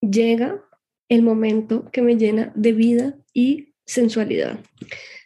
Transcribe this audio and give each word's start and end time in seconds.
llega 0.00 0.64
el 1.08 1.22
momento 1.22 1.90
que 1.90 2.02
me 2.02 2.16
llena 2.16 2.52
de 2.54 2.72
vida 2.72 3.18
y 3.32 3.74
sensualidad. 3.86 4.60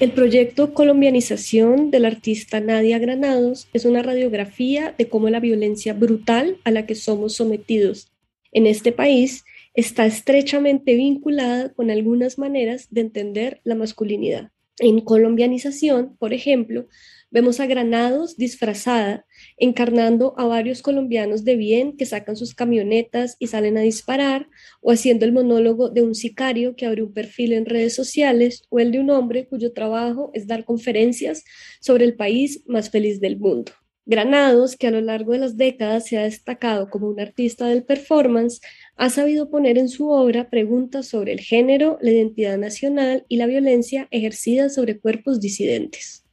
El 0.00 0.12
proyecto 0.12 0.74
Colombianización 0.74 1.90
del 1.90 2.04
artista 2.04 2.60
Nadia 2.60 3.00
Granados 3.00 3.66
es 3.72 3.84
una 3.84 4.00
radiografía 4.00 4.94
de 4.96 5.08
cómo 5.08 5.28
la 5.28 5.40
violencia 5.40 5.92
brutal 5.92 6.58
a 6.62 6.70
la 6.70 6.86
que 6.86 6.94
somos 6.94 7.34
sometidos 7.34 8.12
en 8.52 8.68
este 8.68 8.92
país 8.92 9.44
está 9.74 10.06
estrechamente 10.06 10.94
vinculada 10.94 11.72
con 11.72 11.90
algunas 11.90 12.38
maneras 12.38 12.86
de 12.90 13.00
entender 13.00 13.60
la 13.64 13.74
masculinidad. 13.74 14.52
En 14.78 15.00
colombianización, 15.00 16.16
por 16.16 16.32
ejemplo, 16.32 16.86
vemos 17.30 17.60
a 17.60 17.66
Granados 17.66 18.36
disfrazada, 18.36 19.26
encarnando 19.56 20.34
a 20.38 20.46
varios 20.46 20.82
colombianos 20.82 21.44
de 21.44 21.56
bien 21.56 21.96
que 21.96 22.06
sacan 22.06 22.36
sus 22.36 22.54
camionetas 22.54 23.36
y 23.38 23.48
salen 23.48 23.78
a 23.78 23.82
disparar, 23.82 24.48
o 24.80 24.92
haciendo 24.92 25.24
el 25.24 25.32
monólogo 25.32 25.90
de 25.90 26.02
un 26.02 26.14
sicario 26.14 26.76
que 26.76 26.86
abre 26.86 27.02
un 27.02 27.12
perfil 27.12 27.52
en 27.52 27.66
redes 27.66 27.94
sociales, 27.94 28.62
o 28.70 28.80
el 28.80 28.92
de 28.92 29.00
un 29.00 29.10
hombre 29.10 29.46
cuyo 29.46 29.72
trabajo 29.72 30.30
es 30.34 30.46
dar 30.46 30.64
conferencias 30.64 31.44
sobre 31.80 32.04
el 32.04 32.16
país 32.16 32.62
más 32.66 32.90
feliz 32.90 33.20
del 33.20 33.38
mundo. 33.38 33.72
Granados, 34.10 34.74
que 34.78 34.86
a 34.86 34.90
lo 34.90 35.02
largo 35.02 35.32
de 35.32 35.38
las 35.38 35.58
décadas 35.58 36.06
se 36.06 36.16
ha 36.16 36.22
destacado 36.22 36.88
como 36.88 37.08
un 37.08 37.20
artista 37.20 37.66
del 37.66 37.84
performance, 37.84 38.58
ha 38.96 39.10
sabido 39.10 39.50
poner 39.50 39.76
en 39.76 39.90
su 39.90 40.08
obra 40.08 40.48
preguntas 40.48 41.08
sobre 41.08 41.32
el 41.32 41.40
género, 41.40 41.98
la 42.00 42.12
identidad 42.12 42.56
nacional 42.56 43.26
y 43.28 43.36
la 43.36 43.44
violencia 43.44 44.08
ejercida 44.10 44.70
sobre 44.70 44.98
cuerpos 44.98 45.40
disidentes. 45.40 46.24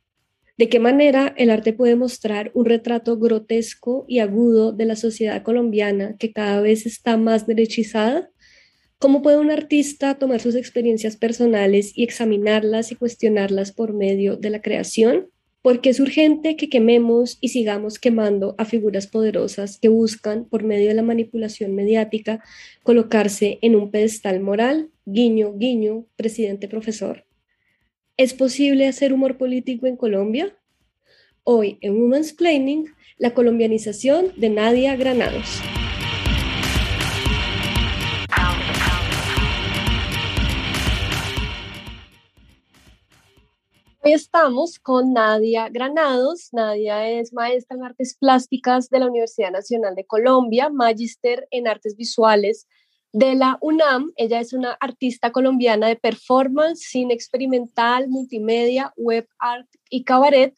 ¿De 0.58 0.70
qué 0.70 0.80
manera 0.80 1.34
el 1.38 1.50
arte 1.50 1.74
puede 1.74 1.98
mostrar 1.98 2.52
un 2.54 2.64
retrato 2.64 3.18
grotesco 3.18 4.06
y 4.08 4.20
agudo 4.20 4.72
de 4.72 4.86
la 4.86 4.96
sociedad 4.96 5.44
colombiana 5.44 6.16
que 6.18 6.32
cada 6.32 6.62
vez 6.62 6.86
está 6.86 7.18
más 7.18 7.46
derechizada? 7.46 8.30
¿Cómo 8.98 9.22
puede 9.22 9.38
un 9.38 9.52
artista 9.52 10.18
tomar 10.18 10.40
sus 10.40 10.56
experiencias 10.56 11.18
personales 11.18 11.92
y 11.94 12.06
examinarlas 12.06 12.94
y 12.94 12.96
cuestionarlas 12.96 13.74
por 13.74 13.94
medio 13.94 14.38
de 14.38 14.50
la 14.50 14.62
creación? 14.62 15.28
Porque 15.62 15.90
es 15.90 16.00
urgente 16.00 16.56
que 16.56 16.70
quememos 16.70 17.38
y 17.42 17.50
sigamos 17.50 18.00
quemando 18.00 18.56
a 18.58 18.64
figuras 18.64 19.08
poderosas 19.08 19.78
que 19.78 19.90
buscan, 19.90 20.46
por 20.46 20.64
medio 20.64 20.88
de 20.88 20.94
la 20.94 21.04
manipulación 21.04 21.76
mediática, 21.76 22.42
colocarse 22.82 23.60
en 23.62 23.76
un 23.76 23.92
pedestal 23.92 24.40
moral, 24.40 24.90
guiño, 25.06 25.58
guiño, 25.58 26.06
presidente 26.16 26.70
profesor. 26.70 27.26
¿Es 28.18 28.34
posible 28.34 28.88
hacer 28.88 29.12
humor 29.12 29.38
político 29.38 29.88
en 29.88 29.98
Colombia? 29.98 30.58
Hoy 31.44 31.78
en 31.82 32.02
Women's 32.02 32.32
Planning, 32.32 32.86
la 33.18 33.34
colombianización 33.34 34.32
de 34.38 34.50
Nadia 34.50 34.96
Granados. 34.96 35.60
Hoy 44.02 44.14
estamos 44.14 44.80
con 44.80 45.12
Nadia 45.12 45.68
Granados. 45.68 46.54
Nadia 46.54 47.10
es 47.10 47.34
maestra 47.34 47.76
en 47.76 47.84
artes 47.84 48.16
plásticas 48.18 48.90
de 48.90 49.00
la 49.00 49.08
Universidad 49.08 49.52
Nacional 49.52 49.94
de 49.94 50.06
Colombia, 50.06 50.70
magíster 50.70 51.50
en 51.52 51.68
artes 51.68 51.98
visuales 51.98 52.66
de 53.16 53.34
la 53.34 53.58
UNAM. 53.62 54.12
Ella 54.18 54.42
es 54.42 54.52
una 54.52 54.74
artista 54.74 55.32
colombiana 55.32 55.88
de 55.88 55.96
performance, 55.96 56.82
cine 56.82 57.14
experimental, 57.14 58.10
multimedia, 58.10 58.94
web 58.98 59.26
art 59.40 59.70
y 59.90 60.04
cabaret. 60.04 60.54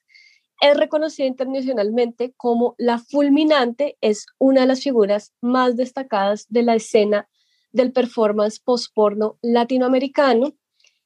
Es 0.59 0.75
reconocida 0.75 1.28
internacionalmente 1.28 2.34
como 2.35 2.73
La 2.79 2.97
Fulminante, 2.97 3.95
es 4.01 4.25
una 4.40 4.62
de 4.62 4.68
las 4.68 4.81
figuras 4.81 5.35
más 5.40 5.75
destacadas 5.75 6.47
de 6.50 6.63
la 6.63 6.73
escena 6.73 7.29
del 7.73 7.91
performance 7.91 8.59
postporno 8.59 9.38
latinoamericano 9.44 10.56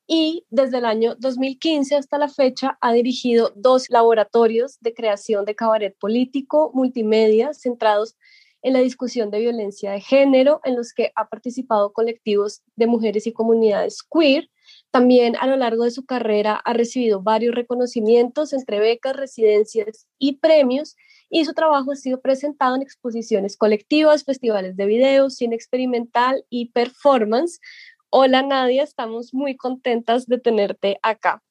y 0.08 0.46
desde 0.50 0.78
el 0.78 0.86
año 0.86 1.16
2015 1.16 1.98
hasta 1.98 2.18
la 2.18 2.30
fecha 2.30 2.78
ha 2.80 2.94
dirigido 2.94 3.52
dos 3.58 3.90
laboratorios 3.90 4.80
de 4.80 4.94
creación 4.94 5.44
de 5.44 5.56
cabaret 5.56 5.98
político, 6.00 6.72
multimedia, 6.74 7.54
centrados 7.54 8.16
en 8.62 8.74
la 8.74 8.80
discusión 8.80 9.32
de 9.32 9.40
violencia 9.40 9.92
de 9.92 10.02
género, 10.02 10.62
en 10.64 10.76
los 10.76 10.94
que 10.94 11.12
ha 11.16 11.28
participado 11.28 11.94
colectivos 11.94 12.62
de 12.76 12.88
mujeres 12.88 13.28
y 13.28 13.34
comunidades 13.34 14.04
queer. 14.04 14.50
También 14.92 15.36
a 15.40 15.48
lo 15.48 15.58
largo 15.58 15.84
de 15.84 15.92
su 15.92 16.06
carrera 16.06 16.56
ha 16.56 16.74
recibido 16.74 17.22
varios 17.22 17.56
reconocimientos 17.56 18.54
entre 18.54 18.80
becas, 18.80 19.16
residencias 19.16 20.08
y 20.20 20.38
premios, 20.38 20.96
y 21.30 21.46
su 21.46 21.54
trabajo 21.54 21.94
ha 21.94 21.96
sido 21.96 22.22
presentado 22.22 22.76
en 22.76 22.82
exposiciones 22.82 23.58
colectivas, 23.58 24.26
festivales 24.26 24.76
de 24.76 24.86
video, 24.86 25.30
cine 25.30 25.56
experimental 25.56 26.46
y 26.50 26.72
performance. 26.72 27.60
Hola 28.10 28.42
Nadia, 28.42 28.84
estamos 28.84 29.34
muy 29.34 29.56
contentas 29.56 30.28
de 30.28 30.40
tenerte 30.40 31.00
acá. 31.02 31.42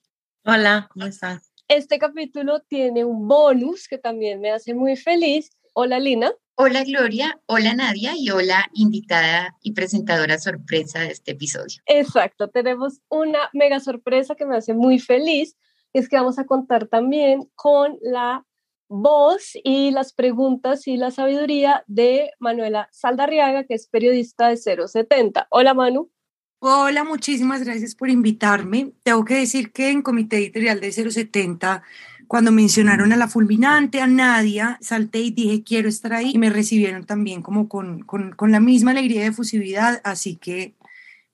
Hola, 0.45 0.89
¿cómo 0.93 1.07
estás? 1.07 1.51
Este 1.69 1.99
capítulo 1.99 2.61
tiene 2.61 3.05
un 3.05 3.27
bonus 3.27 3.89
que 3.89 3.97
también 3.97 4.41
me 4.41 4.51
hace 4.51 4.75
muy 4.75 4.97
feliz. 4.97 5.51
Hola 5.73 5.99
Lina. 5.99 6.33
Hola 6.63 6.85
Gloria, 6.85 7.41
hola 7.47 7.73
Nadia 7.73 8.13
y 8.19 8.29
hola 8.29 8.69
invitada 8.75 9.57
y 9.63 9.73
presentadora 9.73 10.39
sorpresa 10.39 10.99
de 10.99 11.07
este 11.07 11.31
episodio. 11.31 11.81
Exacto, 11.87 12.51
tenemos 12.51 13.01
una 13.09 13.39
mega 13.55 13.81
sorpresa 13.81 14.35
que 14.35 14.45
me 14.45 14.59
hace 14.59 14.75
muy 14.75 14.99
feliz, 14.99 15.57
es 15.95 16.07
que 16.07 16.17
vamos 16.17 16.39
a 16.39 16.45
contar 16.45 16.87
también 16.87 17.49
con 17.55 17.97
la 18.03 18.45
voz 18.89 19.53
y 19.65 19.91
las 19.93 20.13
preguntas 20.13 20.87
y 20.87 20.99
la 20.99 21.11
sabiduría 21.11 21.83
de 21.87 22.31
Manuela 22.39 22.91
Saldarriaga, 22.93 23.65
que 23.65 23.73
es 23.73 23.89
periodista 23.89 24.49
de 24.49 24.59
070. 24.59 25.47
Hola 25.49 25.73
Manu. 25.73 26.11
Hola, 26.59 27.05
muchísimas 27.05 27.65
gracias 27.65 27.95
por 27.95 28.11
invitarme. 28.11 28.93
Tengo 29.03 29.25
que 29.25 29.37
decir 29.37 29.73
que 29.73 29.89
en 29.89 30.03
Comité 30.03 30.37
Editorial 30.37 30.79
de 30.79 30.93
070 30.93 31.83
cuando 32.31 32.53
mencionaron 32.53 33.13
a 33.13 33.17
la 33.17 33.27
fulminante, 33.27 34.01
a 34.01 34.07
Nadia, 34.07 34.79
salté 34.81 35.19
y 35.19 35.33
dije, 35.33 35.65
quiero 35.65 35.89
estar 35.89 36.13
ahí. 36.13 36.31
Y 36.33 36.39
me 36.39 36.49
recibieron 36.49 37.05
también 37.05 37.43
como 37.43 37.69
con, 37.69 38.05
con, 38.05 38.31
con 38.37 38.53
la 38.53 38.61
misma 38.61 38.93
alegría 38.93 39.25
y 39.25 39.27
efusividad, 39.27 40.01
así 40.05 40.37
que 40.37 40.77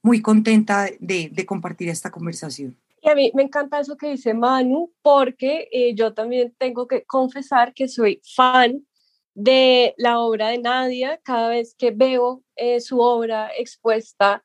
muy 0.00 0.22
contenta 0.22 0.88
de, 0.98 1.28
de 1.30 1.44
compartir 1.44 1.90
esta 1.90 2.10
conversación. 2.10 2.78
Y 3.02 3.10
a 3.10 3.14
mí 3.14 3.30
me 3.34 3.42
encanta 3.42 3.78
eso 3.78 3.98
que 3.98 4.08
dice 4.08 4.32
Manu, 4.32 4.90
porque 5.02 5.68
eh, 5.70 5.94
yo 5.94 6.14
también 6.14 6.54
tengo 6.56 6.88
que 6.88 7.04
confesar 7.04 7.74
que 7.74 7.88
soy 7.88 8.22
fan 8.34 8.86
de 9.34 9.92
la 9.98 10.18
obra 10.20 10.48
de 10.48 10.60
Nadia. 10.60 11.20
Cada 11.22 11.50
vez 11.50 11.74
que 11.76 11.90
veo 11.90 12.42
eh, 12.54 12.80
su 12.80 13.00
obra 13.00 13.50
expuesta, 13.58 14.42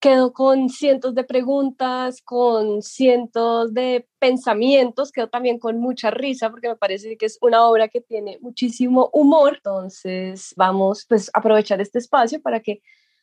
quedo 0.00 0.32
con 0.32 0.70
cientos 0.70 1.14
de 1.14 1.24
preguntas, 1.24 2.22
con 2.22 2.82
cientos 2.82 3.74
de 3.74 4.08
pensamientos, 4.18 5.12
quedo 5.12 5.28
también 5.28 5.58
con 5.58 5.78
mucha 5.78 6.10
risa 6.10 6.50
porque 6.50 6.68
me 6.68 6.76
parece 6.76 7.16
que 7.18 7.26
es 7.26 7.38
una 7.42 7.66
obra 7.66 7.88
que 7.88 8.00
tiene 8.00 8.38
muchísimo 8.40 9.10
humor. 9.12 9.56
Entonces 9.56 10.54
vamos 10.56 11.04
pues 11.06 11.30
a 11.34 11.38
aprovechar 11.38 11.80
este 11.80 11.98
espacio 11.98 12.40
para 12.40 12.60
que 12.60 12.80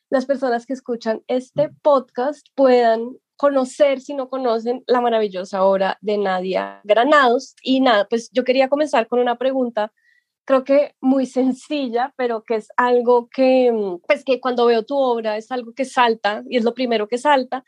las 0.10 0.26
personas 0.26 0.66
que 0.66 0.74
escuchan 0.74 1.24
este 1.28 1.70
podcast 1.82 2.48
puedan 2.56 3.18
conocer, 3.36 4.00
si 4.00 4.14
no 4.14 4.30
conocen, 4.30 4.84
la 4.88 5.02
maravillosa 5.02 5.64
obra 5.64 5.98
de 6.02 6.18
Nadia 6.18 6.82
Granados. 6.84 7.56
Y 7.62 7.82
nada, 7.82 8.08
pues 8.08 8.30
yo 8.32 8.44
quería 8.44 8.70
comenzar 8.70 9.08
con 9.08 9.20
una 9.20 9.38
pregunta 9.38 9.92
creo 10.48 10.64
que 10.64 10.96
muy 11.02 11.26
sencilla, 11.26 12.14
pero 12.18 12.44
que 12.44 12.56
es 12.56 12.70
algo 12.78 13.30
que, 13.30 13.70
mm, 13.72 14.00
pues 14.08 14.24
que 14.24 14.40
cuando 14.40 14.66
veo 14.66 14.84
tu 14.84 14.96
obra 14.98 15.38
es 15.38 15.52
algo 15.52 15.74
que 15.74 15.86
salta 15.86 16.44
y 16.50 16.58
es 16.58 16.64
lo 16.64 16.74
primero 16.74 17.08
que 17.10 17.18
salta, 17.18 17.66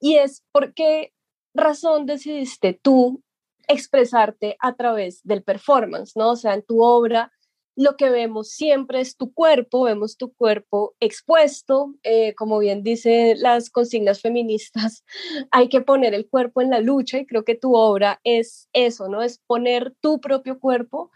y 0.00 0.16
es 0.16 0.44
por 0.52 0.72
qué 0.72 1.12
razón 1.54 2.06
decidiste 2.06 2.78
tú 2.80 3.22
expresarte 3.68 4.56
a 4.60 4.76
través 4.76 5.20
del 5.24 5.42
performance, 5.42 6.12
¿no? 6.16 6.30
O 6.30 6.36
sea, 6.36 6.54
en 6.54 6.62
tu 6.62 6.82
obra 6.82 7.32
lo 7.76 7.96
que 7.96 8.10
vemos 8.10 8.50
siempre 8.50 9.00
es 9.00 9.16
tu 9.16 9.32
cuerpo, 9.32 9.84
vemos 9.84 10.16
tu 10.16 10.32
cuerpo 10.32 10.94
expuesto, 11.00 11.94
eh, 12.04 12.34
como 12.34 12.58
bien 12.60 12.82
dicen 12.84 13.40
las 13.40 13.70
consignas 13.70 14.20
feministas, 14.20 15.04
hay 15.50 15.68
que 15.68 15.80
poner 15.80 16.14
el 16.14 16.28
cuerpo 16.28 16.62
en 16.62 16.70
la 16.70 16.80
lucha 16.80 17.18
y 17.18 17.26
creo 17.26 17.44
que 17.44 17.56
tu 17.56 17.74
obra 17.74 18.20
es 18.22 18.68
eso, 18.72 19.08
¿no? 19.08 19.22
Es 19.22 19.40
poner 19.46 19.94
tu 20.00 20.20
propio 20.20 20.60
cuerpo 20.60 21.10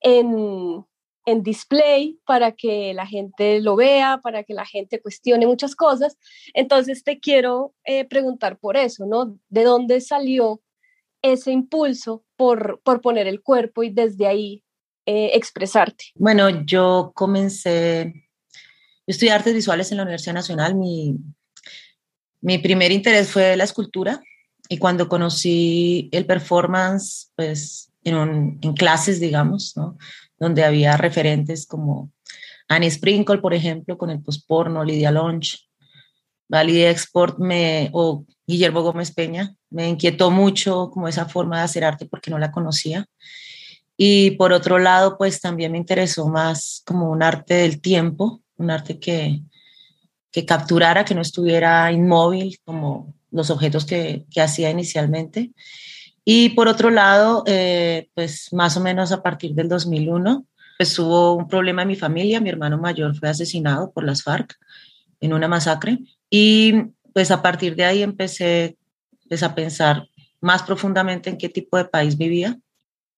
en, 0.00 0.84
en 1.26 1.42
display 1.42 2.18
para 2.26 2.52
que 2.52 2.94
la 2.94 3.06
gente 3.06 3.60
lo 3.60 3.76
vea, 3.76 4.20
para 4.22 4.44
que 4.44 4.54
la 4.54 4.66
gente 4.66 5.00
cuestione 5.00 5.46
muchas 5.46 5.74
cosas. 5.74 6.16
Entonces 6.54 7.04
te 7.04 7.20
quiero 7.20 7.74
eh, 7.84 8.04
preguntar 8.04 8.58
por 8.58 8.76
eso, 8.76 9.06
¿no? 9.06 9.38
¿De 9.48 9.64
dónde 9.64 10.00
salió 10.00 10.60
ese 11.22 11.52
impulso 11.52 12.24
por, 12.36 12.80
por 12.82 13.00
poner 13.00 13.26
el 13.26 13.42
cuerpo 13.42 13.82
y 13.82 13.90
desde 13.90 14.26
ahí 14.26 14.64
eh, 15.06 15.30
expresarte? 15.34 16.06
Bueno, 16.14 16.64
yo 16.64 17.12
comencé, 17.14 18.12
yo 18.54 19.12
estudié 19.12 19.32
artes 19.32 19.54
visuales 19.54 19.90
en 19.90 19.98
la 19.98 20.04
Universidad 20.04 20.34
Nacional, 20.34 20.74
mi, 20.74 21.16
mi 22.40 22.58
primer 22.58 22.90
interés 22.90 23.30
fue 23.30 23.56
la 23.56 23.64
escultura 23.64 24.22
y 24.68 24.78
cuando 24.78 25.08
conocí 25.08 26.08
el 26.12 26.26
performance, 26.26 27.30
pues 27.36 27.89
en, 28.04 28.58
en 28.62 28.72
clases, 28.74 29.20
digamos, 29.20 29.74
¿no? 29.76 29.96
donde 30.38 30.64
había 30.64 30.96
referentes 30.96 31.66
como 31.66 32.10
Annie 32.68 32.90
Sprinkle, 32.90 33.38
por 33.38 33.52
ejemplo, 33.52 33.98
con 33.98 34.10
el 34.10 34.22
postporno, 34.22 34.84
Lidia 34.84 35.10
Lonch, 35.10 35.58
Valide 36.48 36.90
Export 36.90 37.38
me, 37.38 37.90
o 37.92 38.24
Guillermo 38.46 38.82
Gómez 38.82 39.12
Peña. 39.12 39.54
Me 39.70 39.88
inquietó 39.88 40.30
mucho 40.30 40.90
como 40.90 41.06
esa 41.06 41.26
forma 41.26 41.58
de 41.58 41.64
hacer 41.64 41.84
arte 41.84 42.06
porque 42.06 42.30
no 42.30 42.38
la 42.38 42.50
conocía. 42.50 43.06
Y 43.96 44.32
por 44.32 44.52
otro 44.52 44.78
lado, 44.78 45.18
pues 45.18 45.40
también 45.40 45.72
me 45.72 45.78
interesó 45.78 46.28
más 46.28 46.82
como 46.86 47.10
un 47.10 47.22
arte 47.22 47.54
del 47.54 47.80
tiempo, 47.80 48.42
un 48.56 48.70
arte 48.70 48.98
que, 48.98 49.42
que 50.32 50.46
capturara, 50.46 51.04
que 51.04 51.14
no 51.14 51.20
estuviera 51.20 51.92
inmóvil 51.92 52.58
como 52.64 53.14
los 53.30 53.50
objetos 53.50 53.84
que, 53.84 54.26
que 54.30 54.40
hacía 54.40 54.70
inicialmente. 54.70 55.52
Y 56.32 56.50
por 56.50 56.68
otro 56.68 56.90
lado, 56.90 57.42
eh, 57.48 58.08
pues 58.14 58.52
más 58.52 58.76
o 58.76 58.80
menos 58.80 59.10
a 59.10 59.20
partir 59.20 59.52
del 59.52 59.68
2001, 59.68 60.46
pues 60.78 60.96
hubo 61.00 61.34
un 61.34 61.48
problema 61.48 61.82
en 61.82 61.88
mi 61.88 61.96
familia. 61.96 62.40
Mi 62.40 62.50
hermano 62.50 62.78
mayor 62.78 63.16
fue 63.16 63.28
asesinado 63.28 63.90
por 63.90 64.04
las 64.04 64.22
FARC 64.22 64.56
en 65.18 65.32
una 65.32 65.48
masacre. 65.48 65.98
Y 66.30 66.84
pues 67.12 67.32
a 67.32 67.42
partir 67.42 67.74
de 67.74 67.84
ahí 67.84 68.04
empecé 68.04 68.76
pues, 69.28 69.42
a 69.42 69.56
pensar 69.56 70.06
más 70.40 70.62
profundamente 70.62 71.30
en 71.30 71.36
qué 71.36 71.48
tipo 71.48 71.76
de 71.76 71.86
país 71.86 72.16
vivía. 72.16 72.56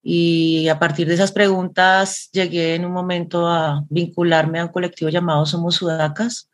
Y 0.02 0.68
a 0.68 0.78
partir 0.78 1.06
de 1.06 1.12
esas 1.12 1.32
preguntas 1.32 2.30
llegué 2.32 2.76
en 2.76 2.86
un 2.86 2.92
momento 2.92 3.46
a 3.46 3.84
vincularme 3.90 4.58
a 4.58 4.64
un 4.64 4.72
colectivo 4.72 5.10
llamado 5.10 5.44
Somos 5.44 5.74
Sudacas 5.74 6.48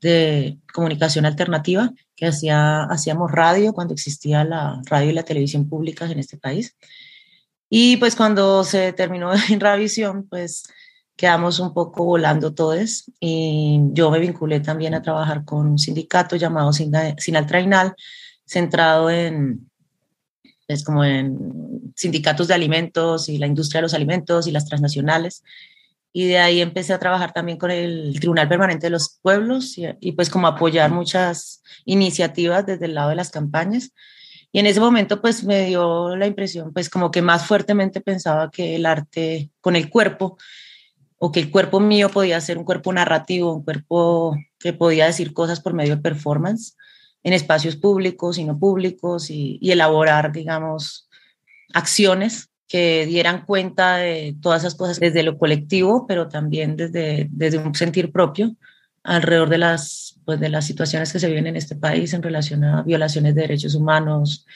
de 0.00 0.58
comunicación 0.72 1.26
alternativa 1.26 1.92
que 2.16 2.26
hacía, 2.26 2.82
hacíamos 2.84 3.30
radio 3.30 3.72
cuando 3.72 3.94
existía 3.94 4.44
la 4.44 4.80
radio 4.86 5.10
y 5.10 5.14
la 5.14 5.22
televisión 5.22 5.68
públicas 5.68 6.10
en 6.10 6.18
este 6.18 6.36
país. 6.36 6.76
Y 7.68 7.96
pues 7.98 8.16
cuando 8.16 8.64
se 8.64 8.92
terminó 8.92 9.32
en 9.50 9.60
Ravisión, 9.60 10.26
pues 10.28 10.64
quedamos 11.16 11.58
un 11.60 11.74
poco 11.74 12.04
volando 12.04 12.54
todos 12.54 13.04
y 13.20 13.78
yo 13.92 14.10
me 14.10 14.18
vinculé 14.18 14.60
también 14.60 14.94
a 14.94 15.02
trabajar 15.02 15.44
con 15.44 15.66
un 15.66 15.78
sindicato 15.78 16.36
llamado 16.36 16.72
Sinaltrainal, 16.72 17.94
centrado 18.46 19.10
en, 19.10 19.70
es 20.66 20.82
como 20.82 21.04
en 21.04 21.92
sindicatos 21.94 22.48
de 22.48 22.54
alimentos 22.54 23.28
y 23.28 23.36
la 23.36 23.46
industria 23.46 23.80
de 23.80 23.82
los 23.82 23.94
alimentos 23.94 24.46
y 24.46 24.50
las 24.50 24.64
transnacionales 24.64 25.44
y 26.12 26.26
de 26.26 26.38
ahí 26.38 26.60
empecé 26.60 26.92
a 26.92 26.98
trabajar 26.98 27.32
también 27.32 27.58
con 27.58 27.70
el 27.70 28.18
Tribunal 28.18 28.48
Permanente 28.48 28.86
de 28.86 28.90
los 28.90 29.18
Pueblos 29.22 29.76
y, 29.76 30.12
pues 30.12 30.28
como 30.28 30.48
apoyar 30.48 30.90
muchas 30.90 31.62
iniciativas 31.84 32.66
desde 32.66 32.86
el 32.86 32.94
lado 32.94 33.10
de 33.10 33.14
las 33.14 33.30
campañas. 33.30 33.92
Y 34.52 34.58
en 34.58 34.66
ese 34.66 34.80
momento 34.80 35.20
pues 35.20 35.44
me 35.44 35.66
dio 35.66 36.16
la 36.16 36.26
impresión 36.26 36.72
pues 36.72 36.90
como 36.90 37.12
que 37.12 37.22
más 37.22 37.46
fuertemente 37.46 38.00
pensaba 38.00 38.50
que 38.50 38.74
el 38.74 38.84
arte 38.84 39.50
con 39.60 39.76
el 39.76 39.88
cuerpo 39.88 40.36
o 41.18 41.30
que 41.30 41.38
el 41.38 41.50
cuerpo 41.52 41.78
mío 41.78 42.08
podía 42.08 42.40
ser 42.40 42.58
un 42.58 42.64
cuerpo 42.64 42.92
narrativo, 42.92 43.54
un 43.54 43.62
cuerpo 43.62 44.36
que 44.58 44.72
podía 44.72 45.06
decir 45.06 45.32
cosas 45.32 45.60
por 45.60 45.74
medio 45.74 45.96
de 45.96 46.02
performance 46.02 46.76
en 47.22 47.32
espacios 47.32 47.76
públicos 47.76 48.38
y 48.38 48.44
no 48.44 48.58
públicos 48.58 49.30
y, 49.30 49.58
y 49.60 49.70
elaborar, 49.70 50.32
digamos, 50.32 51.08
acciones 51.72 52.49
que 52.70 53.04
dieran 53.04 53.44
cuenta 53.46 53.96
de 53.96 54.36
todas 54.40 54.62
esas 54.62 54.76
cosas 54.76 55.00
desde 55.00 55.24
lo 55.24 55.36
colectivo, 55.36 56.06
pero 56.06 56.28
también 56.28 56.76
desde, 56.76 57.26
desde 57.32 57.58
un 57.58 57.74
sentir 57.74 58.12
propio 58.12 58.54
alrededor 59.02 59.48
de 59.48 59.58
las, 59.58 60.20
pues 60.24 60.38
de 60.38 60.50
las 60.50 60.66
situaciones 60.66 61.12
que 61.12 61.18
se 61.18 61.26
viven 61.26 61.48
en 61.48 61.56
este 61.56 61.74
país 61.74 62.14
en 62.14 62.22
relación 62.22 62.62
a 62.62 62.82
violaciones 62.82 63.34
de 63.34 63.40
derechos 63.40 63.74
humanos, 63.74 64.46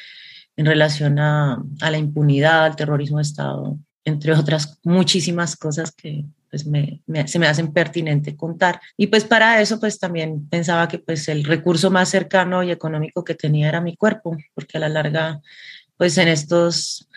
en 0.57 0.65
relación 0.65 1.19
a, 1.19 1.61
a 1.81 1.91
la 1.91 1.99
impunidad, 1.99 2.67
al 2.67 2.77
terrorismo 2.77 3.17
de 3.17 3.25
Estado, 3.25 3.79
entre 4.05 4.33
otras 4.33 4.79
muchísimas 4.85 5.57
cosas 5.57 5.91
que 5.91 6.25
pues 6.51 6.67
me, 6.67 7.03
se 7.27 7.41
me 7.41 7.49
hacen 7.49 7.73
pertinente 7.73 8.37
contar. 8.37 8.81
Y 8.97 9.09
pues 9.09 9.25
para 9.25 9.61
eso 9.61 9.81
pues 9.81 9.99
también 9.99 10.49
pensaba 10.49 10.87
que 10.87 11.01
pues 11.01 11.27
el 11.27 11.43
recurso 11.43 11.91
más 11.91 12.11
cercano 12.11 12.63
y 12.63 12.71
económico 12.71 13.25
que 13.25 13.35
tenía 13.35 13.69
era 13.69 13.81
mi 13.81 13.97
cuerpo, 13.97 14.37
porque 14.55 14.77
a 14.77 14.81
la 14.81 14.89
larga 14.89 15.41
pues 15.97 16.17
en 16.19 16.29
estos 16.29 17.09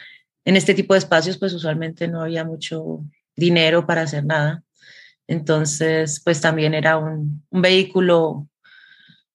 en 0.47 0.55
este 0.55 0.73
tipo 0.73 0.93
de 0.93 0.99
espacios, 0.99 1.37
pues 1.37 1.53
usualmente 1.53 2.07
no 2.07 2.21
había 2.21 2.45
mucho 2.45 3.03
dinero 3.35 3.85
para 3.85 4.03
hacer 4.03 4.23
nada. 4.23 4.63
Entonces, 5.27 6.21
pues 6.23 6.39
también 6.39 6.73
era 6.73 6.97
un, 6.97 7.45
vehículo 7.51 8.47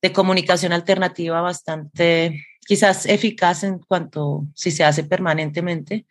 de 0.01 0.11
comunicación 0.11 0.73
alternativa 0.73 1.43
bastante, 1.43 2.47
quizás 2.67 3.05
eficaz 3.05 3.63
en 3.63 3.79
cuanto 3.81 4.47
si 4.55 4.71
se 4.71 4.85
hace 4.85 5.05
permanentemente 5.05 6.07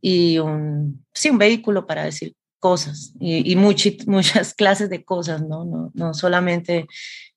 y 0.00 0.38
un, 0.38 1.06
sí, 1.14 1.30
un 1.30 1.38
vehículo 1.38 1.86
para 1.86 2.02
decir 2.02 2.34
cosas 2.58 3.12
y, 3.20 3.54
muchas 4.06 4.54
clases 4.54 4.90
de 4.90 5.04
cosas, 5.04 5.42
¿no? 5.42 5.64
No, 5.64 5.92
no 5.94 6.14
solamente 6.14 6.88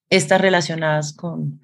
estas 0.09 0.41
relacionadas 0.41 1.13
con, 1.13 1.61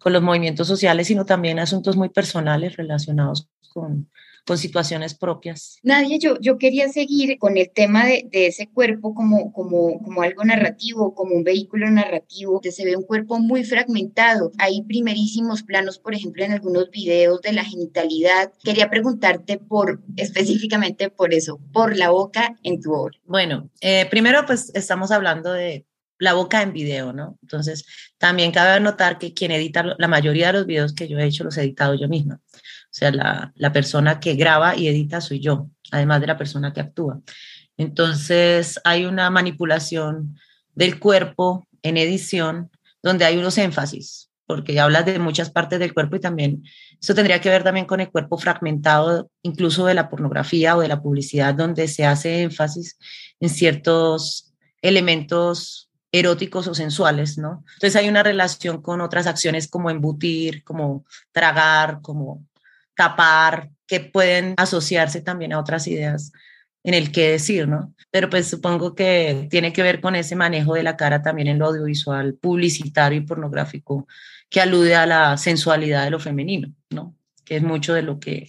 con 0.00 0.12
los 0.12 0.22
movimientos 0.22 0.66
sociales, 0.66 1.06
sino 1.06 1.24
también 1.24 1.60
asuntos 1.60 1.96
muy 1.96 2.08
personales 2.08 2.76
relacionados 2.76 3.48
con, 3.72 4.10
con 4.46 4.58
situaciones 4.58 5.14
propias. 5.14 5.78
Nadia, 5.82 6.18
yo, 6.18 6.38
yo 6.40 6.58
quería 6.58 6.88
seguir 6.88 7.38
con 7.38 7.56
el 7.56 7.70
tema 7.70 8.06
de, 8.06 8.26
de, 8.30 8.46
ese 8.46 8.66
cuerpo 8.66 9.14
como, 9.14 9.52
como, 9.52 10.00
como 10.02 10.22
algo 10.22 10.44
narrativo, 10.44 11.14
como 11.14 11.34
un 11.34 11.44
vehículo 11.44 11.90
narrativo, 11.90 12.60
que 12.60 12.72
se 12.72 12.84
ve 12.84 12.96
un 12.96 13.04
cuerpo 13.04 13.38
muy 13.38 13.64
fragmentado. 13.64 14.52
Hay 14.58 14.82
primerísimos 14.82 15.62
planos, 15.62 15.98
por 15.98 16.14
ejemplo, 16.14 16.44
en 16.44 16.52
algunos 16.52 16.90
videos 16.90 17.40
de 17.42 17.52
la 17.52 17.64
genitalidad. 17.64 18.52
Quería 18.62 18.90
preguntarte 18.90 19.58
por 19.58 20.00
específicamente 20.16 21.10
por 21.10 21.34
eso, 21.34 21.60
por 21.72 21.96
la 21.96 22.10
boca 22.10 22.56
en 22.62 22.80
tu 22.80 22.92
obra. 22.92 23.16
Bueno, 23.24 23.70
eh, 23.80 24.06
primero 24.10 24.44
pues 24.46 24.70
estamos 24.74 25.10
hablando 25.10 25.52
de 25.52 25.86
la 26.20 26.34
boca 26.34 26.62
en 26.62 26.72
video, 26.72 27.12
¿no? 27.12 27.38
Entonces, 27.42 27.86
también 28.18 28.52
cabe 28.52 28.78
notar 28.78 29.18
que 29.18 29.32
quien 29.32 29.50
edita 29.50 29.96
la 29.98 30.08
mayoría 30.08 30.48
de 30.48 30.52
los 30.52 30.66
videos 30.66 30.92
que 30.92 31.08
yo 31.08 31.18
he 31.18 31.24
hecho 31.24 31.44
los 31.44 31.56
he 31.56 31.62
editado 31.62 31.94
yo 31.94 32.08
misma. 32.08 32.40
O 32.90 32.92
sea, 32.92 33.10
la, 33.12 33.52
la 33.54 33.72
persona 33.72 34.18
que 34.20 34.34
graba 34.34 34.76
y 34.76 34.88
edita 34.88 35.20
soy 35.20 35.40
yo, 35.40 35.68
además 35.92 36.20
de 36.20 36.26
la 36.26 36.36
persona 36.36 36.72
que 36.72 36.80
actúa. 36.80 37.20
Entonces, 37.76 38.80
hay 38.84 39.06
una 39.06 39.30
manipulación 39.30 40.36
del 40.74 40.98
cuerpo 40.98 41.66
en 41.82 41.96
edición 41.96 42.70
donde 43.02 43.24
hay 43.24 43.38
unos 43.38 43.56
énfasis. 43.58 44.30
porque 44.50 44.80
hablas 44.80 45.06
de 45.06 45.20
muchas 45.20 45.48
partes 45.48 45.78
del 45.78 45.94
cuerpo 45.94 46.16
y 46.16 46.20
también 46.20 46.64
eso 47.00 47.14
tendría 47.14 47.40
que 47.40 47.48
ver 47.48 47.62
también 47.62 47.86
con 47.86 48.00
el 48.00 48.10
cuerpo 48.10 48.36
fragmentado, 48.36 49.30
incluso 49.42 49.86
de 49.86 49.94
la 49.94 50.10
pornografía 50.10 50.76
o 50.76 50.80
de 50.80 50.88
la 50.88 51.00
publicidad, 51.00 51.54
donde 51.54 51.86
se 51.86 52.04
hace 52.04 52.42
énfasis 52.42 52.98
en 53.38 53.48
ciertos 53.48 54.52
elementos 54.82 55.88
eróticos 56.10 56.66
o 56.66 56.74
sensuales, 56.74 57.38
¿no? 57.38 57.64
Entonces 57.74 57.94
hay 57.94 58.08
una 58.08 58.24
relación 58.24 58.82
con 58.82 59.00
otras 59.00 59.28
acciones 59.28 59.68
como 59.68 59.88
embutir, 59.88 60.64
como 60.64 61.04
tragar, 61.30 62.00
como 62.02 62.44
tapar, 63.00 63.70
que 63.86 64.00
pueden 64.00 64.52
asociarse 64.58 65.22
también 65.22 65.54
a 65.54 65.58
otras 65.58 65.86
ideas 65.86 66.32
en 66.84 66.92
el 66.92 67.10
qué 67.12 67.30
decir, 67.30 67.66
¿no? 67.66 67.94
Pero 68.10 68.28
pues 68.28 68.46
supongo 68.46 68.94
que 68.94 69.48
tiene 69.50 69.72
que 69.72 69.82
ver 69.82 70.02
con 70.02 70.16
ese 70.16 70.36
manejo 70.36 70.74
de 70.74 70.82
la 70.82 70.98
cara 70.98 71.22
también 71.22 71.48
en 71.48 71.58
lo 71.58 71.68
audiovisual, 71.68 72.34
publicitario 72.34 73.18
y 73.18 73.22
pornográfico, 73.24 74.06
que 74.50 74.60
alude 74.60 74.94
a 74.96 75.06
la 75.06 75.38
sensualidad 75.38 76.04
de 76.04 76.10
lo 76.10 76.20
femenino, 76.20 76.74
¿no? 76.90 77.16
Que 77.42 77.56
es 77.56 77.62
mucho 77.62 77.94
de 77.94 78.02
lo 78.02 78.20
que, 78.20 78.48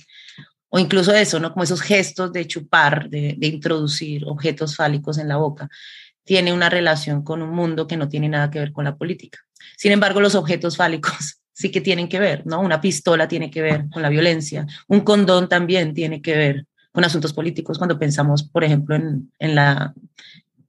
o 0.68 0.80
incluso 0.80 1.14
eso, 1.14 1.40
¿no? 1.40 1.54
Como 1.54 1.64
esos 1.64 1.82
gestos 1.82 2.34
de 2.34 2.46
chupar, 2.46 3.10
de, 3.10 3.36
de 3.38 3.48
introducir 3.48 4.26
objetos 4.26 4.76
fálicos 4.76 5.18
en 5.18 5.30
la 5.30 5.38
boca, 5.38 5.70
tiene 6.26 6.52
una 6.52 6.70
relación 6.70 7.24
con 7.24 7.42
un 7.42 7.52
mundo 7.52 7.88
que 7.88 7.96
no 7.96 8.10
tiene 8.10 8.28
nada 8.28 8.52
que 8.52 8.60
ver 8.60 8.74
con 8.74 8.84
la 8.84 8.98
política. 8.98 9.40
Sin 9.78 9.94
embargo, 9.94 10.20
los 10.20 10.36
objetos 10.36 10.76
fálicos 10.76 11.41
sí 11.54 11.70
que 11.70 11.82
tienen 11.82 12.08
que 12.08 12.20
ver, 12.20 12.46
¿no? 12.46 12.62
Una 12.62 12.82
pistola 12.82 13.28
tiene 13.28 13.52
que 13.52 13.62
ver 13.62 13.86
con 13.92 14.02
la 14.02 14.10
violencia, 14.10 14.66
un 14.88 15.02
condón 15.02 15.50
también 15.50 15.94
tiene 15.94 16.22
que 16.22 16.36
ver 16.36 16.66
con 16.92 17.04
asuntos 17.04 17.34
políticos 17.34 17.78
cuando 17.78 17.98
pensamos, 17.98 18.44
por 18.44 18.64
ejemplo, 18.64 18.96
en, 18.96 19.32
en 19.40 19.56
la, 19.56 19.94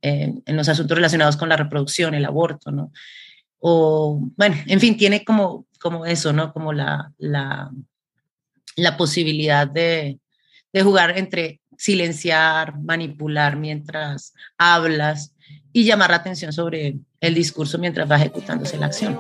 en, 0.01 0.43
los 0.47 0.69
asuntos 0.69 0.97
relacionados 0.97 1.37
con 1.37 1.49
la 1.49 1.57
reproducción, 1.57 2.15
el 2.15 2.25
aborto, 2.25 2.71
¿no? 2.71 2.93
O, 3.59 4.21
bueno, 4.37 4.57
en 4.67 4.81
fin, 4.81 4.97
tiene 4.97 5.25
como, 5.25 5.67
como 5.81 6.05
eso, 6.07 6.33
¿no? 6.33 6.53
Como 6.53 6.73
la, 6.73 7.13
la, 7.19 7.71
la 8.77 8.97
posibilidad 8.97 9.67
de, 9.67 10.19
de 10.73 10.83
jugar 10.83 11.17
entre 11.17 11.61
silenciar, 11.77 12.79
manipular 12.81 13.57
mientras 13.57 14.35
hablas 14.59 15.35
y 15.73 15.85
llamar 15.85 16.11
la 16.11 16.17
atención 16.17 16.53
sobre 16.53 16.99
el 17.21 17.35
discurso 17.35 17.79
mientras 17.79 18.11
va 18.11 18.17
ejecutándose 18.17 18.79
la 18.79 18.87
acción. 18.87 19.19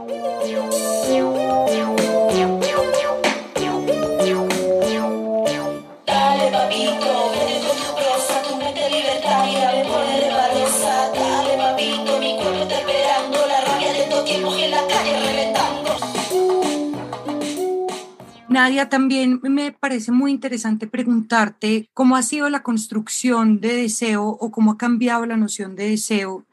Nadia, 18.52 18.88
también 18.88 19.40
me 19.42 19.72
parece 19.72 20.12
muy 20.12 20.30
interesante 20.30 20.86
preguntarte 20.86 21.88
cómo 21.94 22.16
ha 22.16 22.22
sido 22.22 22.48
la 22.50 22.62
construcción 22.62 23.60
de 23.60 23.74
deseo 23.74 24.26
o 24.26 24.50
cómo 24.50 24.72
ha 24.72 24.78
cambiado 24.78 25.26
la 25.26 25.36
noción 25.36 25.74
de 25.74 25.88
deseo 25.88 26.44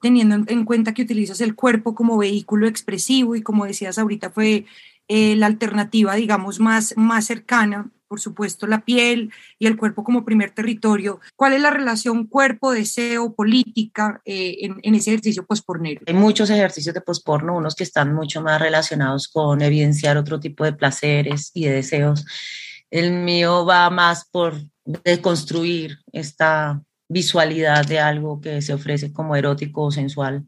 teniendo 0.00 0.36
en 0.48 0.64
cuenta 0.66 0.92
que 0.92 1.02
utilizas 1.02 1.40
el 1.40 1.54
cuerpo 1.54 1.94
como 1.94 2.18
vehículo 2.18 2.66
expresivo 2.66 3.36
y 3.36 3.42
como 3.42 3.64
decías 3.64 3.98
ahorita 3.98 4.30
fue 4.30 4.66
eh, 5.08 5.34
la 5.36 5.46
alternativa, 5.46 6.14
digamos, 6.14 6.60
más, 6.60 6.94
más 6.96 7.24
cercana 7.24 7.90
por 8.14 8.20
supuesto, 8.20 8.68
la 8.68 8.84
piel 8.84 9.32
y 9.58 9.66
el 9.66 9.76
cuerpo 9.76 10.04
como 10.04 10.24
primer 10.24 10.52
territorio. 10.52 11.18
¿Cuál 11.34 11.54
es 11.54 11.60
la 11.60 11.72
relación 11.72 12.28
cuerpo-deseo, 12.28 13.34
política 13.34 14.22
eh, 14.24 14.58
en, 14.60 14.94
ese 14.94 15.10
ejercicio 15.10 15.44
pospornero? 15.44 16.02
Hay 16.06 16.14
muchos 16.14 16.48
ejercicios 16.48 16.94
de 16.94 17.00
posporno, 17.00 17.56
unos 17.56 17.74
que 17.74 17.82
están 17.82 18.14
mucho 18.14 18.40
más 18.40 18.60
relacionados 18.60 19.26
con 19.26 19.62
evidenciar 19.62 20.16
otro 20.16 20.38
tipo 20.38 20.62
de 20.62 20.74
placeres 20.74 21.50
y 21.54 21.64
de 21.64 21.72
deseos. 21.72 22.24
El 22.88 23.10
mío 23.10 23.66
va 23.66 23.90
más 23.90 24.26
por 24.30 24.54
deconstruir 24.84 25.98
esta 26.12 26.80
visualidad 27.08 27.84
de 27.84 27.98
algo 27.98 28.40
que 28.40 28.62
se 28.62 28.74
ofrece 28.74 29.12
como 29.12 29.34
erótico 29.34 29.82
o 29.82 29.90
sensual 29.90 30.46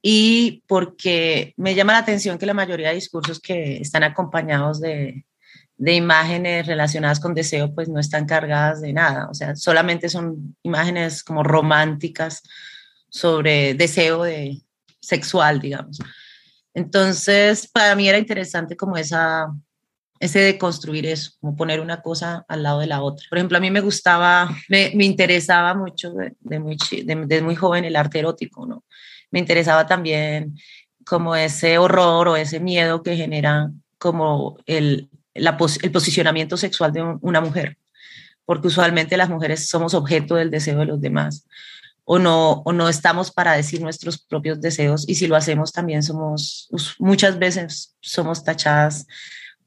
y 0.00 0.62
porque 0.66 1.52
me 1.58 1.74
llama 1.74 1.92
la 1.92 1.98
atención 1.98 2.38
que 2.38 2.46
la 2.46 2.54
mayoría 2.54 2.88
de 2.88 2.94
discursos 2.94 3.38
que 3.38 3.76
están 3.82 4.02
acompañados 4.02 4.80
de, 4.80 5.25
de 5.78 5.94
imágenes 5.94 6.66
relacionadas 6.66 7.20
con 7.20 7.34
deseo, 7.34 7.74
pues 7.74 7.88
no 7.88 8.00
están 8.00 8.26
cargadas 8.26 8.80
de 8.80 8.92
nada, 8.92 9.28
o 9.30 9.34
sea, 9.34 9.54
solamente 9.56 10.08
son 10.08 10.56
imágenes 10.62 11.22
como 11.22 11.42
románticas 11.42 12.42
sobre 13.10 13.74
deseo 13.74 14.22
de 14.22 14.62
sexual, 15.00 15.60
digamos. 15.60 15.98
Entonces, 16.74 17.68
para 17.68 17.94
mí 17.94 18.08
era 18.08 18.18
interesante 18.18 18.76
como 18.76 18.96
esa, 18.96 19.46
ese 20.18 20.40
de 20.40 20.58
construir 20.58 21.06
eso, 21.06 21.32
como 21.40 21.56
poner 21.56 21.80
una 21.80 22.02
cosa 22.02 22.44
al 22.48 22.62
lado 22.62 22.80
de 22.80 22.86
la 22.86 23.02
otra. 23.02 23.26
Por 23.28 23.38
ejemplo, 23.38 23.58
a 23.58 23.60
mí 23.60 23.70
me 23.70 23.80
gustaba, 23.80 24.48
me, 24.68 24.92
me 24.94 25.04
interesaba 25.04 25.74
mucho 25.74 26.12
de, 26.12 26.58
muy, 26.58 26.76
de, 27.04 27.42
muy 27.42 27.54
joven 27.54 27.84
el 27.84 27.96
arte 27.96 28.18
erótico, 28.18 28.66
¿no? 28.66 28.84
Me 29.30 29.38
interesaba 29.38 29.86
también 29.86 30.56
como 31.04 31.36
ese 31.36 31.78
horror 31.78 32.28
o 32.28 32.36
ese 32.36 32.60
miedo 32.60 33.02
que 33.02 33.16
genera 33.16 33.70
como 33.98 34.58
el, 34.66 35.08
el 35.36 35.90
posicionamiento 35.92 36.56
sexual 36.56 36.92
de 36.92 37.02
una 37.20 37.40
mujer, 37.40 37.78
porque 38.44 38.68
usualmente 38.68 39.16
las 39.16 39.28
mujeres 39.28 39.68
somos 39.68 39.94
objeto 39.94 40.36
del 40.36 40.50
deseo 40.50 40.78
de 40.78 40.86
los 40.86 41.00
demás 41.00 41.46
o 42.08 42.20
no, 42.20 42.62
o 42.64 42.72
no 42.72 42.88
estamos 42.88 43.32
para 43.32 43.52
decir 43.54 43.82
nuestros 43.82 44.16
propios 44.16 44.60
deseos 44.60 45.04
y 45.08 45.16
si 45.16 45.26
lo 45.26 45.34
hacemos 45.34 45.72
también 45.72 46.04
somos, 46.04 46.68
muchas 47.00 47.38
veces 47.38 47.96
somos 48.00 48.44
tachadas 48.44 49.06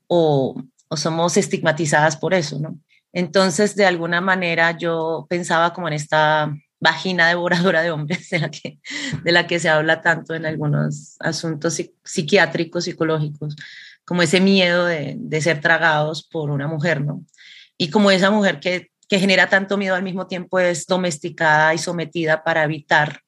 o, 0.08 0.62
o 0.88 0.98
somos 0.98 1.36
estigmatizadas 1.36 2.16
por 2.16 2.34
eso, 2.34 2.58
¿no? 2.60 2.80
Entonces, 3.12 3.76
de 3.76 3.86
alguna 3.86 4.22
manera 4.22 4.78
yo 4.78 5.26
pensaba 5.30 5.74
como 5.74 5.88
en 5.88 5.96
esta 5.96 6.54
vagina 6.80 7.28
devoradora 7.28 7.82
de 7.82 7.92
hombres 7.92 8.30
de 8.30 8.40
la 8.40 8.50
que, 8.50 8.80
de 9.24 9.32
la 9.34 9.46
que 9.46 9.60
se 9.60 9.68
habla 9.68 10.02
tanto 10.02 10.34
en 10.34 10.46
algunos 10.46 11.18
asuntos 11.20 11.82
psiquiátricos, 12.04 12.86
psicológicos, 12.86 13.56
como 14.10 14.24
ese 14.24 14.42
miedo 14.42 14.88
de, 14.88 15.40
ser 15.40 15.62
tragados 15.62 16.24
por 16.24 16.50
una 16.50 16.68
mujer, 16.68 17.00
¿no? 17.00 17.24
Y 17.78 17.92
como 17.92 18.10
esa 18.10 18.32
mujer 18.32 18.60
que, 18.60 18.90
que, 19.08 19.20
genera 19.20 19.50
tanto 19.50 19.78
miedo 19.78 19.94
al 19.94 20.02
mismo 20.02 20.26
tiempo 20.26 20.58
es 20.58 20.88
domesticada 20.88 21.76
y 21.76 21.78
sometida 21.78 22.44
para 22.44 22.64
evitar 22.64 23.22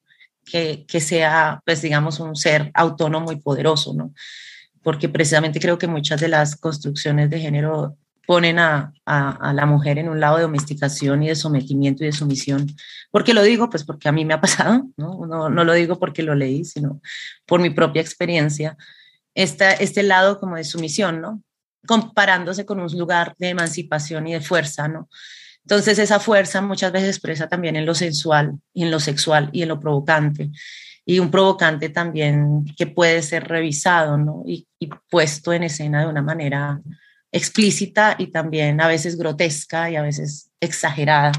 que, 0.44 0.84
que 0.88 1.00
sea, 1.00 1.62
pues 1.64 1.82
digamos, 1.82 2.18
un 2.18 2.34
ser 2.34 2.72
autónomo 2.74 3.30
y 3.30 3.36
poderoso, 3.36 3.94
¿no? 3.94 4.12
Porque 4.82 5.08
precisamente 5.08 5.60
creo 5.60 5.78
que 5.78 5.86
muchas 5.86 6.20
de 6.20 6.26
las 6.26 6.56
construcciones 6.56 7.30
de 7.30 7.38
género 7.38 7.96
ponen 8.26 8.58
a, 8.58 8.92
a, 9.06 9.30
a, 9.50 9.52
la 9.52 9.66
mujer 9.66 9.98
en 9.98 10.08
un 10.08 10.18
lado 10.18 10.38
de 10.38 10.42
domesticación 10.42 11.22
y 11.22 11.28
de 11.28 11.36
sometimiento 11.36 12.02
y 12.02 12.06
de 12.06 12.12
sumisión. 12.12 12.66
¿Por 13.12 13.22
qué 13.22 13.34
lo 13.34 13.44
digo? 13.44 13.70
Pues 13.70 13.84
porque 13.84 14.08
a 14.08 14.12
mí 14.12 14.24
me 14.24 14.34
ha 14.34 14.40
pasado, 14.40 14.84
¿no? 14.96 15.26
No, 15.26 15.48
no 15.48 15.64
lo 15.64 15.74
digo 15.74 16.00
porque 16.00 16.24
lo 16.24 16.34
leí, 16.34 16.64
sino 16.64 17.00
por 17.46 17.60
mi 17.60 17.70
propia 17.70 18.02
experiencia 18.02 18.76
esta, 19.34 19.72
este 19.72 20.02
lado 20.02 20.38
como 20.38 20.56
de 20.56 20.64
sumisión, 20.64 21.20
¿no? 21.20 21.42
Comparándose 21.86 22.64
con 22.64 22.80
un 22.80 22.96
lugar 22.96 23.34
de 23.38 23.50
emancipación 23.50 24.26
y 24.26 24.34
de 24.34 24.40
fuerza, 24.40 24.88
¿no? 24.88 25.08
Entonces 25.64 25.98
esa 25.98 26.18
fuerza 26.20 26.60
muchas 26.60 26.92
veces 26.92 27.10
expresa 27.10 27.48
también 27.48 27.76
en 27.76 27.86
lo 27.86 27.94
sensual 27.94 28.58
y 28.74 28.82
en 28.82 28.90
lo 28.90 29.00
sexual 29.00 29.48
y 29.52 29.62
en 29.62 29.68
lo 29.68 29.80
provocante. 29.80 30.50
Y 31.04 31.18
un 31.18 31.30
provocante 31.30 31.88
también 31.88 32.64
que 32.76 32.86
puede 32.86 33.22
ser 33.22 33.48
revisado, 33.48 34.16
¿no? 34.18 34.42
Y, 34.46 34.66
y 34.78 34.88
puesto 35.10 35.52
en 35.52 35.64
escena 35.64 36.02
de 36.02 36.08
una 36.08 36.22
manera 36.22 36.80
explícita 37.32 38.14
y 38.18 38.26
también 38.26 38.80
a 38.80 38.88
veces 38.88 39.16
grotesca 39.16 39.90
y 39.90 39.96
a 39.96 40.02
veces 40.02 40.50
exagerada, 40.60 41.32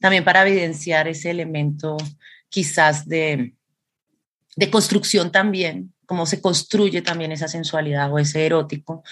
también 0.00 0.24
para 0.24 0.46
evidenciar 0.46 1.08
ese 1.08 1.30
elemento 1.30 1.96
quizás 2.48 3.08
de, 3.08 3.54
de 4.56 4.70
construcción 4.70 5.30
también 5.30 5.94
cómo 6.06 6.24
se 6.24 6.40
construye 6.40 7.02
también 7.02 7.32
esa 7.32 7.48
sensualidad 7.48 8.12
o 8.12 8.18
ese 8.18 8.46
erótico, 8.46 9.02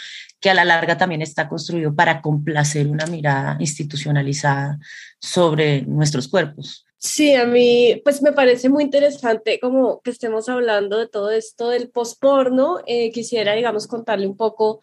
que 0.41 0.51
a 0.51 0.55
la 0.55 0.65
larga 0.65 0.97
también 0.97 1.23
está 1.23 1.49
construido 1.49 1.95
para 1.95 2.23
complacer 2.23 2.87
una 2.87 3.07
mirada 3.07 3.57
institucionalizada 3.61 4.79
sobre 5.21 5.83
nuestros 5.83 6.29
cuerpos. 6.29 6.87
Sí, 6.97 7.35
a 7.35 7.45
mí 7.45 8.01
pues 8.03 8.23
me 8.23 8.33
parece 8.33 8.71
muy 8.71 8.85
interesante 8.85 9.61
como 9.61 10.01
que 10.01 10.11
estemos 10.11 10.49
hablando 10.49 10.97
de 10.99 11.07
todo 11.07 11.31
esto 11.31 11.69
del 11.69 11.91
posporno. 11.91 12.79
Eh, 12.87 13.11
quisiera, 13.13 13.53
digamos, 13.53 13.87
contarle 13.87 14.27
un 14.27 14.39
poco 14.39 14.81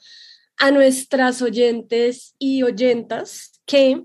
a 0.57 0.69
nuestras 0.69 1.41
oyentes 1.41 2.35
y 2.37 2.61
oyentas 2.61 3.59
que 3.65 4.03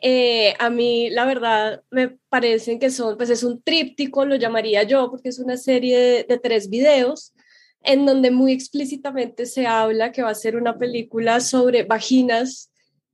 eh, 0.00 0.54
a 0.58 0.70
mí, 0.70 1.10
la 1.10 1.24
verdad, 1.24 1.82
me 1.90 2.18
parecen 2.28 2.78
que 2.78 2.90
son, 2.90 3.16
pues 3.16 3.30
es 3.30 3.42
un 3.42 3.60
tríptico, 3.62 4.24
lo 4.24 4.36
llamaría 4.36 4.84
yo, 4.84 5.10
porque 5.10 5.28
es 5.30 5.38
una 5.40 5.56
serie 5.56 6.24
de, 6.28 6.38
tres 6.38 6.68
videos 6.70 7.34
en 7.82 8.06
donde 8.06 8.30
muy 8.30 8.52
explícitamente 8.52 9.46
se 9.46 9.66
habla 9.66 10.12
que 10.12 10.22
va 10.22 10.30
a 10.30 10.34
ser 10.34 10.56
una 10.56 10.78
película 10.78 11.40
sobre 11.40 11.82
vaginas 11.84 12.70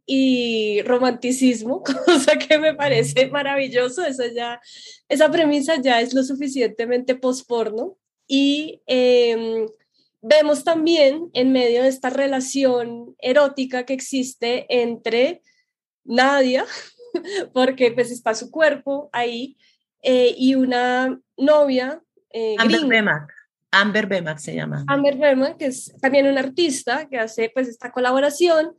y 0.06 0.82
romanticismo, 0.82 1.82
cosa 2.06 2.36
que 2.38 2.58
me 2.58 2.74
parece 2.74 3.28
maravilloso. 3.28 4.04
Esa, 4.04 4.26
ya, 4.32 4.60
esa 5.08 5.30
premisa 5.30 5.80
ya 5.80 6.00
es 6.00 6.12
lo 6.12 6.22
suficientemente 6.22 7.14
posporno. 7.14 7.96
Y 8.26 8.82
eh, 8.86 9.66
vemos 10.20 10.64
también 10.64 11.30
en 11.32 11.52
medio 11.52 11.82
de 11.82 11.88
esta 11.88 12.10
relación 12.10 13.14
erótica 13.20 13.84
que 13.84 13.94
existe 13.94 14.66
entre 14.68 15.42
Nadia, 16.04 16.64
porque 17.52 17.92
pues 17.92 18.11
está 18.11 18.34
su 18.34 18.50
cuerpo 18.50 19.08
ahí, 19.12 19.56
eh, 20.04 20.34
y 20.37 20.54
una 20.54 21.18
novia. 21.37 22.00
Eh, 22.30 22.56
Amber 22.58 22.84
Bemac. 22.87 23.32
Amber 23.70 24.06
Bemac 24.06 24.38
se 24.38 24.54
llama. 24.54 24.84
Amber 24.87 25.16
Bemac, 25.16 25.56
que 25.56 25.66
es 25.66 25.94
también 26.00 26.26
una 26.26 26.40
artista 26.40 27.08
que 27.08 27.18
hace 27.18 27.50
pues 27.52 27.68
esta 27.68 27.90
colaboración. 27.90 28.76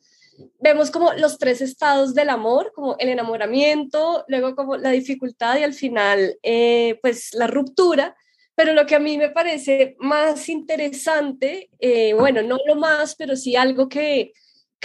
Vemos 0.59 0.91
como 0.91 1.13
los 1.13 1.37
tres 1.37 1.61
estados 1.61 2.13
del 2.13 2.29
amor, 2.29 2.71
como 2.75 2.95
el 2.99 3.09
enamoramiento, 3.09 4.23
luego 4.27 4.55
como 4.55 4.77
la 4.77 4.91
dificultad 4.91 5.57
y 5.57 5.63
al 5.63 5.73
final 5.73 6.37
eh, 6.43 6.99
pues 7.01 7.33
la 7.33 7.47
ruptura. 7.47 8.15
Pero 8.53 8.73
lo 8.73 8.85
que 8.85 8.95
a 8.95 8.99
mí 8.99 9.17
me 9.17 9.29
parece 9.29 9.97
más 9.99 10.47
interesante, 10.47 11.69
bueno, 12.17 12.41
no 12.41 12.57
lo 12.65 12.75
más, 12.75 13.15
pero 13.15 13.35
sí 13.35 13.57
algo 13.57 13.89
que 13.89 14.31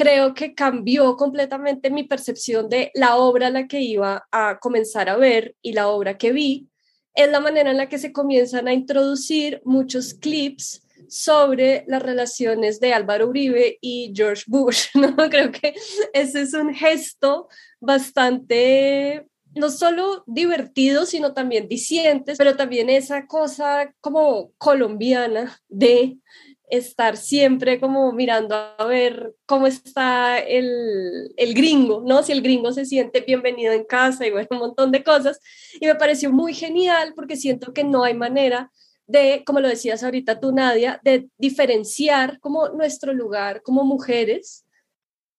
creo 0.00 0.33
que 0.33 0.54
cambió 0.54 1.14
completamente 1.19 1.90
mi 1.90 2.04
percepción 2.04 2.71
de 2.71 2.90
la 2.95 3.16
obra 3.16 3.49
a 3.49 3.50
la 3.50 3.66
que 3.66 3.83
iba 3.83 4.26
a 4.33 4.59
comenzar 4.59 5.11
a 5.11 5.19
ver 5.19 5.54
y 5.61 5.75
la 5.75 5.88
obra 5.88 6.16
que 6.16 6.33
vi, 6.33 6.69
es 7.14 7.30
la 7.30 7.38
manera 7.38 7.71
en 7.71 7.76
la 7.76 7.90
que 7.90 7.99
se 7.99 8.11
comienzan 8.11 8.66
a 8.66 8.73
introducir 8.73 9.61
muchos 9.62 10.14
clips 10.14 10.87
sobre 11.07 11.85
las 11.87 12.02
relaciones 12.02 12.80
de 12.80 12.95
Álvaro 12.95 13.28
Uribe 13.28 13.76
y 13.83 14.11
George 14.16 14.45
Bush, 14.47 14.87
¿no? 14.95 15.14
Creo 15.28 15.52
que 15.52 15.75
ese 16.14 16.40
es 16.42 16.54
un 16.54 16.73
gesto 16.75 17.49
bastante 17.78 19.26
no 19.54 19.69
solo 19.69 20.25
divertidos, 20.26 21.11
sino 21.11 21.35
también 21.35 21.69
dicientes, 21.69 22.38
pero 22.38 22.57
también 22.57 22.88
esa 22.88 23.26
cosa 23.26 23.92
como 24.00 24.52
colombiana 24.57 25.61
de 25.69 26.16
estar 26.70 27.16
siempre 27.16 27.80
como 27.80 28.12
mirando 28.12 28.54
a 28.54 28.84
ver 28.84 29.34
cómo 29.46 29.66
está 29.66 30.38
el, 30.38 31.32
el, 31.36 31.54
gringo, 31.54 32.02
¿no? 32.06 32.22
Si 32.22 32.32
el 32.32 32.42
gringo 32.42 32.72
se 32.72 32.86
siente 32.86 33.20
bienvenido 33.20 33.72
en 33.72 33.84
casa 33.84 34.26
y 34.26 34.30
bueno, 34.30 34.48
un 34.52 34.58
montón 34.58 34.92
de 34.92 35.02
cosas. 35.02 35.40
Y 35.80 35.86
me 35.86 35.94
pareció 35.94 36.32
muy 36.32 36.54
genial 36.54 37.12
porque 37.14 37.36
siento 37.36 37.72
que 37.72 37.84
no 37.84 38.04
hay 38.04 38.14
manera 38.14 38.70
de, 39.06 39.42
como 39.44 39.60
lo 39.60 39.68
decías 39.68 40.04
ahorita 40.04 40.38
tú, 40.38 40.52
Nadia, 40.52 41.00
de 41.02 41.28
diferenciar 41.36 42.38
como 42.40 42.68
nuestro 42.68 43.12
lugar 43.12 43.62
como 43.62 43.84
mujeres 43.84 44.64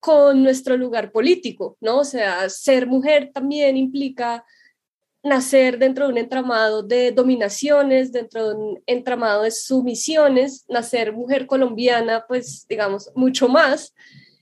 con 0.01 0.43
nuestro 0.43 0.77
lugar 0.77 1.11
político, 1.11 1.77
¿no? 1.79 1.99
O 1.99 2.03
sea, 2.03 2.49
ser 2.49 2.87
mujer 2.87 3.31
también 3.33 3.77
implica 3.77 4.43
nacer 5.23 5.77
dentro 5.77 6.05
de 6.05 6.13
un 6.13 6.17
entramado 6.17 6.83
de 6.83 7.11
dominaciones, 7.11 8.11
dentro 8.11 8.49
de 8.49 8.55
un 8.55 8.83
entramado 8.87 9.43
de 9.43 9.51
sumisiones, 9.51 10.65
nacer 10.67 11.13
mujer 11.13 11.45
colombiana, 11.45 12.25
pues 12.27 12.65
digamos, 12.67 13.11
mucho 13.15 13.47
más. 13.47 13.93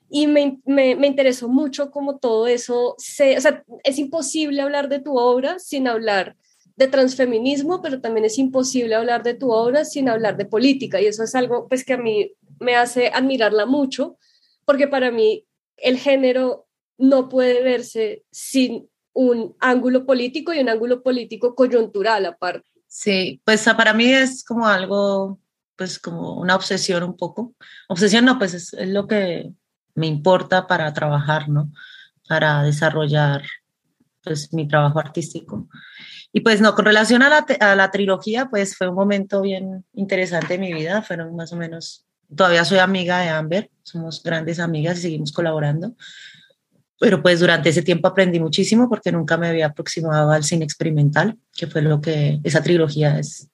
Y 0.09 0.27
me, 0.27 0.59
me, 0.65 0.95
me 0.95 1.07
interesó 1.07 1.47
mucho 1.47 1.91
cómo 1.91 2.17
todo 2.17 2.47
eso, 2.47 2.95
se, 2.97 3.37
o 3.37 3.41
sea, 3.41 3.63
es 3.83 3.99
imposible 3.99 4.61
hablar 4.61 4.89
de 4.89 4.99
tu 4.99 5.17
obra 5.17 5.59
sin 5.59 5.87
hablar 5.87 6.35
de 6.75 6.87
transfeminismo, 6.87 7.81
pero 7.81 7.99
también 7.99 8.25
es 8.25 8.39
imposible 8.39 8.95
hablar 8.95 9.21
de 9.21 9.33
tu 9.33 9.51
obra 9.51 9.83
sin 9.83 10.07
hablar 10.07 10.37
de 10.37 10.45
política. 10.45 11.01
Y 11.01 11.07
eso 11.07 11.23
es 11.23 11.35
algo 11.35 11.67
pues 11.67 11.83
que 11.83 11.93
a 11.93 11.97
mí 11.97 12.33
me 12.59 12.75
hace 12.75 13.09
admirarla 13.09 13.65
mucho, 13.65 14.17
porque 14.65 14.87
para 14.87 15.11
mí 15.11 15.45
el 15.75 15.97
género 15.97 16.67
no 16.97 17.29
puede 17.29 17.61
verse 17.63 18.23
sin 18.31 18.88
un 19.19 19.53
ángulo 19.59 20.05
político 20.05 20.53
y 20.53 20.59
un 20.59 20.69
ángulo 20.69 21.03
político 21.03 21.53
coyuntural 21.53 22.25
aparte. 22.25 22.69
Sí, 22.87 23.41
pues 23.43 23.65
para 23.75 23.93
mí 23.93 24.05
es 24.05 24.45
como 24.45 24.65
algo, 24.65 25.41
pues 25.75 25.99
como 25.99 26.39
una 26.39 26.55
obsesión 26.55 27.03
un 27.03 27.17
poco. 27.17 27.53
Obsesión 27.89 28.23
no, 28.23 28.39
pues 28.39 28.53
es, 28.53 28.73
lo 28.87 29.07
que 29.07 29.51
me 29.93 30.07
importa 30.07 30.67
para 30.67 30.93
trabajar, 30.93 31.49
¿no? 31.49 31.69
Para 32.29 32.63
desarrollar 32.63 33.43
pues 34.23 34.53
mi 34.53 34.67
trabajo 34.69 34.99
artístico. 34.99 35.67
Y 36.31 36.39
pues 36.39 36.61
no, 36.61 36.73
con 36.73 36.85
relación 36.85 37.21
a 37.21 37.29
la, 37.29 37.45
a 37.59 37.75
la 37.75 37.91
trilogía, 37.91 38.49
pues 38.49 38.77
fue 38.77 38.87
un 38.87 38.95
momento 38.95 39.41
bien 39.41 39.85
interesante 39.93 40.53
de 40.53 40.59
mi 40.59 40.73
vida, 40.73 41.01
fueron 41.01 41.35
más 41.35 41.51
o 41.51 41.57
menos 41.57 42.05
Todavía 42.35 42.63
soy 42.63 42.77
amiga 42.77 43.19
de 43.21 43.29
Amber, 43.29 43.71
somos 43.81 44.21
grandes 44.21 44.59
amigas 44.59 44.99
y 44.99 45.01
seguimos 45.01 45.31
colaborando. 45.31 45.95
Pero 46.99 47.21
pues 47.21 47.39
durante 47.39 47.69
ese 47.69 47.81
tiempo 47.81 48.07
aprendí 48.07 48.39
muchísimo 48.39 48.89
porque 48.89 49.11
nunca 49.11 49.37
me 49.37 49.47
había 49.47 49.67
aproximado 49.67 50.31
al 50.31 50.43
cine 50.43 50.65
experimental, 50.65 51.37
que 51.55 51.67
fue 51.67 51.81
lo 51.81 52.01
que 52.01 52.39
esa 52.43 52.61
trilogía 52.61 53.17
es. 53.17 53.49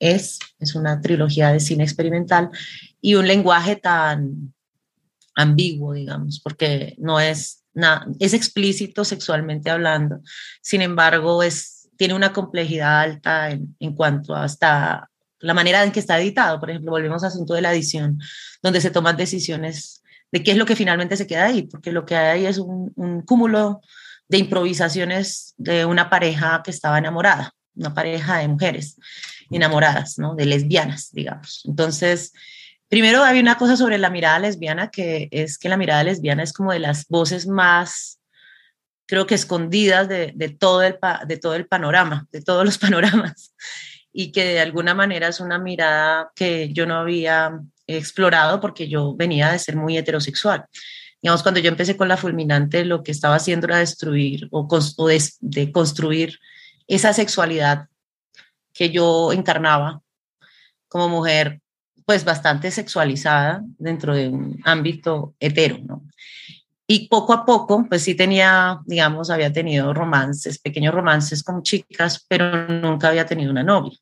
Es, 0.00 0.38
es 0.60 0.74
una 0.74 1.00
trilogía 1.00 1.52
de 1.52 1.58
cine 1.58 1.82
experimental 1.82 2.50
y 3.00 3.14
un 3.14 3.26
lenguaje 3.26 3.76
tan 3.76 4.54
ambiguo, 5.34 5.92
digamos, 5.92 6.40
porque 6.40 6.94
no 6.98 7.18
es 7.18 7.64
nada, 7.74 8.06
es 8.20 8.32
explícito 8.32 9.04
sexualmente 9.04 9.70
hablando, 9.70 10.20
sin 10.60 10.82
embargo, 10.82 11.42
es, 11.42 11.88
tiene 11.96 12.14
una 12.14 12.32
complejidad 12.32 13.00
alta 13.00 13.50
en, 13.50 13.76
en 13.80 13.94
cuanto 13.94 14.34
a 14.34 14.44
hasta 14.44 15.10
la 15.40 15.54
manera 15.54 15.84
en 15.84 15.92
que 15.92 16.00
está 16.00 16.20
editado. 16.20 16.58
Por 16.60 16.70
ejemplo, 16.70 16.90
volvemos 16.90 17.22
al 17.22 17.28
asunto 17.28 17.54
de 17.54 17.62
la 17.62 17.72
edición, 17.72 18.20
donde 18.62 18.80
se 18.80 18.90
toman 18.90 19.16
decisiones 19.16 20.02
de 20.32 20.42
qué 20.42 20.52
es 20.52 20.56
lo 20.56 20.66
que 20.66 20.76
finalmente 20.76 21.16
se 21.16 21.26
queda 21.26 21.46
ahí, 21.46 21.62
porque 21.62 21.92
lo 21.92 22.04
que 22.04 22.16
hay 22.16 22.40
ahí 22.40 22.46
es 22.46 22.58
un, 22.58 23.22
cúmulo 23.26 23.80
de 24.28 24.38
improvisaciones 24.38 25.54
de 25.56 25.84
una 25.84 26.10
pareja 26.10 26.62
que 26.62 26.70
estaba 26.70 26.98
enamorada, 26.98 27.54
una 27.74 27.94
pareja 27.94 28.38
de 28.38 28.48
mujeres 28.48 28.96
enamoradas, 29.50 30.18
¿no? 30.18 30.34
De 30.34 30.44
lesbianas, 30.44 31.10
digamos. 31.12 31.62
Entonces, 31.66 32.32
primero 32.88 33.24
hay 33.24 33.40
una 33.40 33.56
cosa 33.56 33.76
sobre 33.76 33.96
la 33.96 34.10
mirada 34.10 34.38
lesbiana, 34.38 34.90
que 34.90 35.28
es 35.30 35.58
que 35.58 35.70
la 35.70 35.78
mirada 35.78 36.04
lesbiana 36.04 36.42
es 36.42 36.52
como 36.52 36.72
de 36.72 36.80
las 36.80 37.06
voces 37.08 37.46
más, 37.46 38.20
creo 39.06 39.26
que 39.26 39.34
escondidas 39.34 40.08
de 40.08 40.56
todo, 40.60 40.82
el, 40.82 40.98
de 41.26 41.36
todo 41.38 41.54
el 41.54 41.66
panorama, 41.66 42.26
de 42.30 42.42
todos 42.42 42.66
los 42.66 42.76
panoramas 42.78 43.54
y 44.12 44.32
que 44.32 44.44
de 44.44 44.60
alguna 44.60 44.94
manera 44.94 45.28
es 45.28 45.40
una 45.40 45.58
mirada 45.58 46.32
que 46.34 46.72
yo 46.72 46.86
no 46.86 46.96
había 46.96 47.60
explorado 47.88 48.60
porque 48.60 48.88
yo 48.88 49.14
venía 49.16 49.50
de 49.50 49.58
ser 49.58 49.76
muy 49.76 49.96
heterosexual. 49.96 50.66
Digamos, 51.20 51.42
cuando 51.42 51.60
yo 51.60 51.68
empecé 51.68 51.96
con 51.96 52.08
la 52.08 52.16
fulminante, 52.16 52.84
lo 52.84 53.02
que 53.02 53.10
estaba 53.10 53.34
haciendo 53.34 53.66
era 53.66 53.78
destruir 53.78 54.48
o, 54.52 54.68
de, 55.40 55.72
construir 55.72 56.38
esa 56.86 57.12
sexualidad 57.12 57.88
que 58.72 58.90
yo 58.90 59.32
encarnaba 59.32 60.00
como 60.86 61.08
mujer, 61.08 61.60
pues 62.06 62.24
bastante 62.24 62.70
sexualizada 62.70 63.62
dentro 63.78 64.14
de 64.14 64.28
un 64.28 64.60
ámbito 64.64 65.34
hetero, 65.40 65.78
¿no? 65.84 66.04
Y 66.90 67.08
poco 67.08 67.34
a 67.34 67.44
poco, 67.44 67.84
pues 67.86 68.02
sí 68.02 68.14
tenía, 68.14 68.80
digamos, 68.86 69.28
había 69.28 69.52
tenido 69.52 69.92
romances, 69.92 70.58
pequeños 70.58 70.94
romances 70.94 71.42
con 71.42 71.62
chicas, 71.62 72.24
pero 72.26 72.66
nunca 72.68 73.08
había 73.08 73.26
tenido 73.26 73.50
una 73.50 73.62
novia. 73.62 73.98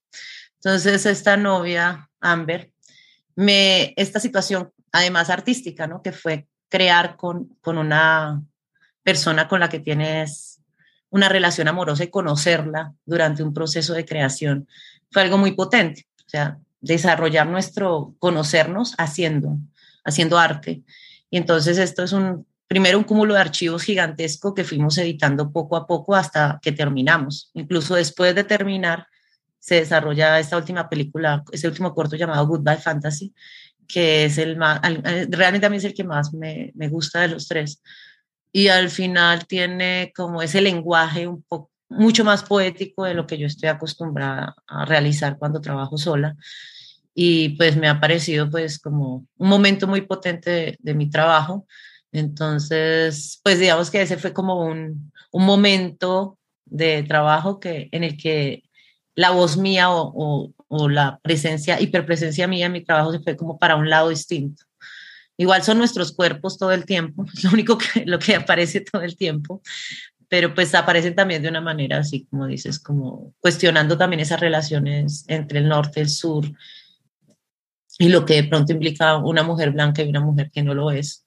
Entonces, 0.60 1.04
esta 1.04 1.36
novia, 1.36 2.08
Amber, 2.20 2.70
me, 3.36 3.94
esta 3.96 4.18
situación, 4.18 4.72
además 4.92 5.30
artística, 5.30 5.86
¿no? 5.86 6.02
Que 6.02 6.12
fue 6.12 6.48
crear 6.68 7.16
con, 7.16 7.56
con 7.60 7.78
una 7.78 8.42
persona 9.02 9.46
con 9.46 9.60
la 9.60 9.68
que 9.68 9.78
tienes 9.78 10.60
una 11.10 11.28
relación 11.28 11.68
amorosa 11.68 12.04
y 12.04 12.10
conocerla 12.10 12.94
durante 13.04 13.42
un 13.42 13.54
proceso 13.54 13.94
de 13.94 14.04
creación, 14.04 14.68
fue 15.10 15.22
algo 15.22 15.38
muy 15.38 15.52
potente. 15.52 16.06
O 16.26 16.28
sea, 16.28 16.58
desarrollar 16.80 17.46
nuestro, 17.46 18.14
conocernos 18.18 18.94
haciendo, 18.98 19.58
haciendo 20.04 20.38
arte. 20.38 20.82
Y 21.30 21.36
entonces 21.36 21.78
esto 21.78 22.02
es 22.02 22.12
un 22.12 22.46
primero 22.68 22.98
un 22.98 23.04
cúmulo 23.04 23.34
de 23.34 23.40
archivos 23.40 23.82
gigantesco 23.82 24.54
que 24.54 24.64
fuimos 24.64 24.98
editando 24.98 25.52
poco 25.52 25.76
a 25.76 25.86
poco 25.86 26.14
hasta 26.14 26.58
que 26.62 26.72
terminamos. 26.72 27.50
Incluso 27.54 27.94
después 27.94 28.34
de 28.34 28.44
terminar, 28.44 29.06
se 29.66 29.76
desarrolla 29.76 30.38
esta 30.38 30.56
última 30.56 30.88
película, 30.88 31.42
este 31.50 31.68
último 31.68 31.94
corto 31.94 32.16
llamado 32.16 32.46
Goodbye 32.46 32.76
Fantasy, 32.76 33.34
que 33.88 34.24
es 34.24 34.38
el 34.38 34.56
más, 34.56 34.80
realmente 35.28 35.66
a 35.66 35.70
mí 35.70 35.76
es 35.76 35.84
el 35.84 35.94
que 35.94 36.04
más 36.04 36.32
me, 36.32 36.72
me 36.74 36.88
gusta 36.88 37.20
de 37.20 37.28
los 37.28 37.48
tres. 37.48 37.82
Y 38.52 38.68
al 38.68 38.90
final 38.90 39.46
tiene 39.46 40.12
como 40.14 40.40
ese 40.40 40.60
lenguaje 40.60 41.26
un 41.26 41.42
poco 41.42 41.70
mucho 41.88 42.24
más 42.24 42.42
poético 42.42 43.04
de 43.04 43.14
lo 43.14 43.26
que 43.26 43.38
yo 43.38 43.46
estoy 43.46 43.68
acostumbrada 43.68 44.54
a 44.66 44.84
realizar 44.84 45.38
cuando 45.38 45.60
trabajo 45.60 45.98
sola. 45.98 46.36
Y 47.14 47.50
pues 47.50 47.76
me 47.76 47.88
ha 47.88 48.00
parecido 48.00 48.50
pues 48.50 48.78
como 48.78 49.26
un 49.36 49.48
momento 49.48 49.86
muy 49.86 50.02
potente 50.02 50.50
de, 50.50 50.76
de 50.78 50.94
mi 50.94 51.10
trabajo 51.10 51.66
entonces, 52.16 53.40
pues 53.42 53.58
digamos 53.58 53.90
que 53.90 54.00
ese 54.00 54.16
fue 54.16 54.32
como 54.32 54.64
un, 54.64 55.12
un 55.32 55.44
momento 55.44 56.38
de 56.64 57.02
trabajo 57.02 57.60
que, 57.60 57.88
en 57.92 58.04
el 58.04 58.16
que 58.16 58.62
la 59.16 59.30
voz 59.30 59.56
mía 59.56 59.90
o, 59.90 60.52
o, 60.68 60.88
la 60.88 61.18
presencia, 61.22 61.80
hiperpresencia 61.80 62.46
mía 62.46 62.66
en 62.66 62.72
mi 62.72 62.84
trabajo 62.84 63.12
se 63.12 63.20
fue 63.20 63.36
como 63.36 63.58
para 63.58 63.76
un 63.76 63.90
lado 63.90 64.10
distinto. 64.10 64.64
Igual 65.38 65.62
son 65.62 65.78
nuestros 65.78 66.12
cuerpos 66.12 66.58
todo 66.58 66.70
el 66.72 66.84
tiempo, 66.84 67.24
es 67.32 67.42
lo 67.44 67.50
único 67.50 67.78
que, 67.78 68.04
lo 68.06 68.18
que 68.18 68.36
aparece 68.36 68.82
todo 68.82 69.02
el 69.02 69.16
tiempo, 69.16 69.62
pero 70.28 70.54
pues 70.54 70.74
aparecen 70.74 71.14
también 71.14 71.42
de 71.42 71.48
una 71.48 71.60
manera 71.60 71.98
así, 71.98 72.26
como 72.26 72.46
dices, 72.46 72.78
como 72.78 73.34
cuestionando 73.40 73.96
también 73.96 74.20
esas 74.20 74.40
relaciones 74.40 75.24
entre 75.28 75.60
el 75.60 75.68
norte, 75.68 76.00
el 76.00 76.10
sur, 76.10 76.46
y 77.98 78.10
lo 78.10 78.26
que 78.26 78.34
de 78.34 78.44
pronto 78.44 78.72
implica 78.72 79.16
una 79.16 79.42
mujer 79.42 79.70
blanca 79.70 80.02
y 80.02 80.10
una 80.10 80.20
mujer 80.20 80.50
que 80.52 80.62
no 80.62 80.74
lo 80.74 80.90
es 80.90 81.24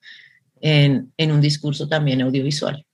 en, 0.60 1.12
en 1.16 1.32
un 1.32 1.40
discurso 1.40 1.88
también 1.88 2.22
audiovisual. 2.22 2.86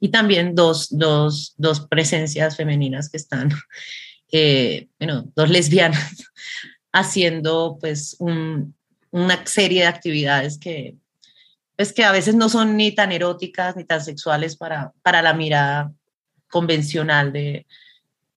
Y 0.00 0.10
también 0.10 0.54
dos, 0.54 0.96
dos, 0.96 1.54
dos 1.56 1.80
presencias 1.88 2.56
femeninas 2.56 3.08
que 3.08 3.16
están, 3.16 3.50
eh, 4.32 4.88
bueno, 4.98 5.30
dos 5.34 5.50
lesbianas 5.50 6.30
haciendo 6.92 7.78
pues 7.80 8.16
un, 8.18 8.74
una 9.10 9.46
serie 9.46 9.82
de 9.82 9.86
actividades 9.86 10.58
que, 10.58 10.96
pues, 11.76 11.92
que 11.92 12.04
a 12.04 12.12
veces 12.12 12.34
no 12.34 12.48
son 12.48 12.76
ni 12.76 12.94
tan 12.94 13.12
eróticas 13.12 13.76
ni 13.76 13.84
tan 13.84 14.02
sexuales 14.02 14.56
para, 14.56 14.92
para 15.02 15.22
la 15.22 15.34
mirada 15.34 15.92
convencional 16.50 17.32
de, 17.32 17.66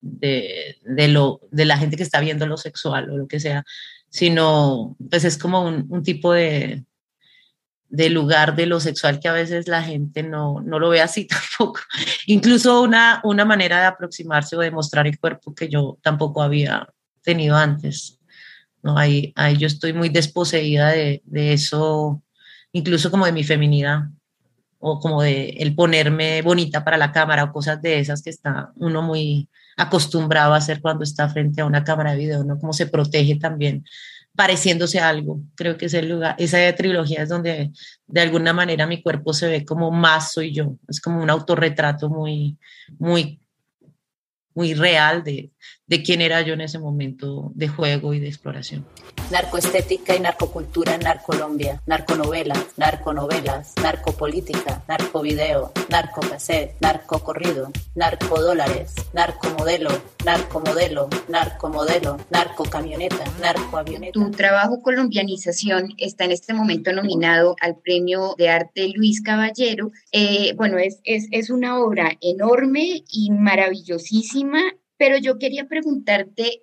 de, 0.02 0.78
de, 0.84 1.08
lo, 1.08 1.42
de 1.52 1.66
la 1.66 1.78
gente 1.78 1.98
que 1.98 2.04
está 2.04 2.20
viendo 2.20 2.46
lo 2.46 2.58
sexual 2.58 3.10
o 3.10 3.18
lo 3.18 3.28
que 3.28 3.40
sea, 3.40 3.64
sino 4.10 4.96
pues 5.10 5.24
es 5.24 5.38
como 5.38 5.64
un, 5.64 5.86
un 5.90 6.04
tipo 6.04 6.34
de, 6.34 6.84
de 7.92 8.10
lugar 8.10 8.56
de 8.56 8.66
lo 8.66 8.80
sexual 8.80 9.20
que 9.20 9.28
a 9.28 9.34
veces 9.34 9.68
la 9.68 9.84
gente 9.84 10.24
no, 10.24 10.62
no 10.62 10.80
lo 10.80 10.90
ve 10.90 11.02
así 11.02 11.28
tampoco. 11.60 11.82
Incluso 12.26 12.82
una, 12.82 13.20
una 13.24 13.46
manera 13.46 13.82
de 13.82 13.86
aproximarse 13.86 14.56
o 14.56 14.60
de 14.60 14.72
mostrar 14.72 15.06
el 15.08 15.20
cuerpo 15.20 15.54
que 15.54 15.68
yo 15.68 16.00
tampoco 16.02 16.42
había 16.42 16.88
tenido 17.22 17.56
antes. 17.58 18.18
¿no? 18.82 18.98
Ahí, 18.98 19.34
ahí 19.36 19.58
yo 19.58 19.68
estoy 19.68 19.92
muy 19.94 20.10
desposeída 20.10 20.90
de, 20.90 21.22
de 21.26 21.54
eso, 21.54 22.24
incluso 22.72 23.12
como 23.12 23.26
de 23.26 23.34
mi 23.34 23.44
feminidad 23.44 24.04
o 24.80 25.00
como 25.00 25.22
de 25.22 25.50
el 25.60 25.76
ponerme 25.76 26.42
bonita 26.42 26.84
para 26.84 26.98
la 26.98 27.12
cámara 27.12 27.44
o 27.44 27.52
cosas 27.52 27.82
de 27.82 28.00
esas 28.00 28.24
que 28.24 28.32
está 28.32 28.72
uno 28.78 29.02
muy 29.02 29.50
acostumbrado 29.78 30.54
a 30.54 30.58
hacer 30.58 30.82
cuando 30.82 31.04
está 31.04 31.30
frente 31.30 31.62
a 31.62 31.66
una 31.66 31.84
cámara 31.84 32.12
de 32.14 32.18
video, 32.18 32.44
¿no? 32.44 32.58
Cómo 32.58 32.74
se 32.74 32.88
protege 32.88 33.36
también 33.36 33.84
pareciéndose 34.36 35.00
a 35.00 35.10
algo. 35.10 35.42
Creo 35.56 35.78
que 35.78 35.86
ese 35.86 36.02
lugar, 36.04 36.36
esa 36.38 36.58
trilogía 36.76 37.24
es 37.24 37.30
donde 37.30 37.72
de 38.08 38.22
alguna 38.22 38.54
manera 38.54 38.88
mi 38.88 39.02
cuerpo 39.02 39.34
se 39.34 39.48
ve 39.48 39.66
como 39.66 39.92
más 39.92 40.34
soy 40.34 40.54
yo. 40.54 40.78
Es 40.88 41.02
como 41.02 41.22
un 41.22 41.30
autorretrato 41.30 42.10
muy, 42.10 42.58
muy 42.98 43.42
muy 44.54 44.74
real 44.74 45.24
de, 45.24 45.52
de 45.92 46.02
quién 46.02 46.22
era 46.22 46.42
yo 46.42 46.54
en 46.54 46.62
ese 46.62 46.80
momento 46.80 47.52
de 47.54 47.68
juego 47.68 48.14
y 48.14 48.22
de 48.22 48.30
exploración. 48.30 48.86
Narcoestética 49.30 50.16
y 50.16 50.22
narcocultura 50.22 50.96
en 50.96 51.02
Narcolombia, 51.02 51.82
narconovela, 51.86 52.56
narconovelas, 52.78 53.74
narcopolítica, 53.84 54.86
narcovideo, 54.88 55.74
narcocassette, 55.90 56.78
narcocorrido, 56.80 57.72
narcodólares, 57.96 58.94
narcomodelo, 59.14 59.90
narcomodelo, 60.24 61.10
narcomodelo, 61.28 62.18
narcocamioneta, 62.30 63.26
narcoavioneta. 63.42 64.14
Tu 64.14 64.32
trabajo 64.32 64.82
colombianización 64.82 65.90
está 65.98 66.24
en 66.24 66.32
este 66.32 66.54
momento 66.54 66.94
nominado 66.94 67.58
al 67.60 67.76
Premio 67.76 68.36
de 68.38 68.48
Arte 68.48 68.94
Luis 68.96 69.22
Caballero. 69.22 69.92
Eh, 70.14 70.54
bueno, 70.56 70.78
es, 70.78 71.02
es, 71.04 71.28
es 71.32 71.50
una 71.50 71.80
obra 71.80 72.18
enorme 72.22 73.04
y 73.12 73.32
maravillosísima, 73.32 74.62
pero 75.02 75.18
yo 75.18 75.40
quería 75.40 75.68
preguntarte 75.68 76.62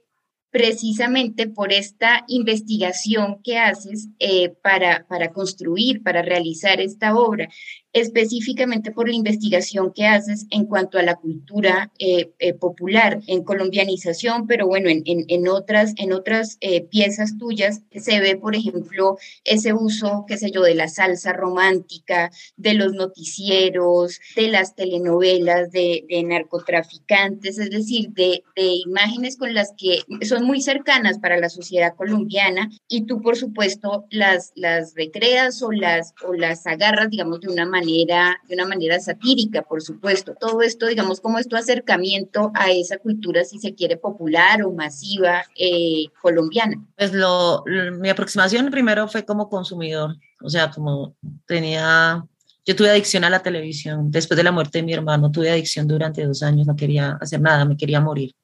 precisamente 0.51 1.49
por 1.49 1.73
esta 1.73 2.25
investigación 2.29 3.43
que 3.43 3.59
haces 3.59 4.11
eh, 4.21 4.51
para, 4.63 5.09
para 5.09 5.33
construir, 5.33 6.05
para 6.05 6.23
realizar 6.23 6.81
esta 6.81 7.17
obra 7.17 7.49
específicamente 7.93 8.93
por 8.93 9.09
la 9.09 9.15
investigación 9.15 9.93
que 9.93 10.07
haces 10.07 10.47
en 10.51 10.67
cuanto 10.67 10.99
a 10.99 11.03
la 11.03 11.17
cultura 11.17 11.91
eh, 11.99 12.33
eh, 12.39 12.53
popular, 12.53 13.21
en 13.27 13.43
colombianización, 13.45 14.47
pero 14.47 14.67
bueno, 14.67 14.89
en, 14.89 15.03
en, 15.07 15.49
otras, 15.49 15.95
en 15.97 16.13
otras 16.13 16.59
eh, 16.61 16.83
piezas 16.83 17.39
tuyas 17.39 17.83
se 17.95 18.21
ve, 18.21 18.37
por 18.37 18.55
ejemplo, 18.55 19.17
ese 19.45 19.73
uso, 19.73 20.25
qué 20.29 20.37
sé 20.37 20.51
yo, 20.51 20.63
de 20.63 20.75
la 20.75 20.89
salsa 20.89 21.33
romántica, 21.33 22.31
de 22.57 22.75
los 22.75 22.93
noticieros, 22.93 24.21
de 24.37 24.49
las 24.49 24.75
telenovelas, 24.75 25.71
de, 25.71 26.05
de 26.09 26.23
narcotraficantes, 26.25 27.59
es 27.59 27.71
decir, 27.71 28.11
de, 28.11 28.45
de 28.55 28.67
imágenes 28.87 29.37
con 29.37 29.55
las 29.55 29.73
que 29.77 30.03
son 30.27 30.45
muy 30.45 30.61
cercanas 30.61 31.19
para 31.19 31.39
la 31.39 31.49
sociedad 31.49 31.95
colombiana 31.97 32.71
y 32.87 33.07
tú, 33.07 33.23
por 33.23 33.37
supuesto, 33.37 34.07
las, 34.11 34.53
las 34.55 34.95
recreas 34.95 35.63
o 35.63 35.73
las, 35.73 36.13
o 36.27 36.35
las 36.35 36.67
agarras, 36.67 37.09
digamos, 37.11 37.41
de 37.41 37.49
una 37.49 37.65
manera 37.65 37.78
manera, 37.79 38.41
de 38.49 38.55
una 38.55 38.67
manera 38.67 38.99
satírica, 39.01 39.63
por 39.63 39.83
supuesto. 39.83 40.35
Todo 40.39 40.63
esto, 40.63 40.87
digamos, 40.87 41.21
como 41.21 41.39
es 41.39 41.49
tu 41.49 41.57
acercamiento 41.57 42.51
a 42.55 42.71
esa 42.71 42.99
cultura, 42.99 43.45
si 43.45 43.59
se 43.59 43.75
quiere, 43.75 43.97
popular 43.97 44.63
o 44.65 44.73
masiva 44.73 45.45
eh, 45.57 46.07
colombiana. 46.21 46.77
Pues 46.97 47.13
lo, 47.13 47.65
mi 47.99 48.09
aproximación 48.09 48.71
primero 48.71 49.09
fue 49.09 49.25
como 49.25 49.49
consumidor, 49.49 50.17
o 50.43 50.51
sea, 50.51 50.71
como 50.71 51.17
tenía, 51.47 52.25
yo 52.65 52.77
tuve 52.77 52.91
adicción 52.91 53.25
a 53.25 53.31
la 53.31 53.43
televisión, 53.43 54.11
después 54.11 54.37
de 54.37 54.45
la 54.45 54.53
muerte 54.53 54.79
de 54.79 54.85
mi 54.85 54.93
hermano, 54.93 55.31
tuve 55.31 55.51
adicción 55.51 55.87
durante 55.87 56.25
dos 56.25 56.43
años, 56.43 56.67
no 56.67 56.77
quería 56.77 57.19
hacer 57.21 57.41
nada, 57.41 57.65
me 57.65 57.77
quería 57.77 58.01
morir, 58.01 58.35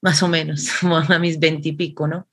más 0.00 0.22
o 0.22 0.28
menos, 0.28 0.68
como 0.80 0.96
a 0.96 1.18
mis 1.18 1.38
veintipico, 1.38 2.06
¿no? 2.06 2.28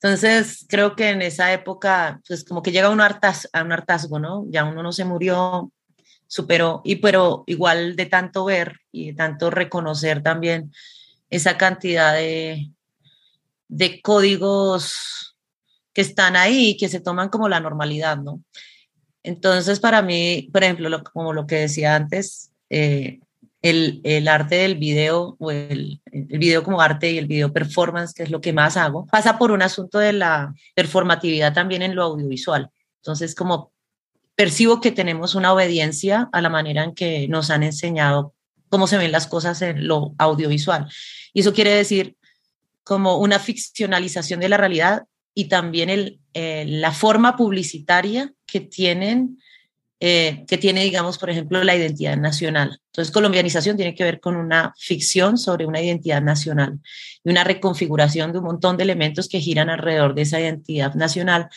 Entonces, 0.00 0.66
creo 0.68 0.94
que 0.94 1.10
en 1.10 1.22
esa 1.22 1.52
época, 1.52 2.20
pues 2.28 2.44
como 2.44 2.62
que 2.62 2.70
llega 2.70 2.90
uno 2.90 3.02
a 3.02 3.62
un 3.62 3.72
hartazgo, 3.72 4.18
¿no? 4.18 4.44
Ya 4.50 4.64
uno 4.64 4.82
no 4.82 4.92
se 4.92 5.04
murió, 5.04 5.72
superó, 6.26 6.82
y 6.84 6.96
pero 6.96 7.44
igual 7.46 7.96
de 7.96 8.06
tanto 8.06 8.44
ver 8.44 8.80
y 8.92 9.08
de 9.08 9.14
tanto 9.14 9.50
reconocer 9.50 10.22
también 10.22 10.72
esa 11.30 11.56
cantidad 11.56 12.14
de, 12.14 12.70
de 13.68 14.02
códigos 14.02 15.36
que 15.92 16.02
están 16.02 16.36
ahí 16.36 16.70
y 16.70 16.76
que 16.76 16.88
se 16.88 17.00
toman 17.00 17.30
como 17.30 17.48
la 17.48 17.60
normalidad, 17.60 18.18
¿no? 18.18 18.42
Entonces, 19.22 19.80
para 19.80 20.02
mí, 20.02 20.48
por 20.52 20.62
ejemplo, 20.62 21.02
como 21.12 21.32
lo 21.32 21.46
que 21.46 21.56
decía 21.56 21.94
antes, 21.94 22.52
eh, 22.68 23.20
el, 23.62 24.00
el, 24.04 24.28
arte 24.28 24.56
del 24.56 24.76
video 24.76 25.36
o 25.38 25.50
el, 25.50 26.00
el, 26.12 26.38
video 26.38 26.62
como 26.62 26.80
arte 26.80 27.10
y 27.10 27.18
el 27.18 27.26
video 27.26 27.52
performance, 27.52 28.14
que 28.14 28.22
es 28.22 28.30
lo 28.30 28.40
que 28.40 28.52
más 28.52 28.76
hago, 28.76 29.06
pasa 29.06 29.38
por 29.38 29.50
un 29.50 29.62
asunto 29.62 29.98
de 29.98 30.12
la 30.12 30.54
performatividad 30.74 31.52
también 31.52 31.82
en 31.82 31.94
lo 31.94 32.04
audiovisual. 32.04 32.70
Entonces, 32.98 33.34
como 33.34 33.72
percibo 34.36 34.80
que 34.80 34.92
tenemos 34.92 35.34
una 35.34 35.52
obediencia 35.52 36.28
a 36.32 36.40
la 36.40 36.50
manera 36.50 36.84
en 36.84 36.94
que 36.94 37.26
nos 37.28 37.50
han 37.50 37.62
enseñado 37.62 38.34
cómo 38.68 38.86
se 38.86 38.98
ven 38.98 39.12
las 39.12 39.26
cosas 39.26 39.62
en 39.62 39.88
lo 39.88 40.14
audiovisual. 40.18 40.88
Y 41.32 41.40
eso 41.40 41.52
quiere 41.52 41.70
decir 41.70 42.16
como 42.84 43.18
una 43.18 43.38
ficcionalización 43.38 44.40
de 44.40 44.48
la 44.48 44.58
realidad 44.58 45.04
y 45.34 45.46
también 45.46 45.90
el, 45.90 46.20
eh, 46.34 46.64
la 46.68 46.92
forma 46.92 47.36
publicitaria 47.36 48.32
que 48.46 48.60
tienen 48.60 49.38
eh, 49.98 50.44
que 50.46 50.58
tiene, 50.58 50.84
digamos, 50.84 51.16
por 51.16 51.30
ejemplo, 51.30 51.64
la 51.64 51.74
identidad 51.74 52.16
nacional. 52.18 52.80
Entonces, 52.86 53.12
colombianización 53.12 53.76
tiene 53.76 53.94
que 53.94 54.04
ver 54.04 54.20
con 54.20 54.36
una 54.36 54.74
ficción 54.76 55.38
sobre 55.38 55.64
una 55.64 55.80
identidad 55.80 56.20
nacional 56.20 56.78
y 57.24 57.30
una 57.30 57.44
reconfiguración 57.44 58.32
de 58.32 58.38
un 58.38 58.44
montón 58.44 58.76
de 58.76 58.82
elementos 58.84 59.28
que 59.28 59.40
giran 59.40 59.70
alrededor 59.70 60.14
de 60.14 60.22
esa 60.22 60.40
identidad 60.40 60.94
nacional 60.94 61.48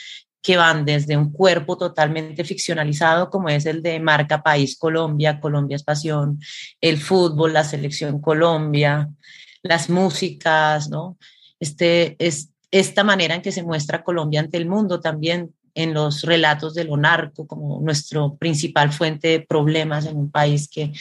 que 0.42 0.56
van 0.56 0.86
desde 0.86 1.18
un 1.18 1.32
cuerpo 1.32 1.78
totalmente 1.78 2.46
ficcionalizado 2.46 3.30
como 3.30 3.50
es 3.50 3.66
el 3.66 3.82
de 3.84 4.00
marca 4.00 4.42
País 4.42 4.78
Colombia, 4.78 5.40
Colombia 5.40 5.76
es 5.76 5.84
pasión, 5.84 6.40
el 6.80 6.98
fútbol, 6.98 7.54
la 7.54 7.66
selección 7.66 8.22
Colombia, 8.22 9.10
las 9.64 9.90
músicas, 9.90 10.90
¿no? 10.90 11.18
Este, 11.60 12.16
es, 12.20 12.52
esta 12.72 13.04
manera 13.04 13.36
en 13.36 13.42
que 13.42 13.52
se 13.52 13.64
muestra 13.64 14.04
Colombia 14.04 14.40
ante 14.40 14.58
el 14.58 14.68
mundo 14.68 15.02
también 15.02 15.54
en 15.74 15.94
los 15.94 16.24
relatos 16.24 16.74
de 16.74 16.84
lo 16.84 16.98
narco 16.98 17.48
como 17.48 17.80
nuestro 17.82 18.36
principal 18.36 18.92
fuente 18.92 19.28
de 19.30 19.42
problemas 19.42 20.06
en 20.06 20.18
un 20.18 20.32
país 20.32 20.68
que, 20.68 20.92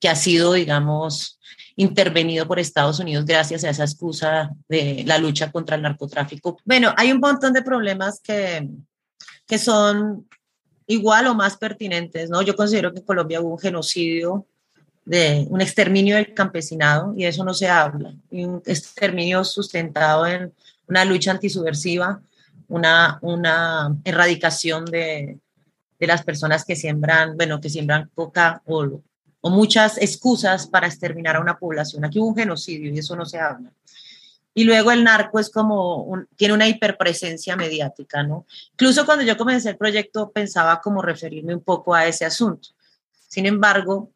que 0.00 0.08
ha 0.08 0.16
sido, 0.16 0.52
digamos, 0.52 1.38
intervenido 1.76 2.46
por 2.46 2.58
Estados 2.58 2.98
Unidos 2.98 3.24
gracias 3.24 3.64
a 3.64 3.70
esa 3.70 3.84
excusa 3.84 4.50
de 4.68 5.04
la 5.06 5.18
lucha 5.18 5.50
contra 5.50 5.76
el 5.76 5.82
narcotráfico. 5.82 6.58
Bueno, 6.64 6.94
hay 6.96 7.10
un 7.12 7.20
montón 7.20 7.52
de 7.52 7.62
problemas 7.62 8.20
que, 8.20 8.68
que 9.46 9.58
son 9.58 10.28
igual 10.86 11.26
o 11.26 11.34
más 11.34 11.56
pertinentes, 11.56 12.30
¿no? 12.30 12.42
Yo 12.42 12.54
considero 12.54 12.92
que 12.92 13.00
en 13.00 13.06
Colombia 13.06 13.40
hubo 13.40 13.52
un 13.52 13.58
genocidio 13.58 14.46
de 15.04 15.46
un 15.50 15.60
exterminio 15.60 16.16
del 16.16 16.32
campesinado 16.32 17.12
y 17.16 17.22
de 17.22 17.28
eso 17.28 17.44
no 17.44 17.52
se 17.52 17.68
habla, 17.68 18.14
y 18.30 18.44
un 18.44 18.62
exterminio 18.64 19.44
sustentado 19.44 20.26
en 20.26 20.52
una 20.88 21.04
lucha 21.04 21.30
antisubversiva 21.30 22.22
una, 22.68 23.18
una 23.22 23.96
erradicación 24.04 24.84
de, 24.84 25.38
de 25.98 26.06
las 26.06 26.22
personas 26.22 26.64
que 26.64 26.76
siembran, 26.76 27.36
bueno, 27.36 27.60
que 27.60 27.70
siembran 27.70 28.10
coca 28.14 28.62
o, 28.66 29.00
o 29.40 29.50
muchas 29.50 29.98
excusas 29.98 30.66
para 30.66 30.86
exterminar 30.86 31.36
a 31.36 31.40
una 31.40 31.58
población. 31.58 32.04
Aquí 32.04 32.18
hubo 32.18 32.28
un 32.28 32.36
genocidio 32.36 32.92
y 32.92 32.98
eso 32.98 33.14
no 33.16 33.26
se 33.26 33.38
habla. 33.38 33.70
Y 34.56 34.64
luego 34.64 34.92
el 34.92 35.02
narco 35.02 35.40
es 35.40 35.50
como, 35.50 36.06
tiene 36.36 36.54
una 36.54 36.68
hiperpresencia 36.68 37.56
mediática, 37.56 38.22
¿no? 38.22 38.46
Incluso 38.72 39.04
cuando 39.04 39.24
yo 39.24 39.36
comencé 39.36 39.70
el 39.70 39.76
proyecto 39.76 40.30
pensaba 40.30 40.80
como 40.80 41.02
referirme 41.02 41.54
un 41.54 41.60
poco 41.60 41.92
a 41.92 42.06
ese 42.06 42.24
asunto. 42.24 42.68
Sin 43.26 43.46
embargo, 43.46 44.12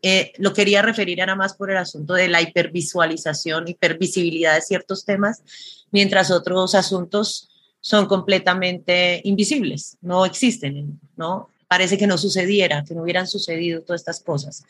eh, 0.00 0.32
lo 0.38 0.54
quería 0.54 0.80
referir 0.80 1.18
nada 1.18 1.34
más 1.34 1.54
por 1.54 1.70
el 1.70 1.76
asunto 1.76 2.14
de 2.14 2.28
la 2.28 2.40
hipervisualización, 2.40 3.68
hipervisibilidad 3.68 4.54
de 4.54 4.62
ciertos 4.62 5.04
temas, 5.04 5.42
mientras 5.90 6.30
otros 6.30 6.74
asuntos 6.74 7.50
son 7.82 8.06
completamente 8.06 9.20
invisibles, 9.24 9.98
no 10.00 10.24
existen, 10.24 11.00
¿no? 11.16 11.50
Parece 11.66 11.98
que 11.98 12.06
no 12.06 12.16
sucediera, 12.16 12.84
que 12.84 12.94
no 12.94 13.02
hubieran 13.02 13.26
sucedido 13.26 13.82
todas 13.82 14.02
estas 14.02 14.20
cosas. 14.20 14.64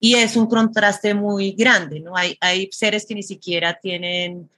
Y 0.00 0.14
es 0.14 0.34
un 0.34 0.46
contraste 0.46 1.14
muy 1.14 1.52
grande, 1.52 2.00
¿no? 2.00 2.16
Hay, 2.16 2.36
hay 2.40 2.68
seres 2.72 3.04
que 3.06 3.14
ni 3.14 3.22
siquiera 3.22 3.78
tienen 3.80 4.48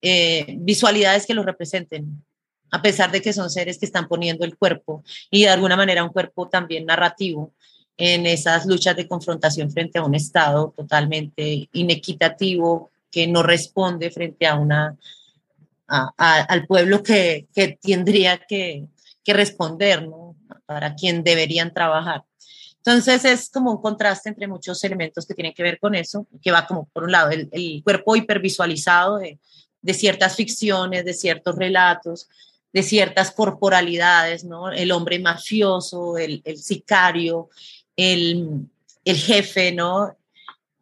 eh, 0.00 0.56
visualidades 0.58 1.26
que 1.26 1.34
los 1.34 1.44
representen, 1.44 2.24
a 2.70 2.80
pesar 2.80 3.12
de 3.12 3.20
que 3.20 3.34
son 3.34 3.50
seres 3.50 3.78
que 3.78 3.86
están 3.86 4.08
poniendo 4.08 4.44
el 4.44 4.56
cuerpo 4.56 5.04
y 5.30 5.42
de 5.42 5.50
alguna 5.50 5.76
manera 5.76 6.02
un 6.02 6.10
cuerpo 6.10 6.48
también 6.48 6.86
narrativo 6.86 7.52
en 7.98 8.26
esas 8.26 8.64
luchas 8.66 8.96
de 8.96 9.06
confrontación 9.06 9.70
frente 9.70 9.98
a 9.98 10.04
un 10.04 10.14
Estado 10.14 10.72
totalmente 10.74 11.68
inequitativo 11.72 12.90
que 13.10 13.26
no 13.26 13.42
responde 13.42 14.10
frente 14.10 14.46
a 14.46 14.56
una 14.56 14.96
al 15.88 16.66
pueblo 16.66 17.02
que, 17.02 17.46
que 17.54 17.78
tendría 17.80 18.38
que, 18.38 18.86
que, 19.24 19.32
responder, 19.32 20.06
¿no? 20.06 20.36
Para 20.66 20.94
quien 20.94 21.22
deberían 21.22 21.72
trabajar. 21.72 22.24
Entonces 22.76 23.24
es 23.24 23.50
como 23.50 23.72
un 23.72 23.82
contraste 23.82 24.28
entre 24.28 24.46
muchos 24.46 24.82
elementos 24.84 25.26
que 25.26 25.34
tienen 25.34 25.54
que 25.54 25.62
ver 25.62 25.78
con 25.78 25.94
eso, 25.94 26.26
que 26.42 26.52
va 26.52 26.66
como 26.66 26.86
por 26.86 27.04
un 27.04 27.12
lado 27.12 27.30
el, 27.30 27.48
el 27.52 27.82
cuerpo 27.82 28.14
hipervisualizado 28.14 29.18
de, 29.18 29.38
de 29.82 29.94
ciertas 29.94 30.36
ficciones, 30.36 31.04
de 31.04 31.14
ciertos 31.14 31.56
relatos, 31.56 32.28
de 32.72 32.82
ciertas 32.82 33.30
corporalidades, 33.30 34.44
¿no? 34.44 34.70
El 34.70 34.92
hombre 34.92 35.18
mafioso, 35.18 36.18
el, 36.18 36.42
el 36.44 36.58
sicario, 36.58 37.48
el, 37.96 38.68
el, 39.04 39.16
jefe, 39.16 39.72
¿no? 39.72 40.16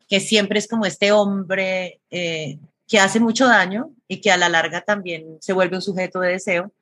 Que 0.09 0.21
siempre 0.21 0.59
es 0.59 0.67
como 0.67 0.87
este 0.87 1.13
hombre 1.13 2.01
eh, 2.11 2.59
que 2.89 2.99
hace 2.99 3.21
mucho 3.21 3.47
daño 3.47 3.91
y 4.09 4.21
que 4.21 4.31
a 4.31 4.37
la 4.37 4.49
larga 4.49 4.83
también 4.83 5.39
se 5.41 5.53
vuelve 5.53 5.77
un 5.77 5.83
sujeto 5.83 6.21
de 6.21 6.33
deseo, 6.33 6.73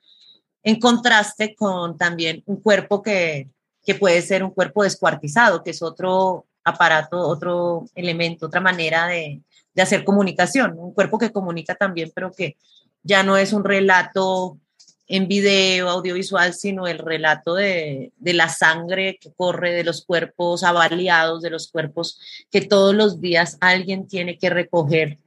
en 0.62 0.78
contraste 0.78 1.54
con 1.54 1.96
también 1.98 2.42
un 2.46 2.60
cuerpo 2.60 3.02
que, 3.02 3.48
que 3.84 3.94
puede 3.94 4.22
ser 4.22 4.44
un 4.44 4.50
cuerpo 4.50 4.82
descuartizado, 4.82 5.62
que 5.62 5.70
es 5.70 5.82
otro 5.82 6.46
aparato, 6.64 7.18
otro 7.18 7.84
elemento, 7.94 8.46
otra 8.46 8.60
manera 8.60 9.06
de, 9.06 9.40
de 9.74 9.82
hacer 9.82 10.04
comunicación, 10.04 10.78
un 10.78 10.94
cuerpo 10.94 11.18
que 11.18 11.32
comunica 11.32 11.74
también, 11.74 12.12
pero 12.14 12.32
que 12.32 12.56
ya 13.02 13.22
no 13.22 13.36
es 13.36 13.52
un 13.52 13.64
relato 13.64 14.58
en 15.08 15.28
video, 15.28 15.90
audiovisual, 15.90 16.54
sino 16.54 16.86
el 16.86 16.98
relato 16.98 17.54
de, 17.54 18.12
de, 18.16 18.32
la 18.32 18.48
sangre 18.48 19.18
que 19.20 19.32
corre, 19.32 19.72
de 19.72 19.84
los 19.84 20.06
cuerpos 20.06 20.62
avaliados, 20.62 21.42
de 21.42 21.50
los 21.50 21.70
cuerpos 21.70 22.18
que 22.50 22.62
todos 22.62 22.94
los 22.94 23.20
días 23.20 23.58
alguien 23.60 24.06
tiene 24.06 24.38
que 24.38 24.48
recoger 24.48 25.18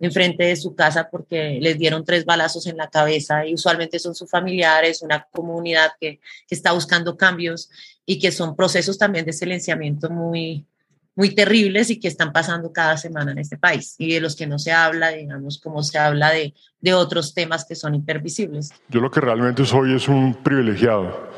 enfrente 0.00 0.44
de 0.44 0.56
su 0.56 0.74
casa 0.74 1.08
porque 1.10 1.58
les 1.60 1.78
dieron 1.78 2.04
tres 2.04 2.24
balazos 2.24 2.66
en 2.66 2.76
la 2.76 2.88
cabeza 2.88 3.46
y 3.46 3.54
usualmente 3.54 3.98
son 3.98 4.14
sus 4.14 4.30
familiares, 4.30 5.02
una 5.02 5.26
comunidad 5.30 5.92
que, 6.00 6.20
que 6.48 6.54
está 6.54 6.72
buscando 6.72 7.16
cambios 7.16 7.70
y 8.06 8.18
que 8.18 8.32
son 8.32 8.56
procesos 8.56 8.98
también 8.98 9.24
de 9.24 9.32
silenciamiento 9.32 10.10
muy, 10.10 10.66
muy 11.16 11.34
terribles 11.34 11.90
y 11.90 12.00
que 12.00 12.08
están 12.08 12.32
pasando 12.32 12.72
cada 12.72 12.96
semana 12.96 13.32
en 13.32 13.38
este 13.38 13.56
país 13.56 13.94
y 13.98 14.14
de 14.14 14.20
los 14.20 14.36
que 14.36 14.46
no 14.46 14.58
se 14.58 14.72
habla, 14.72 15.10
digamos, 15.10 15.58
como 15.58 15.82
se 15.82 15.98
habla 15.98 16.30
de, 16.30 16.54
de 16.80 16.94
otros 16.94 17.34
temas 17.34 17.64
que 17.64 17.74
son 17.74 17.94
hipervisibles. 17.94 18.70
Yo 18.88 19.00
lo 19.00 19.10
que 19.10 19.20
realmente 19.20 19.64
soy 19.64 19.94
es 19.94 20.08
un 20.08 20.34
privilegiado. 20.34 21.30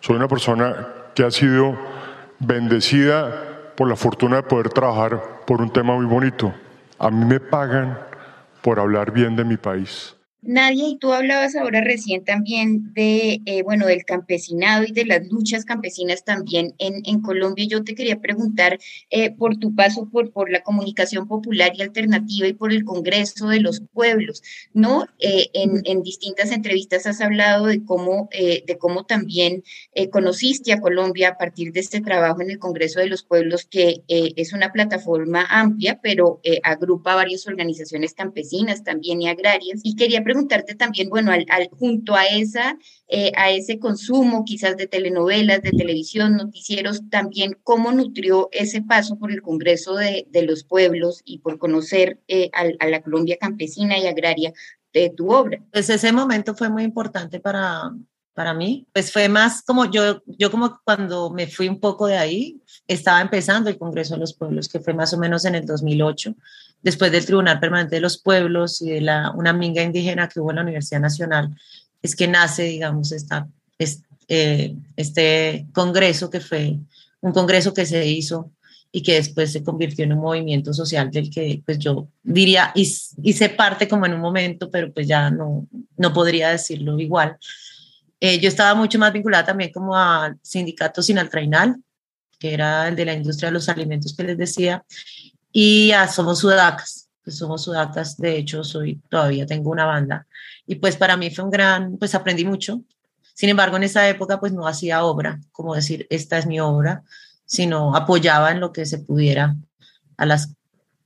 Soy 0.00 0.16
una 0.16 0.28
persona 0.28 0.88
que 1.14 1.24
ha 1.24 1.30
sido 1.30 1.76
bendecida 2.38 3.74
por 3.76 3.88
la 3.88 3.96
fortuna 3.96 4.36
de 4.36 4.42
poder 4.44 4.70
trabajar 4.70 5.44
por 5.46 5.60
un 5.60 5.72
tema 5.72 5.94
muy 5.94 6.06
bonito. 6.06 6.54
A 6.98 7.10
mí 7.10 7.24
me 7.24 7.40
pagan 7.40 7.96
por 8.62 8.80
hablar 8.80 9.12
bien 9.12 9.36
de 9.36 9.44
mi 9.44 9.56
país. 9.56 10.17
Nadia, 10.40 10.88
y 10.88 10.98
tú 10.98 11.12
hablabas 11.12 11.56
ahora 11.56 11.80
recién 11.80 12.24
también 12.24 12.94
de, 12.94 13.40
eh, 13.44 13.62
bueno, 13.64 13.86
del 13.86 14.04
campesinado 14.04 14.84
y 14.84 14.92
de 14.92 15.04
las 15.04 15.26
luchas 15.26 15.64
campesinas 15.64 16.24
también 16.24 16.74
en, 16.78 17.02
en 17.06 17.20
Colombia. 17.20 17.66
Yo 17.68 17.82
te 17.82 17.96
quería 17.96 18.20
preguntar 18.20 18.78
eh, 19.10 19.32
por 19.32 19.56
tu 19.56 19.74
paso 19.74 20.08
por, 20.08 20.30
por 20.30 20.48
la 20.48 20.62
comunicación 20.62 21.26
popular 21.26 21.72
y 21.74 21.82
alternativa 21.82 22.46
y 22.46 22.52
por 22.52 22.72
el 22.72 22.84
Congreso 22.84 23.48
de 23.48 23.60
los 23.60 23.80
Pueblos, 23.92 24.42
¿no? 24.72 25.06
Eh, 25.18 25.48
en, 25.54 25.82
en, 25.84 26.02
distintas 26.02 26.52
entrevistas 26.52 27.06
has 27.06 27.20
hablado 27.20 27.66
de 27.66 27.84
cómo, 27.84 28.28
de 28.32 28.78
cómo 28.78 29.04
también 29.04 29.64
conociste 30.12 30.72
a 30.72 30.80
Colombia 30.80 31.30
a 31.30 31.36
partir 31.36 31.72
de 31.72 31.80
este 31.80 32.00
trabajo 32.00 32.40
en 32.40 32.50
el 32.50 32.58
Congreso 32.58 33.00
de 33.00 33.08
los 33.08 33.24
Pueblos, 33.24 33.66
que 33.66 34.02
es 34.06 34.52
una 34.52 34.72
plataforma 34.72 35.44
amplia, 35.50 36.00
pero 36.00 36.40
agrupa 36.62 37.16
varias 37.16 37.46
organizaciones 37.46 38.14
campesinas 38.14 38.84
también 38.84 39.20
y 39.20 39.28
agrarias. 39.28 39.80
Y 39.82 39.96
quería 39.96 40.22
preguntarte 40.28 40.74
también, 40.74 41.08
bueno, 41.08 41.32
al, 41.32 41.46
junto 41.70 42.14
a, 42.14 42.26
esa, 42.26 42.76
eh, 43.08 43.32
a 43.34 43.50
ese 43.50 43.78
consumo 43.78 44.44
quizás 44.44 44.76
de 44.76 44.86
telenovelas, 44.86 45.62
de 45.62 45.70
televisión, 45.70 46.36
noticieros, 46.36 47.00
también 47.08 47.56
cómo 47.62 47.92
nutrió 47.92 48.50
ese 48.52 48.82
paso 48.82 49.18
por 49.18 49.32
el 49.32 49.40
Congreso 49.40 49.94
de, 49.94 50.26
de 50.28 50.42
los 50.42 50.64
Pueblos 50.64 51.22
y 51.24 51.38
por 51.38 51.56
conocer 51.58 52.20
eh, 52.28 52.50
a, 52.52 52.66
a 52.84 52.88
la 52.90 53.00
Colombia 53.00 53.38
campesina 53.40 53.96
y 53.98 54.06
agraria 54.06 54.52
de 54.92 55.08
tu 55.08 55.32
obra. 55.32 55.64
Pues 55.72 55.88
ese 55.88 56.12
momento 56.12 56.54
fue 56.54 56.68
muy 56.68 56.82
importante 56.82 57.40
para, 57.40 57.90
para 58.38 58.54
mí, 58.54 58.86
pues 58.92 59.10
fue 59.10 59.28
más 59.28 59.62
como 59.62 59.90
yo, 59.90 60.22
yo 60.26 60.52
como 60.52 60.78
cuando 60.84 61.28
me 61.28 61.48
fui 61.48 61.68
un 61.68 61.80
poco 61.80 62.06
de 62.06 62.16
ahí, 62.16 62.62
estaba 62.86 63.20
empezando 63.20 63.68
el 63.68 63.78
Congreso 63.78 64.14
de 64.14 64.20
los 64.20 64.32
Pueblos, 64.32 64.68
que 64.68 64.78
fue 64.78 64.94
más 64.94 65.12
o 65.12 65.18
menos 65.18 65.44
en 65.44 65.56
el 65.56 65.66
2008, 65.66 66.36
después 66.80 67.10
del 67.10 67.26
Tribunal 67.26 67.58
Permanente 67.58 67.96
de 67.96 68.00
los 68.00 68.22
Pueblos 68.22 68.80
y 68.80 68.90
de 68.90 69.00
la, 69.00 69.32
una 69.32 69.52
minga 69.52 69.82
indígena 69.82 70.28
que 70.28 70.38
hubo 70.38 70.50
en 70.50 70.56
la 70.56 70.62
Universidad 70.62 71.00
Nacional, 71.00 71.52
es 72.00 72.14
que 72.14 72.28
nace, 72.28 72.62
digamos, 72.62 73.10
esta, 73.10 73.48
este, 73.76 74.76
este 74.94 75.66
congreso 75.72 76.30
que 76.30 76.38
fue 76.38 76.78
un 77.20 77.32
congreso 77.32 77.74
que 77.74 77.86
se 77.86 78.06
hizo 78.06 78.52
y 78.92 79.02
que 79.02 79.14
después 79.14 79.50
se 79.50 79.64
convirtió 79.64 80.04
en 80.04 80.12
un 80.12 80.20
movimiento 80.20 80.72
social 80.72 81.10
del 81.10 81.28
que 81.28 81.60
pues 81.66 81.80
yo 81.80 82.06
diría 82.22 82.72
hice 82.76 83.48
parte 83.48 83.88
como 83.88 84.06
en 84.06 84.14
un 84.14 84.20
momento, 84.20 84.70
pero 84.70 84.92
pues 84.92 85.08
ya 85.08 85.28
no, 85.28 85.66
no 85.96 86.12
podría 86.12 86.50
decirlo 86.50 87.00
igual. 87.00 87.36
Eh, 88.20 88.40
yo 88.40 88.48
estaba 88.48 88.74
mucho 88.74 88.98
más 88.98 89.12
vinculada 89.12 89.44
también 89.44 89.72
como 89.72 89.96
al 89.96 90.38
sindicato 90.42 91.02
Sinaltrainal, 91.02 91.76
que 92.38 92.54
era 92.54 92.88
el 92.88 92.96
de 92.96 93.04
la 93.04 93.14
industria 93.14 93.48
de 93.48 93.54
los 93.54 93.68
alimentos 93.68 94.14
que 94.16 94.24
les 94.24 94.38
decía, 94.38 94.84
y 95.52 95.92
a 95.92 96.08
Somos 96.08 96.40
Sudacas, 96.40 97.08
que 97.24 97.30
somos 97.30 97.64
Sudacas, 97.64 98.16
de 98.16 98.36
hecho 98.36 98.64
soy, 98.64 99.00
todavía 99.08 99.46
tengo 99.46 99.70
una 99.70 99.84
banda, 99.84 100.26
y 100.66 100.76
pues 100.76 100.96
para 100.96 101.16
mí 101.16 101.30
fue 101.30 101.44
un 101.44 101.50
gran, 101.50 101.96
pues 101.98 102.14
aprendí 102.14 102.44
mucho, 102.44 102.82
sin 103.34 103.48
embargo 103.50 103.76
en 103.76 103.84
esa 103.84 104.08
época 104.08 104.40
pues 104.40 104.52
no 104.52 104.66
hacía 104.66 105.04
obra, 105.04 105.40
como 105.52 105.74
decir, 105.74 106.06
esta 106.10 106.38
es 106.38 106.46
mi 106.46 106.60
obra, 106.60 107.02
sino 107.44 107.96
apoyaba 107.96 108.50
en 108.50 108.60
lo 108.60 108.72
que 108.72 108.84
se 108.86 108.98
pudiera 108.98 109.56
a 110.16 110.26
las, 110.26 110.54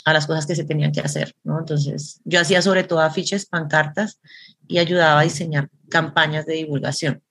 a 0.05 0.13
las 0.13 0.27
cosas 0.27 0.47
que 0.47 0.57
se 0.57 0.65
tenían 0.65 0.93
que 0.93 1.01
hacer, 1.01 1.35
¿no? 1.45 1.59
Entonces 1.59 2.21
yo 2.25 2.41
hacía 2.41 2.63
sobre 2.63 2.85
todo 2.85 3.01
afiches, 3.01 3.47
pancartas 3.47 4.21
y 4.67 4.79
ayudaba 4.79 5.21
a 5.21 5.25
diseñar 5.25 5.69
campañas 5.89 6.47
de 6.47 6.55
divulgación. 6.55 7.23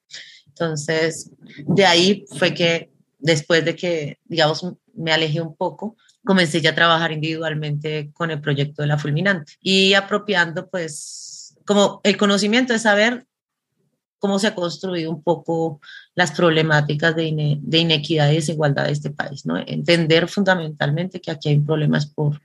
Entonces, 0.47 1.31
de 1.65 1.85
ahí 1.85 2.25
fue 2.37 2.53
que 2.53 2.91
después 3.19 3.65
de 3.65 3.75
que, 3.75 4.19
digamos, 4.25 4.65
me 4.93 5.11
alejé 5.11 5.41
un 5.41 5.55
poco, 5.55 5.95
comencé 6.23 6.61
ya 6.61 6.71
a 6.71 6.75
trabajar 6.75 7.11
individualmente 7.11 8.11
con 8.13 8.31
el 8.31 8.41
proyecto 8.41 8.81
de 8.81 8.87
la 8.87 8.97
fulminante 8.97 9.53
y 9.61 9.93
apropiando 9.93 10.69
pues 10.69 11.55
como 11.65 12.01
el 12.03 12.17
conocimiento 12.17 12.73
de 12.73 12.79
saber 12.79 13.25
cómo 14.21 14.37
se 14.37 14.47
ha 14.47 14.55
construido 14.55 15.09
un 15.09 15.23
poco 15.23 15.81
las 16.13 16.31
problemáticas 16.31 17.15
de, 17.15 17.57
de 17.59 17.77
inequidad 17.79 18.29
y 18.29 18.35
desigualdad 18.35 18.85
de 18.85 18.91
este 18.91 19.09
país, 19.09 19.47
¿no? 19.47 19.57
Entender 19.57 20.27
fundamentalmente 20.27 21.19
que 21.19 21.31
aquí 21.31 21.49
hay 21.49 21.59
problemas 21.59 22.05
por, 22.05 22.39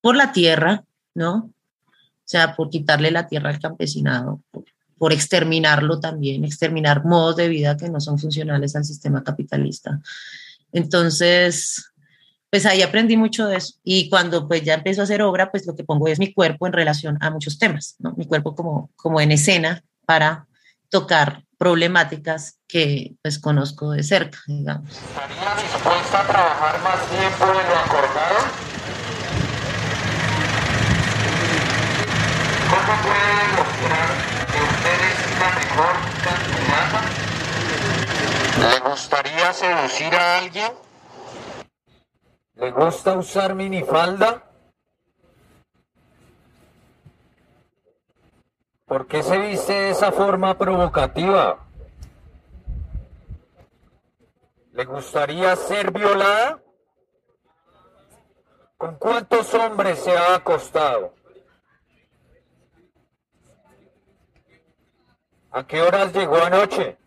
por 0.00 0.16
la 0.16 0.32
tierra, 0.32 0.84
¿no? 1.14 1.52
O 1.86 2.24
sea, 2.24 2.56
por 2.56 2.70
quitarle 2.70 3.12
la 3.12 3.28
tierra 3.28 3.50
al 3.50 3.60
campesinado, 3.60 4.42
por, 4.50 4.64
por 4.98 5.12
exterminarlo 5.12 6.00
también, 6.00 6.44
exterminar 6.44 7.04
modos 7.04 7.36
de 7.36 7.48
vida 7.48 7.76
que 7.76 7.88
no 7.88 8.00
son 8.00 8.18
funcionales 8.18 8.74
al 8.74 8.84
sistema 8.84 9.22
capitalista. 9.22 10.00
Entonces, 10.72 11.92
pues 12.50 12.66
ahí 12.66 12.82
aprendí 12.82 13.16
mucho 13.16 13.46
de 13.46 13.58
eso. 13.58 13.74
Y 13.84 14.10
cuando 14.10 14.48
pues 14.48 14.64
ya 14.64 14.74
empiezo 14.74 15.02
a 15.02 15.04
hacer 15.04 15.22
obra, 15.22 15.52
pues 15.52 15.68
lo 15.68 15.76
que 15.76 15.84
pongo 15.84 16.08
es 16.08 16.18
mi 16.18 16.34
cuerpo 16.34 16.66
en 16.66 16.72
relación 16.72 17.16
a 17.20 17.30
muchos 17.30 17.60
temas, 17.60 17.94
¿no? 18.00 18.12
Mi 18.16 18.26
cuerpo 18.26 18.56
como, 18.56 18.90
como 18.96 19.20
en 19.20 19.30
escena 19.30 19.84
para 20.04 20.48
tocar 20.90 21.44
problemáticas 21.56 22.60
que 22.66 23.14
pues 23.22 23.38
conozco 23.38 23.92
de 23.92 24.02
cerca, 24.02 24.38
digamos. 24.46 24.90
¿Estaría 24.90 25.54
dispuesta 25.62 26.20
a 26.20 26.26
trabajar 26.26 26.82
más 26.82 27.06
tiempo 27.08 27.46
de 27.46 27.52
lo 27.52 27.76
acordado? 27.78 28.38
¿Cómo 32.70 32.92
puede 33.02 33.30
demostrar 33.46 34.08
que 34.50 34.60
usted 34.62 34.98
es 35.10 35.18
la 35.38 35.50
mejor 35.60 35.94
candidata? 36.24 37.00
¿Le 38.68 38.90
gustaría 38.90 39.52
seducir 39.52 40.14
a 40.14 40.38
alguien? 40.38 40.72
¿Le 42.56 42.70
gusta 42.72 43.16
usar 43.16 43.54
minifalda? 43.54 44.49
¿Por 48.90 49.06
qué 49.06 49.22
se 49.22 49.38
viste 49.38 49.72
de 49.72 49.90
esa 49.90 50.10
forma 50.10 50.58
provocativa? 50.58 51.64
¿Le 54.72 54.84
gustaría 54.84 55.54
ser 55.54 55.92
violada? 55.92 56.60
¿Con 58.76 58.96
cuántos 58.96 59.54
hombres 59.54 60.00
se 60.00 60.10
ha 60.18 60.34
acostado? 60.34 61.14
¿A 65.52 65.64
qué 65.64 65.82
horas 65.82 66.12
llegó 66.12 66.42
anoche? 66.42 66.98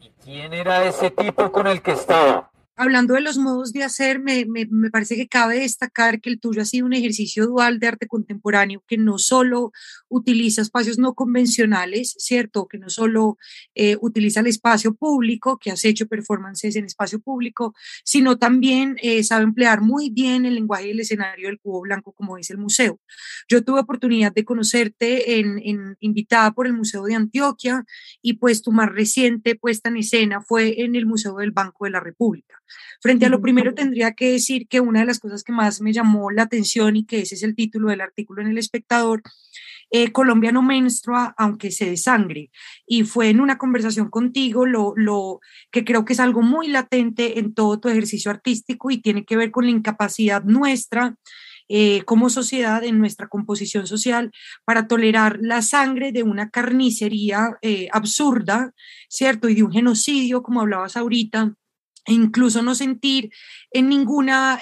¿Y 0.00 0.10
quién 0.22 0.52
era 0.52 0.84
ese 0.84 1.10
tipo 1.10 1.50
con 1.50 1.66
el 1.66 1.80
que 1.80 1.92
estaba? 1.92 2.51
Hablando 2.82 3.14
de 3.14 3.20
los 3.20 3.38
modos 3.38 3.72
de 3.72 3.84
hacer, 3.84 4.20
me, 4.20 4.44
me, 4.46 4.66
me, 4.70 4.90
parece 4.90 5.16
que 5.16 5.28
cabe 5.28 5.60
destacar 5.60 6.20
que 6.20 6.30
el 6.30 6.40
tuyo 6.40 6.62
ha 6.62 6.64
sido 6.64 6.86
un 6.86 6.92
ejercicio 6.92 7.46
dual 7.46 7.78
de 7.78 7.86
arte 7.86 8.06
contemporáneo 8.06 8.82
que 8.86 8.98
no 8.98 9.18
solo 9.18 9.72
utiliza 10.08 10.62
espacios 10.62 10.98
no 10.98 11.14
convencionales, 11.14 12.14
¿cierto? 12.18 12.66
Que 12.66 12.78
no 12.78 12.90
solo 12.90 13.38
eh, 13.74 13.96
utiliza 14.00 14.40
el 14.40 14.48
espacio 14.48 14.94
público, 14.94 15.58
que 15.58 15.70
has 15.70 15.84
hecho 15.84 16.06
performances 16.06 16.76
en 16.76 16.84
espacio 16.84 17.20
público, 17.20 17.74
sino 18.04 18.36
también 18.36 18.96
eh, 19.02 19.22
sabe 19.22 19.44
emplear 19.44 19.80
muy 19.80 20.10
bien 20.10 20.44
el 20.44 20.54
lenguaje 20.54 20.88
y 20.88 20.90
el 20.90 21.00
escenario 21.00 21.48
del 21.48 21.60
cubo 21.60 21.82
blanco, 21.82 22.12
como 22.12 22.36
dice 22.36 22.52
el 22.52 22.58
museo. 22.58 23.00
Yo 23.48 23.62
tuve 23.64 23.80
oportunidad 23.80 24.32
de 24.32 24.44
conocerte 24.44 25.38
en, 25.38 25.58
en, 25.64 25.96
invitada 26.00 26.50
por 26.52 26.66
el 26.66 26.72
Museo 26.72 27.04
de 27.04 27.14
Antioquia 27.14 27.84
y 28.20 28.34
pues 28.34 28.62
tu 28.62 28.72
más 28.72 28.90
reciente 28.90 29.54
puesta 29.54 29.88
en 29.88 29.98
escena 29.98 30.40
fue 30.40 30.82
en 30.82 30.96
el 30.96 31.06
Museo 31.06 31.36
del 31.36 31.52
Banco 31.52 31.84
de 31.84 31.90
la 31.90 32.00
República. 32.00 32.62
Frente 33.00 33.26
a 33.26 33.28
lo 33.28 33.40
primero, 33.40 33.74
tendría 33.74 34.12
que 34.12 34.32
decir 34.32 34.68
que 34.68 34.80
una 34.80 35.00
de 35.00 35.06
las 35.06 35.18
cosas 35.18 35.42
que 35.42 35.52
más 35.52 35.80
me 35.80 35.92
llamó 35.92 36.30
la 36.30 36.42
atención 36.42 36.96
y 36.96 37.04
que 37.04 37.20
ese 37.20 37.34
es 37.34 37.42
el 37.42 37.54
título 37.54 37.88
del 37.88 38.00
artículo 38.00 38.42
en 38.42 38.48
El 38.48 38.58
Espectador, 38.58 39.22
eh, 39.90 40.10
Colombia 40.10 40.52
no 40.52 40.62
menstrua 40.62 41.34
aunque 41.36 41.70
se 41.70 41.90
desangre. 41.90 42.50
Y 42.86 43.04
fue 43.04 43.28
en 43.28 43.40
una 43.40 43.58
conversación 43.58 44.08
contigo 44.08 44.66
lo, 44.66 44.94
lo 44.96 45.40
que 45.70 45.84
creo 45.84 46.04
que 46.04 46.14
es 46.14 46.20
algo 46.20 46.42
muy 46.42 46.68
latente 46.68 47.38
en 47.38 47.54
todo 47.54 47.78
tu 47.78 47.88
ejercicio 47.88 48.30
artístico 48.30 48.90
y 48.90 48.98
tiene 49.02 49.24
que 49.24 49.36
ver 49.36 49.50
con 49.50 49.64
la 49.64 49.70
incapacidad 49.70 50.44
nuestra 50.44 51.16
eh, 51.68 52.02
como 52.04 52.28
sociedad, 52.28 52.84
en 52.84 52.98
nuestra 52.98 53.28
composición 53.28 53.86
social, 53.86 54.30
para 54.64 54.88
tolerar 54.88 55.38
la 55.40 55.62
sangre 55.62 56.12
de 56.12 56.22
una 56.22 56.50
carnicería 56.50 57.56
eh, 57.62 57.88
absurda, 57.92 58.74
¿cierto? 59.08 59.48
Y 59.48 59.54
de 59.54 59.62
un 59.62 59.72
genocidio, 59.72 60.42
como 60.42 60.60
hablabas 60.60 60.98
ahorita, 60.98 61.54
e 62.04 62.12
incluso 62.12 62.62
no 62.62 62.74
sentir 62.74 63.30
en 63.70 63.88
ninguna 63.88 64.60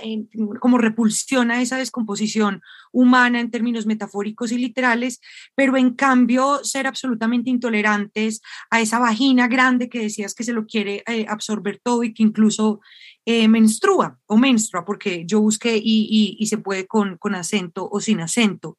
como 0.61 0.79
repulsión 0.79 1.51
a 1.51 1.63
esa 1.63 1.79
descomposición 1.79 2.61
humana 2.93 3.41
en 3.41 3.51
términos 3.51 3.87
metafóricos 3.87 4.53
y 4.53 4.59
literales, 4.59 5.21
pero 5.55 5.77
en 5.77 5.95
cambio 5.95 6.63
ser 6.65 6.87
absolutamente 6.87 7.51
intolerantes 7.51 8.43
a 8.71 8.81
esa 8.81 8.99
vagina 8.99 9.49
grande 9.49 9.89
que 9.89 10.01
decías 10.01 10.35
que 10.35 10.45
se 10.45 10.53
lo 10.53 10.67
quiere 10.67 11.03
eh, 11.07 11.27
absorber 11.29 11.81
todo 11.83 12.05
y 12.05 12.13
que 12.13 12.23
incluso 12.23 12.81
eh, 13.25 13.49
menstrua 13.49 14.19
o 14.27 14.37
menstrua, 14.37 14.85
porque 14.85 15.25
yo 15.27 15.41
busqué 15.41 15.77
y, 15.77 16.37
y, 16.39 16.47
se 16.47 16.59
puede 16.59 16.87
con, 16.87 17.17
con 17.19 17.35
acento 17.35 17.89
o 17.91 18.01
sin 18.01 18.21
acento. 18.21 18.79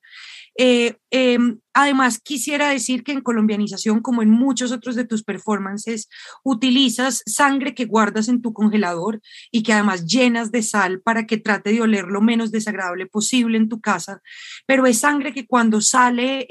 Eh, 0.57 0.97
em, 1.09 1.59
además, 1.73 2.19
quisiera 2.19 2.69
decir 2.69 3.03
que 3.03 3.11
en 3.11 3.21
colombianización, 3.21 4.01
como 4.01 4.21
en 4.21 4.29
muchos 4.29 4.71
otros 4.71 4.95
de 4.95 5.05
tus 5.05 5.23
performances, 5.23 6.09
utilizas 6.43 7.23
sangre 7.25 7.73
que 7.73 7.85
guardas 7.85 8.27
en 8.27 8.41
tu 8.41 8.53
congelador 8.53 9.21
y 9.51 9.63
que 9.63 9.73
además 9.73 10.05
llenas 10.05 10.51
de 10.51 10.63
sal 10.63 11.01
para 11.01 11.25
que 11.25 11.37
trate 11.37 11.71
de 11.71 11.81
oler 11.81 12.05
lo 12.05 12.21
menos 12.21 12.51
desagradable 12.51 13.05
posible 13.07 13.57
en 13.57 13.69
tu 13.69 13.81
casa, 13.81 14.21
pero 14.65 14.85
es 14.85 14.99
sangre 14.99 15.33
que 15.33 15.45
cuando 15.45 15.81
sale 15.81 16.47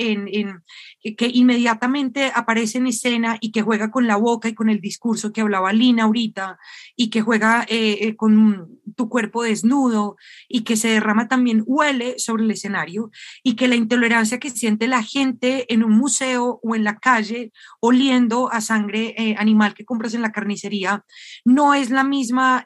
que 1.17 1.31
inmediatamente 1.33 2.31
aparece 2.35 2.79
en 2.79 2.87
escena 2.87 3.39
y 3.41 3.53
que 3.53 3.63
juega 3.63 3.91
con 3.91 4.07
la 4.07 4.17
boca 4.17 4.49
y 4.49 4.55
con 4.55 4.69
el 4.69 4.81
discurso 4.81 5.33
que 5.33 5.41
hablaba 5.41 5.73
Lina 5.73 6.05
ahorita 6.05 6.59
y 6.97 7.11
que 7.11 7.23
juega 7.23 7.65
eh, 7.69 7.99
eh, 8.01 8.17
con 8.17 8.81
tu 8.97 9.09
cuerpo 9.09 9.43
desnudo 9.43 10.17
y 10.49 10.63
que 10.63 10.77
se 10.77 10.89
derrama 10.89 11.29
también, 11.29 11.63
huele 11.67 12.19
sobre 12.19 12.45
el 12.45 12.51
escenario 12.51 13.11
y 13.43 13.55
que 13.55 13.69
la 13.69 13.77
intolerancia 13.77 14.39
que 14.39 14.51
siente 14.51 14.89
la 14.89 15.03
gente 15.11 15.73
en 15.73 15.83
un 15.83 15.93
museo 15.93 16.61
o 16.63 16.75
en 16.75 16.85
la 16.85 16.99
calle 16.99 17.53
oliendo 17.81 18.51
a 18.53 18.61
sangre 18.61 19.15
eh, 19.17 19.35
animal 19.39 19.75
que 19.75 19.85
compras 19.85 20.15
en 20.15 20.23
la 20.23 20.33
carnicería 20.33 21.05
no 21.45 21.75
es 21.75 21.91
la 21.91 22.05
misma 22.05 22.65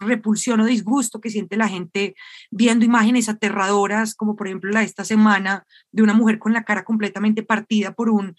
repulsión 0.00 0.60
o 0.60 0.66
disgusto 0.66 1.20
que 1.20 1.30
siente 1.30 1.56
la 1.56 1.68
gente 1.68 2.14
viendo 2.50 2.84
imágenes 2.84 3.28
aterradoras 3.28 4.14
como 4.14 4.36
por 4.36 4.48
ejemplo 4.48 4.70
la 4.70 4.80
de 4.80 4.86
esta 4.86 5.04
semana 5.04 5.64
de 5.92 6.02
una 6.02 6.14
mujer 6.14 6.38
con 6.38 6.52
la 6.52 6.64
cara 6.64 6.84
completamente 6.84 7.42
partida 7.42 7.92
por 7.92 8.10
un 8.10 8.36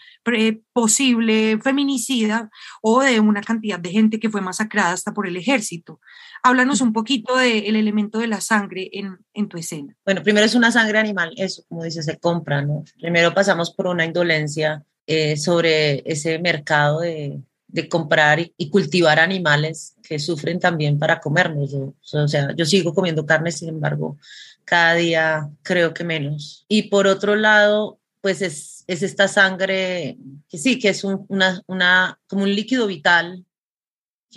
posible 0.73 1.59
feminicida 1.61 2.49
o 2.81 3.01
de 3.01 3.19
una 3.19 3.41
cantidad 3.41 3.79
de 3.79 3.89
gente 3.89 4.19
que 4.19 4.29
fue 4.29 4.41
masacrada 4.41 4.91
hasta 4.91 5.13
por 5.13 5.27
el 5.27 5.37
ejército. 5.37 5.99
Háblanos 6.43 6.81
un 6.81 6.93
poquito 6.93 7.35
del 7.37 7.75
elemento 7.75 8.19
de 8.19 8.27
la 8.27 8.41
sangre 8.41 8.89
en, 8.93 9.17
en, 9.33 9.47
tu 9.47 9.57
escena. 9.57 9.95
Bueno, 10.05 10.21
primero 10.21 10.45
es 10.45 10.55
una 10.55 10.71
sangre 10.71 10.99
animal, 10.99 11.33
eso, 11.37 11.63
como 11.67 11.83
dice, 11.83 12.03
se 12.03 12.17
compra, 12.17 12.61
¿no? 12.61 12.83
Primero 12.99 13.33
pasamos 13.37 13.69
por 13.69 13.85
una 13.85 14.03
indolencia 14.03 14.83
eh, 15.05 15.37
sobre 15.37 16.01
ese 16.11 16.39
mercado 16.39 17.01
de, 17.01 17.39
de 17.67 17.87
comprar 17.87 18.39
y, 18.39 18.69
cultivar 18.71 19.19
animales 19.19 19.93
que 20.01 20.17
sufren 20.17 20.59
también 20.59 20.97
para 20.97 21.19
comernos. 21.19 21.71
o 21.71 22.27
sea, 22.27 22.55
yo 22.55 22.65
sigo 22.65 22.95
comiendo 22.95 23.27
carne, 23.27 23.51
sin 23.51 23.69
embargo, 23.69 24.17
cada 24.65 24.95
día 24.95 25.51
creo 25.61 25.93
que 25.93 26.03
menos. 26.03 26.65
Y 26.67 26.89
por 26.89 27.05
otro 27.05 27.35
lado, 27.35 27.99
pues 28.21 28.41
es, 28.41 28.83
es 28.87 29.03
esta 29.03 29.27
sangre 29.27 30.17
que 30.49 30.57
sí, 30.57 30.79
que 30.79 30.89
es 30.89 31.03
una, 31.03 31.61
una, 31.67 32.19
como 32.25 32.41
un 32.41 32.55
líquido 32.55 32.87
vital, 32.87 33.45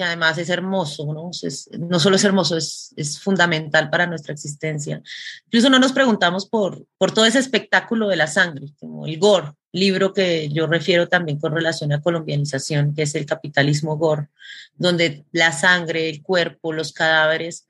que 0.01 0.05
además 0.05 0.39
es 0.39 0.49
hermoso, 0.49 1.13
¿no? 1.13 1.29
Es, 1.43 1.69
no 1.79 2.01
solo 2.01 2.17
es 2.17 2.25
hermoso, 2.25 2.57
es, 2.57 2.95
es, 2.97 3.21
fundamental 3.21 3.91
para 3.91 4.07
nuestra 4.07 4.33
existencia. 4.33 5.03
Incluso 5.45 5.69
no 5.69 5.79
nos 5.79 5.93
preguntamos 5.93 6.49
por, 6.49 6.87
por 6.97 7.13
todo 7.13 7.27
ese 7.27 7.39
espectáculo 7.39 8.09
de 8.09 8.17
la 8.17 8.27
sangre, 8.27 8.69
como 8.79 9.07
el 9.07 9.19
gore, 9.19 9.53
libro 9.73 10.15
que 10.15 10.49
yo 10.49 10.67
refiero 10.67 11.07
también 11.07 11.39
con 11.39 11.55
relación 11.55 11.93
a 11.93 12.01
colombianización, 12.01 12.95
que 12.95 13.03
es 13.03 13.15
el 13.15 13.27
capitalismo 13.27 13.99
gore, 13.99 14.29
donde 14.75 15.27
la 15.33 15.53
sangre, 15.53 16.09
el 16.09 16.23
cuerpo, 16.23 16.73
los 16.73 16.95
cadáveres, 16.95 17.67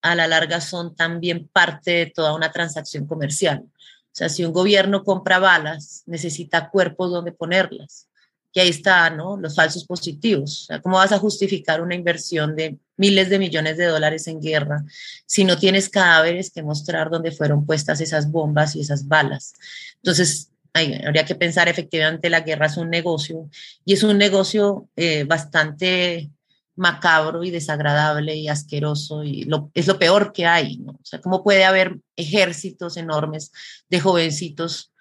a 0.00 0.14
la 0.14 0.26
larga 0.26 0.62
son 0.62 0.96
también 0.96 1.46
parte 1.46 1.90
de 1.90 2.06
toda 2.06 2.34
una 2.34 2.52
transacción 2.52 3.06
comercial. 3.06 3.64
O 3.66 3.70
sea, 4.12 4.30
si 4.30 4.46
un 4.46 4.54
gobierno 4.54 5.04
compra 5.04 5.38
balas, 5.40 6.04
necesita 6.06 6.70
cuerpos 6.70 7.10
donde 7.10 7.32
ponerlas. 7.32 8.08
Y 8.56 8.60
ahí 8.60 8.70
está, 8.70 9.10
¿no? 9.10 9.36
Los 9.36 9.54
falsos 9.54 9.84
positivos. 9.84 10.62
O 10.62 10.64
sea, 10.64 10.80
¿cómo 10.80 10.96
vas 10.96 11.12
a 11.12 11.18
justificar 11.18 11.82
una 11.82 11.94
inversión 11.94 12.56
de 12.56 12.78
miles 12.96 13.28
de 13.28 13.38
millones 13.38 13.76
de 13.76 13.84
dólares 13.84 14.26
en 14.28 14.40
guerra 14.40 14.82
si 15.26 15.44
no 15.44 15.58
tienes 15.58 15.90
cadáveres 15.90 16.50
que 16.50 16.62
mostrar 16.62 17.10
dónde 17.10 17.32
fueron 17.32 17.66
puestas 17.66 18.00
esas 18.00 18.30
bombas 18.30 18.74
y 18.74 18.80
esas 18.80 19.08
balas? 19.08 19.52
Entonces, 19.96 20.48
habría 20.72 21.26
que 21.26 21.34
pensar 21.34 21.68
efectivamente 21.68 22.30
la 22.30 22.40
guerra 22.40 22.64
es 22.64 22.78
un 22.78 22.88
negocio 22.88 23.50
y 23.84 23.92
es 23.92 24.02
un 24.02 24.16
negocio 24.16 24.88
eh, 24.96 25.24
bastante 25.24 26.30
macabro 26.76 27.44
y 27.44 27.50
desagradable 27.50 28.36
y 28.36 28.48
asqueroso 28.48 29.22
y 29.22 29.44
lo, 29.44 29.70
es 29.74 29.86
lo 29.86 29.98
peor 29.98 30.32
que 30.32 30.46
hay, 30.46 30.78
¿no? 30.78 30.92
O 30.92 31.04
sea, 31.04 31.20
¿cómo 31.20 31.44
puede 31.44 31.66
haber 31.66 31.98
ejércitos 32.16 32.96
enormes 32.96 33.52
de 33.90 34.00
jovencitos 34.00 34.92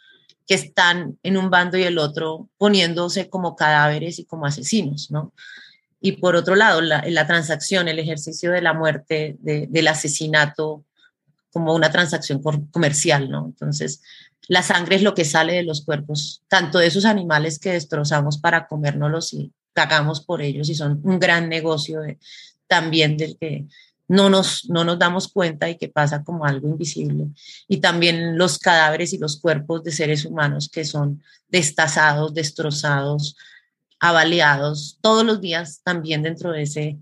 que 0.47 0.53
están 0.53 1.17
en 1.23 1.37
un 1.37 1.49
bando 1.49 1.77
y 1.77 1.83
el 1.83 1.97
otro 1.97 2.49
poniéndose 2.57 3.29
como 3.29 3.55
cadáveres 3.55 4.19
y 4.19 4.25
como 4.25 4.45
asesinos, 4.45 5.09
¿no? 5.11 5.33
Y 6.01 6.13
por 6.13 6.35
otro 6.35 6.55
lado, 6.55 6.81
la, 6.81 7.27
transacción, 7.27 7.87
el 7.87 7.97
ejercicio 7.97 8.51
de 8.51 8.61
la 8.61 8.73
muerte, 8.73 9.37
de, 9.39 9.65
del 9.67 9.87
asesinato 9.87 10.83
como 11.51 11.73
una 11.73 11.91
transacción 11.91 12.43
comercial, 12.71 13.31
¿no? 13.31 13.45
Entonces, 13.45 14.01
la 14.47 14.61
sangre 14.61 14.97
es 14.97 15.01
lo 15.01 15.15
que 15.15 15.25
sale 15.25 15.53
de 15.53 15.63
los 15.63 15.83
cuerpos, 15.83 16.43
tanto 16.47 16.77
de 16.77 16.87
esos 16.87 17.05
animales 17.05 17.57
que 17.57 17.71
destrozamos 17.71 18.37
para 18.37 18.67
comérnoslos 18.67 19.33
y 19.33 19.51
pagamos 19.73 20.21
por 20.21 20.41
ellos 20.41 20.69
y 20.69 20.75
son 20.75 21.01
un 21.03 21.19
gran 21.19 21.49
negocio 21.49 22.01
también 22.67 23.17
del 23.17 23.37
que 23.37 23.65
no 24.07 24.29
nos, 24.29 24.69
no 24.69 24.83
nos 24.83 24.99
damos 24.99 25.27
cuenta 25.27 25.69
y 25.69 25.77
que 25.77 25.89
pasa 25.89 26.23
como 26.23 26.45
algo 26.45 26.67
invisible. 26.67 27.27
Y 27.67 27.77
también 27.77 28.37
los 28.37 28.59
cadáveres 28.59 29.13
y 29.13 29.17
los 29.17 29.39
cuerpos 29.39 29.83
de 29.83 29.91
seres 29.91 30.25
humanos 30.25 30.69
que 30.69 30.85
son 30.85 31.23
destazados, 31.47 32.33
destrozados, 32.33 33.35
avaliados 33.99 34.99
todos 35.01 35.25
los 35.25 35.41
días 35.41 35.81
también 35.83 36.21
dentro 36.21 36.51
de 36.51 36.63
ese, 36.63 36.97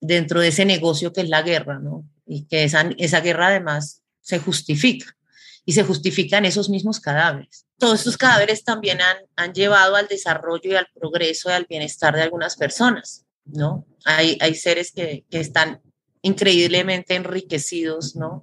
dentro 0.00 0.40
de 0.40 0.48
ese 0.48 0.64
negocio 0.64 1.12
que 1.12 1.22
es 1.22 1.28
la 1.28 1.42
guerra, 1.42 1.78
¿no? 1.78 2.04
Y 2.26 2.44
que 2.44 2.64
esa, 2.64 2.90
esa 2.98 3.20
guerra 3.20 3.48
además 3.48 4.02
se 4.20 4.38
justifica 4.38 5.16
y 5.64 5.72
se 5.72 5.84
justifican 5.84 6.44
esos 6.44 6.68
mismos 6.68 7.00
cadáveres 7.00 7.68
todos 7.78 8.00
estos 8.00 8.16
cadáveres 8.16 8.64
también 8.64 9.00
han, 9.00 9.16
han, 9.36 9.54
llevado 9.54 9.96
al 9.96 10.08
desarrollo 10.08 10.72
y 10.72 10.74
al 10.74 10.88
progreso 10.92 11.48
y 11.48 11.52
al 11.52 11.66
bienestar 11.66 12.14
de 12.14 12.22
algunas 12.22 12.56
personas, 12.56 13.24
¿no? 13.44 13.86
Hay, 14.04 14.36
hay 14.40 14.54
seres 14.54 14.92
que, 14.92 15.24
que 15.30 15.38
están 15.38 15.80
increíblemente 16.28 17.14
enriquecidos, 17.14 18.16
¿no? 18.16 18.42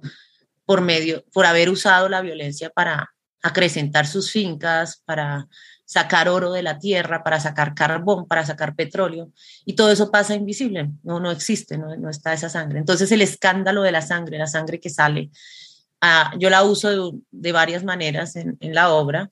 Por 0.64 0.80
medio, 0.80 1.24
por 1.32 1.46
haber 1.46 1.70
usado 1.70 2.08
la 2.08 2.20
violencia 2.20 2.70
para 2.70 3.10
acrecentar 3.42 4.06
sus 4.06 4.30
fincas, 4.30 5.02
para 5.04 5.46
sacar 5.84 6.28
oro 6.28 6.52
de 6.52 6.64
la 6.64 6.78
tierra, 6.78 7.22
para 7.22 7.38
sacar 7.38 7.74
carbón, 7.74 8.26
para 8.26 8.44
sacar 8.44 8.74
petróleo, 8.74 9.30
y 9.64 9.74
todo 9.74 9.92
eso 9.92 10.10
pasa 10.10 10.34
invisible, 10.34 10.90
no, 11.04 11.20
no 11.20 11.30
existe, 11.30 11.78
no, 11.78 11.96
no 11.96 12.10
está 12.10 12.32
esa 12.32 12.48
sangre. 12.48 12.80
Entonces 12.80 13.10
el 13.12 13.22
escándalo 13.22 13.82
de 13.82 13.92
la 13.92 14.02
sangre, 14.02 14.36
la 14.36 14.48
sangre 14.48 14.80
que 14.80 14.90
sale, 14.90 15.30
ah, 16.00 16.32
yo 16.38 16.50
la 16.50 16.64
uso 16.64 17.12
de, 17.30 17.52
varias 17.52 17.84
maneras 17.84 18.34
en, 18.36 18.56
en 18.60 18.74
la 18.74 18.90
obra. 18.90 19.30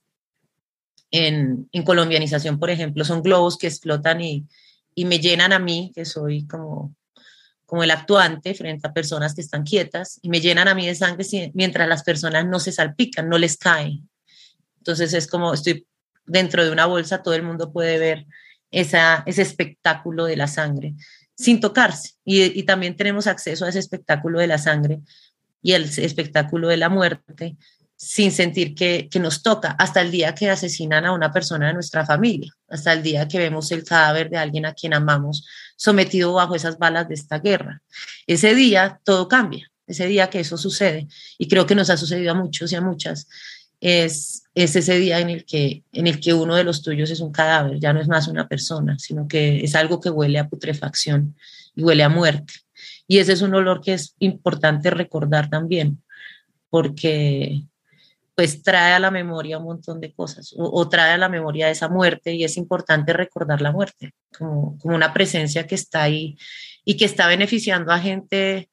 En, 1.11 1.68
en, 1.70 1.84
colombianización, 1.84 2.59
por 2.59 2.70
ejemplo, 2.70 3.05
son 3.05 3.22
globos 3.22 3.57
que 3.57 3.68
explotan 3.68 4.20
y, 4.20 4.48
y 4.94 5.05
me 5.05 5.18
llenan 5.20 5.52
a 5.52 5.61
mí, 5.61 5.92
que 5.94 6.05
soy 6.05 6.46
como 6.46 6.94
como 7.67 7.83
el 7.83 7.91
actuante 7.91 8.55
frente 8.55 8.87
a 8.87 8.93
personas 8.93 9.35
que 9.35 9.41
están 9.41 9.65
quietas 9.65 10.19
y 10.23 10.29
me 10.29 10.41
llenan 10.41 10.69
a 10.69 10.75
mí 10.75 10.87
de 10.87 10.95
sangre 10.95 11.25
mientras 11.55 11.89
las 11.89 12.03
personas 12.03 12.47
no 12.47 12.61
se 12.61 12.73
salpican, 12.73 13.29
no 13.29 13.39
les 13.39 13.57
cae. 13.57 14.01
Entonces 14.79 15.15
es 15.15 15.27
como 15.27 15.55
estoy 15.55 15.87
dentro 16.27 16.65
de 16.65 16.71
una 16.71 16.87
bolsa, 16.87 17.23
todo 17.23 17.35
el 17.35 17.43
mundo 17.43 17.73
puede 17.73 17.99
ver 17.99 18.27
esa, 18.71 19.23
ese 19.27 19.43
espectáculo 19.43 20.27
de 20.27 20.37
la 20.37 20.47
sangre 20.47 20.95
sin 21.37 21.61
tocarse. 21.61 22.12
Y, 22.25 22.59
y 22.59 22.62
también 22.65 22.97
tenemos 22.97 23.27
acceso 23.27 23.65
a 23.65 23.69
ese 23.69 23.79
espectáculo 23.79 24.39
de 24.39 24.47
la 24.47 24.59
sangre 24.59 25.01
y 25.62 25.73
el 25.73 25.85
espectáculo 25.85 26.69
de 26.69 26.77
la 26.77 26.89
muerte 26.89 27.57
sin 27.97 28.33
sentir 28.33 28.75
que, 28.75 29.09
que, 29.11 29.21
nos 29.21 29.43
toca, 29.43 29.71
hasta 29.79 30.01
el 30.01 30.11
día 30.11 30.35
que 30.35 30.51
asesinan 30.51 31.07
a 31.07 31.12
una 31.12 31.33
persona 31.33 31.69
de 31.69 31.75
nuestra 31.75 32.05
familia, 32.05 32.53
hasta 32.69 32.93
el 32.93 33.03
día 33.03 33.27
que 33.27 33.39
vemos 33.39 33.71
el 33.73 33.85
cadáver 33.85 34.29
de 34.29 34.37
alguien 34.37 34.67
a 34.67 34.75
quien 34.75 34.93
amamos 34.93 35.47
sometido 35.77 36.33
bajo 36.33 36.55
esas 36.55 36.79
balas 36.79 37.09
de 37.09 37.14
esta 37.14 37.39
guerra. 37.39 37.83
Ese 38.27 38.55
día 38.55 39.01
todo 39.05 39.29
cambia, 39.29 39.70
ese 39.87 40.07
día 40.07 40.31
que 40.31 40.41
eso 40.41 40.57
sucede, 40.57 41.09
y 41.39 41.49
creo 41.49 41.66
que 41.66 41.75
nos 41.75 41.91
ha 41.91 41.97
sucedido 41.97 42.33
a 42.33 42.35
muchos 42.35 42.72
y 42.72 42.77
a 42.77 42.81
muchas, 42.81 43.29
es, 43.81 44.45
es 44.55 44.77
ese 44.77 44.99
día 44.99 45.20
en 45.20 45.31
el, 45.31 45.45
que, 45.45 45.85
en 45.93 46.07
el 46.07 46.20
que 46.20 46.33
uno 46.33 46.57
de 46.57 46.64
los 46.64 46.83
tuyos 46.83 47.11
es 47.11 47.20
un 47.20 47.33
cadáver, 47.33 47.79
ya 47.79 47.93
no 47.93 48.01
es 48.01 48.09
más 48.09 48.29
una 48.29 48.49
persona, 48.49 48.99
sino 48.99 49.29
que 49.29 49.62
es 49.62 49.75
algo 49.75 50.01
que 50.01 50.11
huele 50.11 50.39
a 50.39 50.49
putrefacción 50.49 51.37
y 51.75 51.83
huele 51.83 52.03
a 52.03 52.09
muerte. 52.09 52.55
Y 53.07 53.18
ese 53.18 53.35
es 53.35 53.43
un 53.43 53.55
olor 53.55 53.83
que 53.83 53.93
es 53.93 54.14
importante 54.20 54.91
recordar 54.91 55.51
también, 55.51 56.03
porque 56.70 57.64
pues 58.35 58.62
trae 58.62 58.93
a 58.95 58.99
la 58.99 59.11
memoria 59.11 59.59
un 59.59 59.64
montón 59.64 60.01
de 60.01 60.12
cosas 60.12 60.55
o, 60.57 60.89
trae 60.89 61.12
a 61.12 61.18
la 61.18 61.28
memoria 61.28 61.70
esa 61.70 61.89
muerte 61.89 62.32
y 62.32 62.45
es 62.45 62.57
importante 62.57 63.12
recordar 63.12 63.61
la 63.61 63.72
muerte 63.72 64.12
como, 64.37 64.76
como, 64.78 64.95
una 64.95 65.12
presencia 65.12 65.66
que 65.66 65.76
está 65.76 66.03
ahí 66.03 66.37
y 66.85 66.97
que 66.97 67.05
está 67.05 67.28
beneficiando 67.28 67.93
a 67.93 68.01
gente 68.01 68.68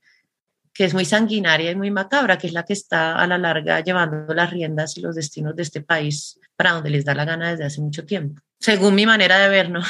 que 0.73 0.85
es 0.85 0.93
muy 0.93 1.05
sanguinaria 1.05 1.71
y 1.71 1.75
muy 1.75 1.91
macabra, 1.91 2.37
que 2.37 2.47
es 2.47 2.53
la 2.53 2.63
que 2.63 2.73
está 2.73 3.15
a 3.17 3.27
la 3.27 3.37
larga 3.37 3.81
llevando 3.81 4.33
las 4.33 4.49
riendas 4.51 4.97
y 4.97 5.01
los 5.01 5.15
destinos 5.15 5.55
de 5.55 5.63
este 5.63 5.81
país 5.81 6.39
para 6.55 6.71
donde 6.71 6.89
les 6.89 7.05
da 7.05 7.13
la 7.13 7.25
gana 7.25 7.51
desde 7.51 7.65
hace 7.65 7.81
mucho 7.81 8.05
tiempo, 8.05 8.41
según 8.59 8.95
mi 8.95 9.05
manera 9.05 9.37
de 9.39 9.49
ver, 9.49 9.69
¿no? 9.69 9.81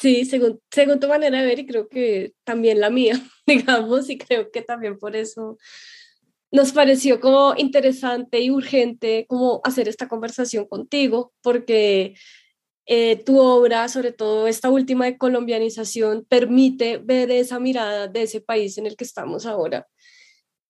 Sí, 0.00 0.24
según, 0.24 0.60
según 0.70 1.00
tu 1.00 1.08
manera 1.08 1.40
de 1.40 1.46
ver 1.46 1.58
y 1.58 1.66
creo 1.66 1.88
que 1.88 2.32
también 2.44 2.78
la 2.78 2.88
mía, 2.88 3.20
digamos, 3.46 4.08
y 4.08 4.16
creo 4.16 4.50
que 4.50 4.62
también 4.62 4.96
por 4.96 5.16
eso 5.16 5.58
nos 6.50 6.72
pareció 6.72 7.20
como 7.20 7.54
interesante 7.56 8.40
y 8.40 8.50
urgente 8.50 9.26
como 9.28 9.60
hacer 9.64 9.88
esta 9.88 10.08
conversación 10.08 10.66
contigo, 10.66 11.32
porque 11.42 12.14
eh, 12.86 13.22
tu 13.24 13.38
obra, 13.38 13.88
sobre 13.88 14.12
todo 14.12 14.48
esta 14.48 14.70
última 14.70 15.04
de 15.04 15.18
colombianización, 15.18 16.24
permite 16.28 16.98
ver 16.98 17.30
esa 17.30 17.60
mirada 17.60 18.08
de 18.08 18.22
ese 18.22 18.40
país 18.40 18.78
en 18.78 18.86
el 18.86 18.96
que 18.96 19.04
estamos 19.04 19.44
ahora 19.44 19.86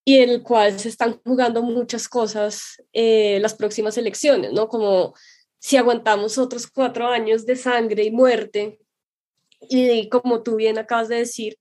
y 0.04 0.16
en 0.18 0.30
el 0.30 0.42
cual 0.42 0.80
se 0.80 0.88
están 0.88 1.20
jugando 1.22 1.62
muchas 1.62 2.08
cosas 2.08 2.82
eh, 2.92 3.38
las 3.40 3.54
próximas 3.54 3.98
elecciones, 3.98 4.52
¿no? 4.52 4.66
Como 4.68 5.14
si 5.58 5.76
aguantamos 5.76 6.38
otros 6.38 6.66
cuatro 6.66 7.08
años 7.08 7.44
de 7.44 7.56
sangre 7.56 8.04
y 8.04 8.10
muerte, 8.10 8.78
y 9.60 10.08
como 10.08 10.42
tú 10.42 10.56
bien 10.56 10.78
acabas 10.78 11.08
de 11.08 11.16
decir, 11.16 11.58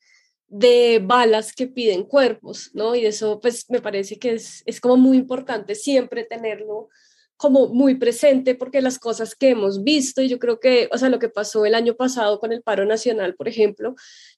de 0.47 1.01
balas 1.03 1.53
que 1.53 1.67
piden 1.67 2.03
cuerpos, 2.03 2.71
¿no? 2.73 2.95
Y 2.95 3.05
eso 3.05 3.39
pues 3.39 3.69
me 3.69 3.81
parece 3.81 4.17
que 4.17 4.33
es, 4.33 4.63
es 4.65 4.79
como 4.79 4.97
muy 4.97 5.17
importante 5.17 5.75
siempre 5.75 6.23
tenerlo 6.23 6.89
como 7.37 7.67
muy 7.67 7.95
presente 7.95 8.55
porque 8.55 8.81
las 8.81 8.97
cosas 8.97 9.35
que 9.35 9.49
hemos 9.49 9.83
visto 9.83 10.21
y 10.21 10.27
yo 10.27 10.39
creo 10.39 10.59
que, 10.59 10.89
o 10.91 10.97
sea, 10.97 11.09
lo 11.09 11.19
que 11.19 11.29
pasó 11.29 11.65
el 11.65 11.75
año 11.75 11.95
pasado 11.95 12.39
con 12.39 12.51
el 12.51 12.63
paro 12.63 12.85
nacional, 12.85 13.35
por 13.35 13.47
ejemplo, 13.47 13.95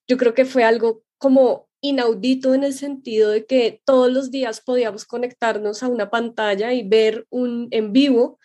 yo 0.07 0.18
creo 0.18 0.34
que 0.34 0.45
fue 0.45 0.64
algo 0.64 1.03
como 1.18 1.70
inaudito 1.82 2.53
en 2.53 2.64
el 2.66 2.74
sentido 2.74 3.30
de 3.30 3.45
que 3.45 3.82
todos 3.86 4.12
los 4.12 4.32
días 4.32 4.60
podíamos 4.62 5.05
conectarnos 5.05 5.82
a 5.82 5.88
una 5.88 6.10
pantalla 6.10 6.74
y 6.74 6.88
ver 6.88 7.26
un 7.30 7.70
en 7.72 7.93
vivo 7.93 8.38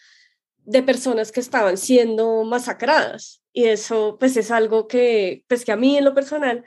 de 0.58 0.82
personas 0.82 1.32
que 1.32 1.40
estaban 1.40 1.76
siendo 1.76 2.44
masacradas 2.44 3.42
y 3.52 3.64
eso 3.64 4.16
pues 4.18 4.36
es 4.36 4.50
algo 4.50 4.86
que 4.88 5.44
pues 5.48 5.64
que 5.64 5.72
a 5.72 5.76
mí 5.76 5.96
en 5.96 6.04
lo 6.04 6.14
personal 6.14 6.64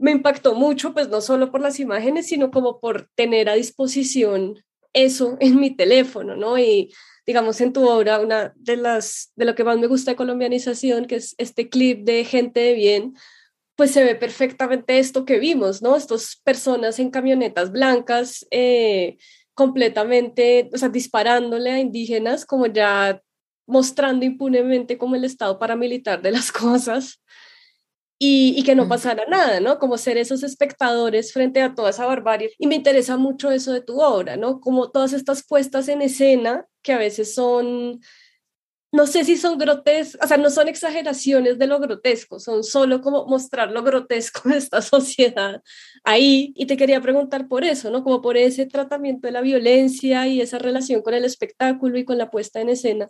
me 0.00 0.10
impactó 0.10 0.54
mucho, 0.54 0.92
pues 0.92 1.08
no 1.08 1.20
solo 1.20 1.52
por 1.52 1.60
las 1.60 1.78
imágenes, 1.78 2.26
sino 2.26 2.50
como 2.50 2.80
por 2.80 3.08
tener 3.14 3.48
a 3.48 3.54
disposición 3.54 4.58
eso 4.92 5.36
en 5.40 5.60
mi 5.60 5.70
teléfono, 5.70 6.36
¿no? 6.36 6.58
Y 6.58 6.92
digamos 7.26 7.60
en 7.60 7.72
tu 7.72 7.86
obra, 7.88 8.18
una 8.18 8.52
de 8.56 8.76
las, 8.76 9.32
de 9.36 9.44
lo 9.44 9.54
que 9.54 9.62
más 9.62 9.78
me 9.78 9.86
gusta 9.86 10.12
de 10.12 10.16
colombianización, 10.16 11.04
que 11.04 11.16
es 11.16 11.34
este 11.38 11.68
clip 11.68 12.04
de 12.04 12.24
gente 12.24 12.60
de 12.60 12.74
bien, 12.74 13.14
pues 13.76 13.92
se 13.92 14.02
ve 14.02 14.14
perfectamente 14.14 14.98
esto 14.98 15.24
que 15.24 15.38
vimos, 15.38 15.80
¿no? 15.80 15.96
Estas 15.96 16.40
personas 16.42 16.98
en 16.98 17.10
camionetas 17.10 17.70
blancas, 17.70 18.46
eh, 18.50 19.16
completamente, 19.54 20.70
o 20.72 20.78
sea, 20.78 20.88
disparándole 20.88 21.70
a 21.70 21.78
indígenas, 21.78 22.46
como 22.46 22.66
ya 22.66 23.22
mostrando 23.66 24.24
impunemente 24.24 24.98
como 24.98 25.14
el 25.14 25.24
estado 25.24 25.58
paramilitar 25.58 26.22
de 26.22 26.32
las 26.32 26.50
cosas 26.52 27.20
y, 28.22 28.62
que 28.64 28.74
no 28.74 28.86
pasara 28.86 29.24
nada, 29.26 29.60
¿no? 29.60 29.78
Como 29.78 29.96
ser 29.96 30.18
esos 30.18 30.42
espectadores 30.42 31.32
frente 31.32 31.62
a 31.62 31.74
toda 31.74 31.88
esa 31.88 32.04
barbarie. 32.04 32.52
Y 32.58 32.66
me 32.66 32.74
interesa 32.74 33.16
mucho 33.16 33.50
eso 33.50 33.72
de 33.72 33.80
tu 33.80 33.98
obra, 34.02 34.36
¿no? 34.36 34.60
Como 34.60 34.90
todas 34.90 35.14
estas 35.14 35.42
puestas 35.42 35.88
en 35.88 36.02
escena 36.02 36.66
que 36.82 36.92
a 36.92 36.98
veces 36.98 37.34
son, 37.34 38.00
no 38.92 39.06
sé 39.06 39.24
si 39.24 39.38
son 39.38 39.56
grotescas, 39.56 40.22
o 40.22 40.28
sea, 40.28 40.36
no 40.36 40.50
son 40.50 40.68
exageraciones 40.68 41.58
de 41.58 41.66
lo 41.66 41.80
grotesco, 41.80 42.38
son 42.40 42.62
solo 42.62 43.00
como 43.00 43.24
mostrar 43.24 43.72
lo 43.72 43.82
grotesco 43.82 44.50
de 44.50 44.58
esta 44.58 44.82
sociedad 44.82 45.62
ahí. 46.04 46.52
Y 46.56 46.66
te 46.66 46.76
quería 46.76 47.00
preguntar 47.00 47.48
por 47.48 47.64
eso, 47.64 47.90
¿no? 47.90 48.04
Como 48.04 48.20
por 48.20 48.36
ese 48.36 48.66
tratamiento 48.66 49.28
de 49.28 49.32
la 49.32 49.40
violencia 49.40 50.26
y 50.28 50.42
esa 50.42 50.58
relación 50.58 51.00
con 51.00 51.14
el 51.14 51.24
espectáculo 51.24 51.98
y 51.98 52.04
con 52.04 52.18
la 52.18 52.30
puesta 52.30 52.60
en 52.60 52.68
escena 52.68 53.08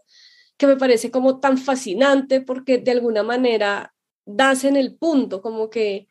que 0.56 0.66
me 0.66 0.76
parece 0.76 1.11
como 1.11 1.40
tan 1.40 1.56
fascinante 1.58 2.42
porque 2.42 2.78
de 2.78 2.90
alguna 2.90 3.22
manera 3.22 3.94
das 4.25 4.64
en 4.64 4.77
el 4.77 4.97
punto, 4.97 5.43
como 5.43 5.71
que, 5.71 6.09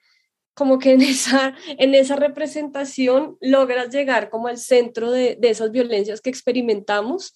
como 0.53 0.79
que 0.79 0.93
en, 0.93 1.01
esa, 1.01 1.55
en 1.77 1.95
esa 1.95 2.15
representación 2.15 3.37
logras 3.41 3.89
llegar 3.89 4.29
como 4.29 4.47
al 4.47 4.57
centro 4.57 5.11
de, 5.11 5.37
de 5.39 5.49
esas 5.49 5.71
violencias 5.71 6.21
que 6.21 6.29
experimentamos 6.29 7.33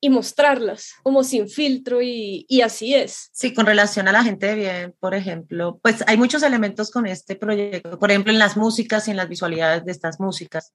y 0.00 0.10
mostrarlas 0.10 0.92
como 1.02 1.24
sin 1.24 1.48
filtro 1.48 2.00
y, 2.02 2.46
y, 2.48 2.60
así 2.60 2.94
es. 2.94 3.30
Sí, 3.32 3.52
con 3.52 3.66
relación 3.66 4.06
a 4.08 4.12
la 4.12 4.22
gente 4.22 4.46
de 4.46 4.54
bien, 4.54 4.94
por 5.00 5.14
ejemplo, 5.14 5.80
pues 5.82 6.04
hay 6.06 6.16
muchos 6.16 6.42
elementos 6.42 6.90
con 6.90 7.06
este 7.06 7.36
proyecto, 7.36 7.98
por 7.98 8.10
ejemplo, 8.10 8.32
en 8.32 8.38
las 8.38 8.56
músicas 8.56 9.08
y 9.08 9.10
en 9.10 9.16
las 9.16 9.28
visualidades 9.28 9.84
de 9.84 9.92
estas 9.92 10.20
músicas. 10.20 10.72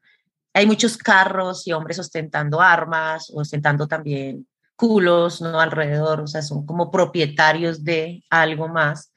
Hay 0.53 0.67
muchos 0.67 0.97
carros 0.97 1.65
y 1.67 1.71
hombres 1.71 1.99
ostentando 1.99 2.61
armas, 2.61 3.31
ostentando 3.33 3.87
también 3.87 4.45
culos, 4.75 5.41
¿no? 5.41 5.59
Alrededor, 5.59 6.21
o 6.21 6.27
sea, 6.27 6.41
son 6.41 6.65
como 6.65 6.91
propietarios 6.91 7.83
de 7.83 8.23
algo 8.29 8.67
más 8.67 9.12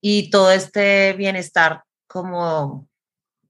y 0.00 0.30
todo 0.30 0.50
este 0.50 1.12
bienestar 1.14 1.82
como 2.06 2.88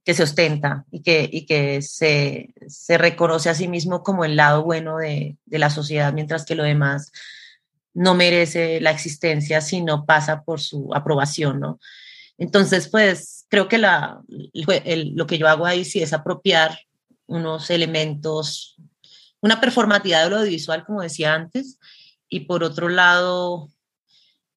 que 0.04 0.14
se 0.14 0.22
ostenta 0.22 0.84
y 0.90 1.02
que, 1.02 1.28
y 1.30 1.46
que 1.46 1.82
se, 1.82 2.54
se 2.66 2.98
reconoce 2.98 3.50
a 3.50 3.54
sí 3.54 3.68
mismo 3.68 4.02
como 4.02 4.24
el 4.24 4.36
lado 4.36 4.64
bueno 4.64 4.96
de, 4.96 5.36
de, 5.44 5.58
la 5.58 5.70
sociedad, 5.70 6.12
mientras 6.12 6.44
que 6.44 6.54
lo 6.54 6.64
demás 6.64 7.12
no 7.92 8.14
merece 8.14 8.80
la 8.80 8.90
existencia 8.90 9.60
si 9.60 9.82
no 9.82 10.06
pasa 10.06 10.42
por 10.42 10.60
su 10.60 10.94
aprobación, 10.94 11.60
¿no? 11.60 11.78
Entonces, 12.38 12.88
pues 12.88 13.44
creo 13.48 13.68
que 13.68 13.76
la, 13.76 14.22
lo 14.54 15.26
que 15.26 15.36
yo 15.36 15.46
hago 15.46 15.66
ahí 15.66 15.84
sí 15.84 16.02
es 16.02 16.14
apropiar 16.14 16.78
unos 17.26 17.68
elementos, 17.68 18.76
una 19.42 19.60
performatividad 19.60 20.24
de 20.24 20.30
lo 20.30 20.38
audiovisual, 20.38 20.86
como 20.86 21.02
decía 21.02 21.34
antes, 21.34 21.78
y 22.30 22.40
por 22.40 22.64
otro 22.64 22.88
lado, 22.88 23.68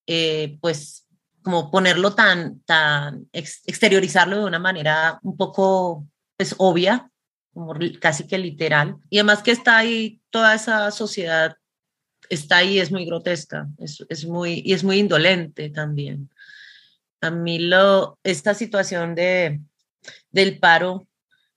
eh, 0.08 0.58
pues 0.62 1.03
como 1.44 1.70
ponerlo 1.70 2.16
tan, 2.16 2.62
tan, 2.62 3.28
exteriorizarlo 3.32 4.40
de 4.40 4.46
una 4.46 4.60
manera 4.60 5.20
un 5.24 5.38
poco, 5.38 6.08
pues, 6.38 6.56
obvia, 6.58 7.10
como 7.54 7.76
casi 8.00 8.26
que 8.28 8.38
literal. 8.38 8.96
Y 9.10 9.18
además 9.18 9.44
que 9.44 9.52
está 9.52 9.78
ahí, 9.78 10.22
toda 10.30 10.56
esa 10.56 10.90
sociedad 10.92 11.56
está 12.30 12.58
ahí, 12.58 12.80
es 12.80 12.92
muy 12.92 13.06
grotesca, 13.06 13.68
es, 13.78 14.04
es 14.10 14.26
muy, 14.26 14.62
y 14.66 14.74
es 14.74 14.84
muy 14.84 15.00
indolente 15.00 15.70
también. 15.70 16.30
A 17.22 17.30
mí 17.30 17.60
lo, 17.60 18.20
esta 18.24 18.54
situación 18.54 19.16
de, 19.16 19.62
del 20.32 20.60
paro 20.60 21.08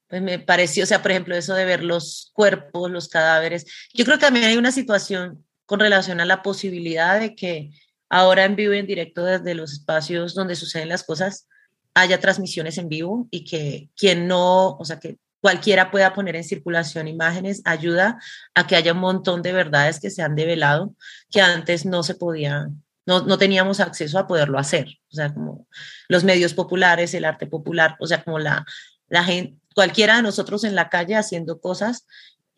pues 0.09 0.22
me 0.22 0.39
pareció, 0.39 0.84
o 0.84 0.87
sea, 0.87 1.03
por 1.03 1.11
ejemplo, 1.11 1.34
eso 1.34 1.55
de 1.55 1.64
ver 1.64 1.82
los 1.82 2.30
cuerpos, 2.32 2.91
los 2.91 3.09
cadáveres. 3.09 3.66
Yo 3.93 4.05
creo 4.05 4.18
que 4.18 4.26
también 4.26 4.47
hay 4.47 4.57
una 4.57 4.70
situación 4.70 5.45
con 5.64 5.80
relación 5.80 6.20
a 6.20 6.24
la 6.24 6.43
posibilidad 6.43 7.18
de 7.18 7.34
que 7.34 7.70
ahora 8.09 8.44
en 8.44 8.57
vivo 8.57 8.74
y 8.74 8.78
en 8.78 8.86
directo 8.86 9.24
desde 9.24 9.54
los 9.54 9.72
espacios 9.72 10.34
donde 10.34 10.57
suceden 10.57 10.88
las 10.88 11.04
cosas 11.04 11.48
haya 11.94 12.20
transmisiones 12.20 12.78
en 12.78 12.88
vivo 12.88 13.26
y 13.30 13.44
que 13.44 13.90
quien 13.96 14.28
no, 14.28 14.76
o 14.76 14.84
sea, 14.84 15.00
que 15.00 15.18
cualquiera 15.40 15.90
pueda 15.90 16.12
poner 16.12 16.36
en 16.36 16.44
circulación 16.44 17.09
imágenes, 17.09 17.62
ayuda 17.64 18.20
a 18.54 18.66
que 18.66 18.76
haya 18.76 18.92
un 18.92 18.98
montón 18.98 19.42
de 19.42 19.52
verdades 19.52 20.00
que 20.00 20.11
se 20.11 20.22
han 20.22 20.34
develado 20.34 20.94
que 21.30 21.40
antes 21.40 21.86
no 21.86 22.02
se 22.02 22.14
podían, 22.14 22.82
no, 23.07 23.22
no 23.22 23.38
teníamos 23.38 23.80
acceso 23.80 24.18
a 24.18 24.26
poderlo 24.26 24.59
hacer. 24.59 24.88
O 25.11 25.14
sea, 25.14 25.32
como 25.32 25.66
los 26.09 26.24
medios 26.24 26.52
populares, 26.52 27.14
el 27.14 27.24
arte 27.24 27.46
popular, 27.46 27.96
o 28.00 28.07
sea, 28.07 28.22
como 28.24 28.38
la, 28.38 28.66
la 29.09 29.24
gente, 29.24 29.57
cualquiera 29.74 30.16
de 30.16 30.22
nosotros 30.22 30.64
en 30.64 30.74
la 30.74 30.88
calle 30.88 31.16
haciendo 31.16 31.61
cosas 31.61 32.07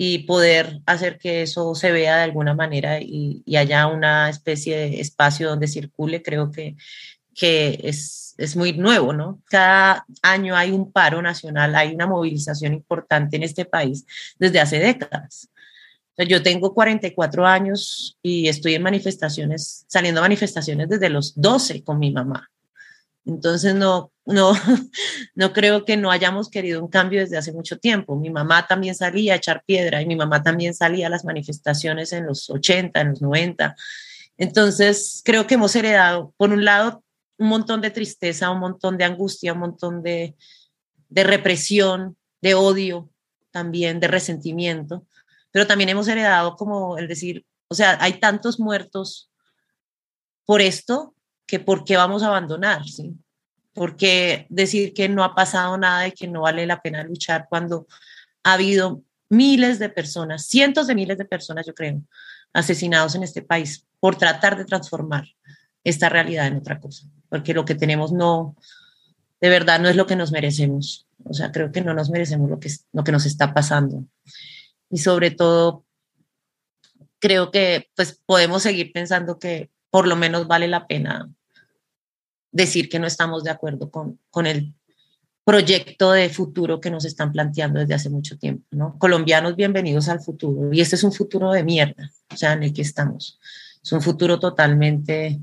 y 0.01 0.21
poder 0.21 0.81
hacer 0.87 1.19
que 1.19 1.43
eso 1.43 1.75
se 1.75 1.91
vea 1.91 2.19
de 2.19 2.23
alguna 2.23 2.55
manera 2.55 3.01
y, 3.01 3.43
haya 3.57 3.89
una 3.89 4.31
especie 4.31 4.77
de 4.77 5.01
espacio 5.01 5.49
donde 5.49 5.67
circule, 5.67 6.23
creo 6.23 6.53
que, 6.53 6.77
que 7.35 7.81
es, 7.83 8.35
es, 8.39 8.55
muy 8.55 8.73
nuevo, 8.75 9.13
¿no? 9.13 9.43
Cada 9.47 10.07
año 10.23 10.57
hay 10.57 10.71
un 10.71 10.93
paro 10.93 11.21
nacional, 11.21 11.75
hay 11.75 11.95
una 11.95 12.07
movilización 12.07 12.75
importante 12.75 13.37
en 13.37 13.43
este 13.43 13.65
país 13.65 14.07
desde 14.39 14.61
hace 14.61 14.79
décadas. 14.79 15.51
Yo 16.17 16.43
tengo 16.43 16.75
44 16.75 17.47
años 17.47 18.17
y 18.23 18.49
estoy 18.49 18.75
en 18.75 18.83
manifestaciones, 18.83 19.85
saliendo 19.89 20.21
a 20.21 20.25
manifestaciones 20.25 20.89
desde 20.89 21.11
los 21.11 21.33
12 21.35 21.83
con 21.83 21.99
mi 21.99 22.13
mamá. 22.13 22.49
Entonces, 23.29 23.75
no, 23.75 24.11
no, 24.25 24.53
no 25.35 25.53
creo 25.53 25.85
que 25.85 25.99
no 25.99 26.11
hayamos 26.11 26.49
querido 26.49 26.83
un 26.83 26.89
cambio 26.89 27.21
desde 27.21 27.37
hace 27.37 27.53
mucho 27.53 27.79
tiempo. 27.79 28.17
Mi 28.17 28.31
mamá 28.31 28.67
también 28.67 28.95
salía 28.95 29.35
a 29.35 29.37
echar 29.37 29.63
piedra 29.67 30.01
y 30.01 30.07
mi 30.07 30.17
mamá 30.17 30.43
también 30.43 30.75
salía 30.75 31.09
a 31.09 31.11
las 31.11 31.27
manifestaciones 31.27 32.13
en 32.15 32.27
los 32.27 32.49
80, 32.49 32.99
en 33.01 33.09
los 33.11 33.21
90. 33.21 33.77
Entonces, 34.39 35.21
creo 35.25 35.47
que 35.47 35.55
hemos 35.55 35.77
heredado, 35.77 36.33
por 36.39 36.53
un 36.53 36.65
lado, 36.65 37.05
un 37.37 37.49
montón 37.49 37.83
de 37.83 37.91
tristeza, 37.91 38.51
un 38.51 38.61
montón 38.61 38.97
de 38.97 39.05
angustia, 39.05 39.53
un 39.53 39.61
montón 39.61 40.03
de, 40.03 40.35
de 41.11 41.25
represión, 41.25 42.17
de 42.41 42.55
odio, 42.55 43.11
también 43.51 44.01
de 44.01 44.09
resentimiento, 44.09 45.07
pero 45.51 45.67
también 45.67 45.91
hemos 45.91 46.09
heredado 46.09 46.57
como 46.57 46.97
el 46.97 47.09
decir, 47.09 47.45
o 47.69 47.75
sea, 47.75 47.99
hay 48.01 48.21
tantos 48.21 48.59
muertos 48.59 49.31
por 50.47 50.63
esto 50.63 51.15
que 51.49 51.59
por 51.59 51.85
qué 51.85 51.97
vamos 51.97 52.23
a 52.23 52.29
abandonar, 52.29 52.85
¿sí? 52.85 53.17
Porque 53.73 54.47
decir 54.51 54.93
que 54.93 55.09
no 55.09 55.25
ha 55.25 55.35
pasado 55.35 55.77
nada 55.79 56.07
y 56.07 56.13
que 56.13 56.29
no 56.29 56.43
vale 56.43 56.67
la 56.67 56.83
pena 56.83 57.03
luchar 57.03 57.47
cuando 57.49 57.87
ha 58.45 58.53
habido 58.53 59.03
miles 59.31 59.79
de 59.79 59.89
personas, 59.89 60.47
cientos 60.47 60.87
de 60.87 60.95
miles 60.95 61.17
de 61.17 61.25
personas, 61.25 61.67
yo 61.67 61.75
creo, 61.75 62.03
asesinados 62.53 63.15
en 63.15 63.23
este 63.23 63.43
país 63.43 63.87
por 63.99 64.17
tratar 64.17 64.59
de 64.59 64.67
transformar 64.67 65.27
esta 65.85 66.09
realidad 66.09 66.47
en 66.47 66.59
otra 66.59 66.79
cosa, 66.81 67.07
porque 67.31 67.55
lo 67.55 67.65
que 67.65 67.75
tenemos 67.75 68.13
no, 68.13 68.55
de 69.41 69.49
verdad 69.49 69.81
no 69.81 69.89
es 69.89 69.97
lo 69.97 70.07
que 70.07 70.17
nos 70.17 70.33
merecemos. 70.33 71.07
O 71.25 71.33
sea, 71.33 71.51
creo 71.51 71.73
que 71.73 71.81
no 71.81 71.95
nos 71.95 72.11
merecemos 72.11 72.51
lo 72.51 72.61
que, 72.61 72.71
lo 72.93 73.05
que 73.05 73.13
nos 73.13 73.25
está 73.25 73.55
pasando. 73.55 74.05
Y 74.91 74.99
sobre 74.99 75.31
todo, 75.31 75.85
creo 77.19 77.51
que 77.51 77.89
pues 77.97 78.21
podemos 78.27 78.63
seguir 78.63 78.93
pensando 78.93 79.39
que 79.39 79.71
por 79.91 80.07
lo 80.07 80.17
menos 80.17 80.47
vale 80.47 80.69
la 80.69 80.87
pena 80.87 81.31
decir 82.51 82.89
que 82.89 82.99
no 82.99 83.07
estamos 83.07 83.45
de 83.45 83.51
acuerdo 83.51 83.91
con, 83.91 84.19
con 84.31 84.47
el 84.47 84.75
proyecto 85.49 86.13
de 86.13 86.29
futuro 86.29 86.79
que 86.79 86.91
nos 86.91 87.07
están 87.07 87.33
planteando 87.33 87.81
desde 87.81 87.95
hace 87.95 88.11
mucho 88.11 88.37
tiempo, 88.37 88.67
¿no? 88.71 88.99
Colombianos, 88.99 89.57
bienvenidos 89.57 90.11
al 90.11 90.21
futuro. 90.21 90.71
Y 90.73 90.83
este 90.83 90.97
es 90.97 91.05
un 91.05 91.13
futuro 91.13 91.53
de 91.53 91.65
mierda, 91.65 92.11
o 92.31 92.37
sea, 92.37 92.53
en 92.53 92.65
el 92.65 92.75
que 92.75 92.83
estamos. 92.83 93.41
Es 93.83 93.91
un 93.93 94.03
futuro 94.03 94.39
totalmente 94.39 95.41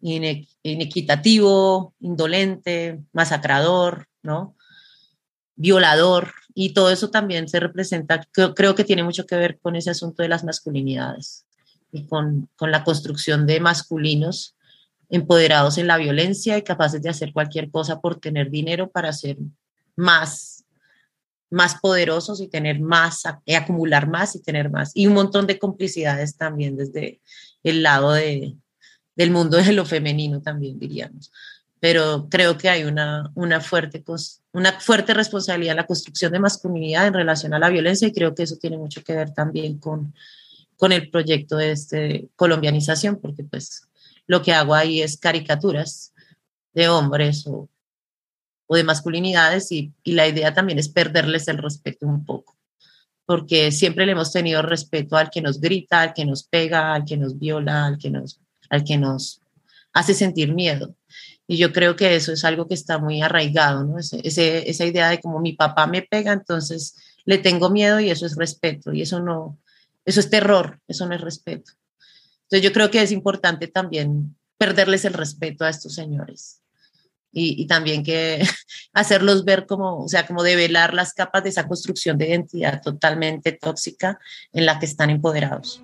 inequitativo, 0.00 1.94
indolente, 2.00 3.00
masacrador, 3.12 4.08
¿no? 4.22 4.54
Violador. 5.56 6.34
Y 6.52 6.74
todo 6.74 6.90
eso 6.90 7.08
también 7.08 7.48
se 7.48 7.60
representa, 7.60 8.26
creo, 8.30 8.54
creo 8.54 8.74
que 8.74 8.84
tiene 8.84 9.04
mucho 9.04 9.24
que 9.24 9.36
ver 9.36 9.58
con 9.58 9.74
ese 9.74 9.88
asunto 9.88 10.22
de 10.22 10.28
las 10.28 10.44
masculinidades 10.44 11.46
y 11.92 12.04
con, 12.04 12.50
con 12.56 12.70
la 12.70 12.84
construcción 12.84 13.46
de 13.46 13.60
masculinos 13.60 14.54
empoderados 15.10 15.78
en 15.78 15.86
la 15.86 15.96
violencia 15.96 16.58
y 16.58 16.62
capaces 16.62 17.02
de 17.02 17.10
hacer 17.10 17.32
cualquier 17.32 17.70
cosa 17.70 18.00
por 18.00 18.20
tener 18.20 18.50
dinero 18.50 18.90
para 18.90 19.12
ser 19.12 19.38
más, 19.96 20.64
más 21.50 21.76
poderosos 21.80 22.40
y 22.40 22.48
tener 22.48 22.80
más, 22.80 23.22
y 23.44 23.54
acumular 23.54 24.08
más 24.08 24.36
y 24.36 24.42
tener 24.42 24.70
más. 24.70 24.92
Y 24.94 25.06
un 25.06 25.14
montón 25.14 25.46
de 25.46 25.58
complicidades 25.58 26.36
también 26.36 26.76
desde 26.76 27.20
el 27.62 27.82
lado 27.82 28.12
de, 28.12 28.56
del 29.16 29.30
mundo 29.30 29.56
de 29.56 29.72
lo 29.72 29.84
femenino 29.84 30.40
también, 30.40 30.78
diríamos. 30.78 31.32
Pero 31.80 32.28
creo 32.28 32.58
que 32.58 32.68
hay 32.68 32.84
una, 32.84 33.30
una, 33.34 33.60
fuerte, 33.60 34.04
una 34.52 34.80
fuerte 34.80 35.14
responsabilidad 35.14 35.72
en 35.72 35.78
la 35.78 35.86
construcción 35.86 36.32
de 36.32 36.40
masculinidad 36.40 37.06
en 37.06 37.14
relación 37.14 37.54
a 37.54 37.58
la 37.58 37.68
violencia 37.68 38.08
y 38.08 38.12
creo 38.12 38.34
que 38.34 38.42
eso 38.42 38.56
tiene 38.56 38.76
mucho 38.76 39.02
que 39.02 39.14
ver 39.14 39.32
también 39.32 39.78
con, 39.78 40.12
con 40.76 40.92
el 40.92 41.10
proyecto 41.10 41.56
de 41.56 41.72
este, 41.72 42.28
colombianización, 42.36 43.20
porque 43.20 43.44
pues 43.44 43.87
lo 44.28 44.42
que 44.42 44.52
hago 44.52 44.74
ahí 44.74 45.02
es 45.02 45.16
caricaturas 45.16 46.12
de 46.72 46.88
hombres 46.88 47.44
o, 47.48 47.68
o 48.68 48.76
de 48.76 48.84
masculinidades 48.84 49.72
y, 49.72 49.92
la 50.04 50.28
idea 50.28 50.54
también 50.54 50.78
es 50.78 50.88
perderles 50.88 51.48
el 51.48 51.58
respeto 51.58 52.06
un 52.06 52.24
poco, 52.24 52.56
porque 53.26 53.72
siempre 53.72 54.06
le 54.06 54.12
hemos 54.12 54.30
tenido 54.30 54.62
respeto 54.62 55.16
al 55.16 55.30
que 55.30 55.42
nos 55.42 55.60
grita, 55.60 56.02
al 56.02 56.14
que 56.14 56.24
nos 56.24 56.44
pega, 56.44 56.94
al 56.94 57.04
que 57.04 57.16
nos 57.16 57.38
viola, 57.38 57.86
al 57.86 57.98
que 57.98 58.10
nos, 58.10 58.40
al 58.70 58.84
que 58.84 58.98
nos 58.98 59.40
hace 59.92 60.14
sentir 60.14 60.54
miedo. 60.54 60.94
Y 61.46 61.56
yo 61.56 61.72
creo 61.72 61.96
que 61.96 62.14
eso 62.14 62.32
es 62.32 62.44
algo 62.44 62.68
que 62.68 62.74
está 62.74 62.98
muy 62.98 63.22
arraigado, 63.22 63.84
¿no? 63.84 63.98
Ese, 63.98 64.68
esa 64.68 64.84
idea 64.84 65.08
de 65.08 65.20
como 65.20 65.40
mi 65.40 65.54
papá 65.54 65.86
me 65.86 66.02
pega, 66.02 66.34
entonces 66.34 66.94
le 67.24 67.38
tengo 67.38 67.70
miedo 67.70 67.98
y 68.00 68.10
eso 68.10 68.26
es 68.26 68.36
respeto, 68.36 68.92
y 68.92 69.00
eso 69.00 69.20
no, 69.20 69.58
eso 70.04 70.20
es 70.20 70.28
terror, 70.28 70.80
eso 70.86 71.06
no 71.06 71.14
es 71.14 71.22
respeto. 71.22 71.72
Entonces 72.50 72.62
yo 72.62 72.72
creo 72.72 72.90
que 72.90 73.02
es 73.02 73.12
importante 73.12 73.68
también 73.68 74.34
perderles 74.56 75.04
el 75.04 75.12
respeto 75.12 75.64
a 75.64 75.68
estos 75.68 75.94
señores 75.94 76.62
y, 77.30 77.66
también 77.66 78.02
que 78.02 78.42
hacerlos 78.94 79.44
ver 79.44 79.66
como, 79.66 80.04
o 80.04 80.08
sea, 80.08 80.26
como 80.26 80.42
develar 80.42 80.94
las 80.94 81.12
capas 81.12 81.42
de 81.44 81.50
esa 81.50 81.68
construcción 81.68 82.16
de 82.16 82.28
identidad 82.28 82.80
totalmente 82.82 83.52
tóxica 83.52 84.18
en 84.52 84.66
la 84.66 84.78
que 84.78 84.86
están 84.86 85.10
empoderados. 85.10 85.82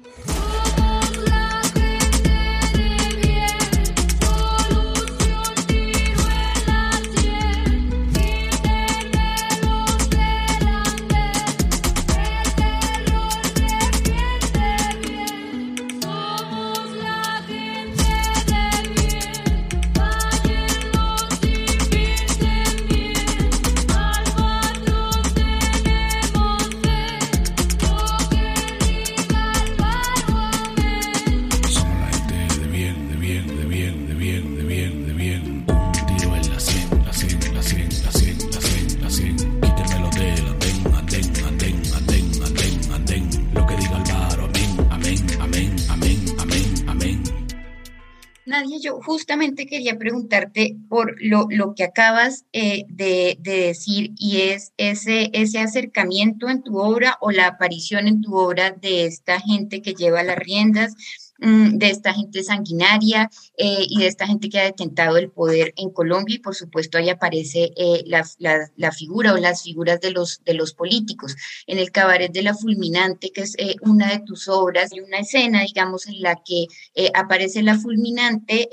Justamente 49.05 49.67
quería 49.67 49.99
preguntarte 49.99 50.77
por 50.89 51.17
lo, 51.21 51.47
lo 51.51 51.75
que 51.75 51.85
acabas 51.85 52.47
eh, 52.53 52.85
de, 52.89 53.37
de, 53.41 53.67
decir 53.67 54.13
y 54.17 54.41
es 54.41 54.73
ese, 54.79 55.31
ese 55.33 55.59
acercamiento 55.59 56.49
en 56.49 56.63
tu 56.63 56.79
obra 56.79 57.19
o 57.21 57.31
la 57.31 57.47
aparición 57.47 58.09
en 58.09 58.23
tu 58.23 58.35
obra 58.37 58.71
de 58.71 59.07
esta 59.07 59.39
gente 59.41 59.83
que 59.83 59.95
lleva 59.95 60.23
las 60.23 60.39
riendas 60.39 60.95
de 61.45 61.91
esta 61.91 62.15
gente 62.15 62.43
sanguinaria 62.43 63.31
eh, 63.57 63.85
y 63.87 63.99
de 63.99 64.07
esta 64.07 64.27
gente 64.27 64.49
que 64.49 64.59
ha 64.59 64.65
detentado 64.65 65.17
el 65.19 65.31
poder 65.31 65.75
en 65.77 65.91
Colombia 65.91 66.37
y 66.37 66.39
por 66.39 66.55
supuesto 66.55 66.97
ahí 66.97 67.11
aparece 67.11 67.73
eh, 67.77 68.03
la, 68.07 68.25
la, 68.77 68.93
figura 68.93 69.35
o 69.35 69.37
las 69.37 69.63
figuras 69.63 70.01
de 70.01 70.11
los, 70.11 70.43
de 70.45 70.55
los 70.55 70.73
políticos. 70.73 71.37
En 71.67 71.79
el 71.79 71.91
cabaret 71.91 72.33
de 72.33 72.43
la 72.43 72.55
fulminante, 72.55 73.31
que 73.31 73.43
es 73.43 73.55
eh, 73.59 73.77
una 73.83 74.11
de 74.11 74.21
tus 74.21 74.49
obras, 74.49 74.93
y 74.93 75.01
una 75.01 75.19
escena, 75.19 75.63
digamos, 75.63 76.07
en 76.07 76.21
la 76.23 76.37
que 76.45 76.67
aparece 77.15 77.63
la 77.63 77.79
fulminante 77.79 78.69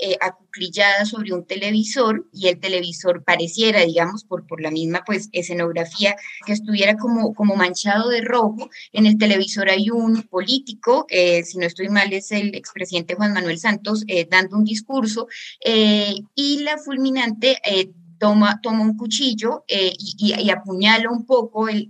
acuclillada 0.52 1.04
sobre 1.06 1.32
un 1.32 1.46
televisor 1.46 2.26
y 2.32 2.48
el 2.48 2.60
televisor 2.60 3.24
pareciera, 3.24 3.80
digamos, 3.80 4.24
por, 4.24 4.46
por 4.46 4.60
la 4.60 4.70
misma 4.70 5.02
pues 5.06 5.28
escenografía, 5.32 6.14
que 6.46 6.52
estuviera 6.52 6.96
como, 6.96 7.34
como 7.34 7.56
manchado 7.56 8.10
de 8.10 8.20
rojo. 8.20 8.68
En 8.92 9.06
el 9.06 9.16
televisor 9.16 9.70
hay 9.70 9.90
un 9.90 10.22
político, 10.24 11.06
eh, 11.08 11.42
si 11.44 11.58
no 11.58 11.66
estoy 11.66 11.88
mal 11.88 12.12
es 12.12 12.32
el 12.32 12.54
expresidente 12.54 13.14
Juan 13.14 13.32
Manuel 13.32 13.58
Santos, 13.58 14.04
eh, 14.08 14.26
dando 14.30 14.56
un 14.56 14.64
discurso 14.64 15.26
y 15.64 16.58
la 16.62 16.76
fulminante 16.78 17.58
toma, 18.22 18.60
toma 18.62 18.82
un 18.82 18.96
cuchillo 18.96 19.64
eh, 19.66 19.92
y, 19.98 20.48
apuñala 20.50 21.10
un 21.10 21.26
poco 21.26 21.68
el, 21.68 21.88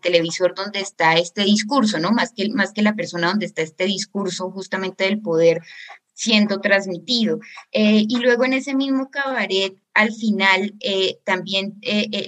televisor 0.00 0.54
donde 0.54 0.80
está 0.80 1.12
este 1.18 1.44
discurso, 1.44 1.98
¿no? 1.98 2.10
Más 2.10 2.32
que, 2.32 2.48
más 2.48 2.72
que 2.72 2.80
la 2.80 2.94
persona 2.94 3.28
donde 3.28 3.44
está 3.44 3.60
este 3.60 3.84
discurso 3.84 4.50
justamente 4.50 5.04
del 5.04 5.20
poder 5.20 5.60
siendo 6.14 6.60
transmitido. 6.60 7.38
Eh, 7.72 8.04
y 8.08 8.16
luego 8.18 8.44
en 8.44 8.54
ese 8.54 8.74
mismo 8.74 9.10
cabaret, 9.10 9.74
al 9.94 10.12
final, 10.12 10.74
eh, 10.80 11.18
también 11.24 11.78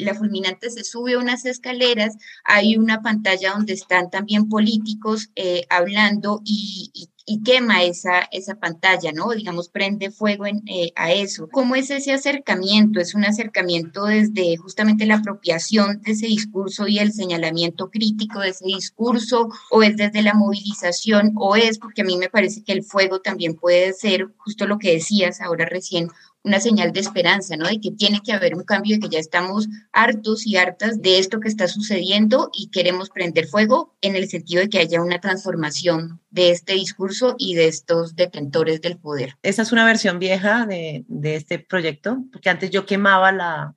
la 0.00 0.14
fulminante 0.14 0.70
se 0.70 0.84
sube 0.84 1.14
a 1.14 1.18
unas 1.18 1.46
escaleras, 1.46 2.14
hay 2.44 2.76
una 2.76 3.00
pantalla 3.00 3.52
donde 3.52 3.72
están 3.72 4.10
también 4.10 4.50
políticos 4.50 5.30
hablando 5.70 6.42
y, 6.44 7.08
y 7.26 7.42
quema 7.42 7.82
esa, 7.84 8.20
esa 8.30 8.56
pantalla, 8.56 9.12
¿no? 9.12 9.30
Digamos, 9.30 9.68
prende 9.68 10.10
fuego 10.10 10.46
en, 10.46 10.62
eh, 10.66 10.92
a 10.94 11.12
eso. 11.12 11.48
¿Cómo 11.50 11.74
es 11.74 11.90
ese 11.90 12.12
acercamiento? 12.12 13.00
¿Es 13.00 13.14
un 13.14 13.24
acercamiento 13.24 14.04
desde 14.04 14.56
justamente 14.56 15.06
la 15.06 15.16
apropiación 15.16 16.02
de 16.02 16.12
ese 16.12 16.26
discurso 16.26 16.86
y 16.86 16.98
el 16.98 17.12
señalamiento 17.12 17.90
crítico 17.90 18.40
de 18.40 18.50
ese 18.50 18.66
discurso? 18.66 19.48
¿O 19.70 19.82
es 19.82 19.96
desde 19.96 20.22
la 20.22 20.34
movilización? 20.34 21.32
¿O 21.36 21.56
es 21.56 21.78
porque 21.78 22.02
a 22.02 22.04
mí 22.04 22.16
me 22.18 22.28
parece 22.28 22.62
que 22.62 22.72
el 22.72 22.84
fuego 22.84 23.20
también 23.20 23.54
puede 23.54 23.92
ser 23.94 24.28
justo 24.36 24.66
lo 24.66 24.78
que 24.78 24.92
decías 24.92 25.40
ahora 25.40 25.64
recién, 25.64 26.08
una 26.44 26.60
señal 26.60 26.92
de 26.92 27.00
esperanza, 27.00 27.56
¿no? 27.56 27.66
De 27.66 27.80
que 27.80 27.90
tiene 27.90 28.20
que 28.22 28.32
haber 28.32 28.54
un 28.54 28.64
cambio, 28.64 28.96
de 28.96 29.00
que 29.00 29.08
ya 29.08 29.18
estamos 29.18 29.66
hartos 29.92 30.46
y 30.46 30.56
hartas 30.56 31.00
de 31.00 31.18
esto 31.18 31.40
que 31.40 31.48
está 31.48 31.66
sucediendo 31.68 32.50
y 32.52 32.70
queremos 32.70 33.08
prender 33.08 33.46
fuego 33.46 33.96
en 34.02 34.14
el 34.14 34.28
sentido 34.28 34.62
de 34.62 34.68
que 34.68 34.78
haya 34.78 35.00
una 35.00 35.20
transformación 35.20 36.20
de 36.30 36.50
este 36.50 36.74
discurso 36.74 37.34
y 37.38 37.54
de 37.54 37.66
estos 37.66 38.14
detentores 38.14 38.82
del 38.82 38.98
poder. 38.98 39.36
Esa 39.42 39.62
es 39.62 39.72
una 39.72 39.86
versión 39.86 40.18
vieja 40.18 40.66
de, 40.66 41.04
de 41.08 41.36
este 41.36 41.58
proyecto, 41.58 42.18
porque 42.30 42.50
antes 42.50 42.70
yo 42.70 42.84
quemaba 42.84 43.32
la, 43.32 43.74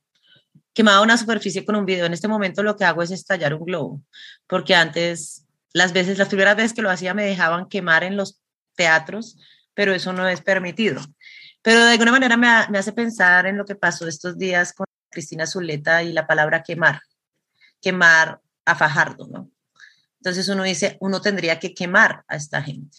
quemaba 0.74 1.00
una 1.00 1.16
superficie 1.16 1.64
con 1.64 1.74
un 1.74 1.86
video. 1.86 2.04
En 2.04 2.12
este 2.12 2.28
momento 2.28 2.62
lo 2.62 2.76
que 2.76 2.84
hago 2.84 3.02
es 3.02 3.10
estallar 3.10 3.54
un 3.54 3.64
globo, 3.64 4.02
porque 4.46 4.74
antes, 4.74 5.46
las 5.72 5.94
veces, 5.94 6.18
las 6.18 6.28
primeras 6.28 6.54
veces 6.54 6.74
que 6.74 6.82
lo 6.82 6.90
hacía 6.90 7.14
me 7.14 7.24
dejaban 7.24 7.68
quemar 7.68 8.04
en 8.04 8.16
los 8.16 8.42
teatros, 8.76 9.38
pero 9.74 9.94
eso 9.94 10.12
no 10.12 10.28
es 10.28 10.40
permitido. 10.40 11.00
Pero 11.62 11.84
de 11.84 11.92
alguna 11.92 12.12
manera 12.12 12.36
me, 12.36 12.78
hace 12.78 12.92
pensar 12.92 13.46
en 13.46 13.56
lo 13.56 13.64
que 13.64 13.74
pasó 13.74 14.06
estos 14.06 14.38
días 14.38 14.72
con 14.72 14.86
Cristina 15.10 15.46
Zuleta 15.46 16.02
y 16.02 16.12
la 16.12 16.26
palabra 16.26 16.62
quemar, 16.62 17.00
quemar 17.80 18.40
a 18.64 18.74
Fajardo, 18.74 19.26
¿no? 19.28 19.50
Entonces 20.20 20.48
uno 20.48 20.62
dice, 20.64 20.96
uno 21.00 21.20
tendría 21.20 21.58
que 21.58 21.74
quemar 21.74 22.24
a 22.28 22.36
esta 22.36 22.62
gente, 22.62 22.98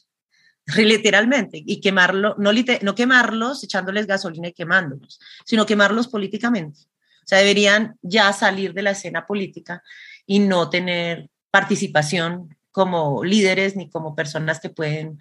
literalmente, 0.78 1.62
y 1.66 1.82
quemarlo, 1.82 2.36
no, 2.38 2.52
no 2.54 2.96
quemarlos 2.96 3.64
echándoles 3.64 4.08
gasolina 4.08 4.50
y 4.50 4.54
quemándolos, 4.54 5.20
sino 5.46 5.66
quemarlos 5.66 6.08
políticamente. 6.08 6.82
O 7.24 7.28
sea, 7.30 7.40
deberían 7.40 7.98
ya 8.02 8.34
salir 8.34 8.74
de 8.74 8.82
la 8.82 8.92
escena 8.92 9.28
política 9.28 9.84
y 10.26 10.40
no 10.40 10.70
tener 10.70 11.30
participación 11.52 12.56
como 12.72 13.24
líderes 13.24 13.76
ni 13.76 13.90
como 13.90 14.16
personas 14.16 14.60
que 14.60 14.70
pueden 14.70 15.20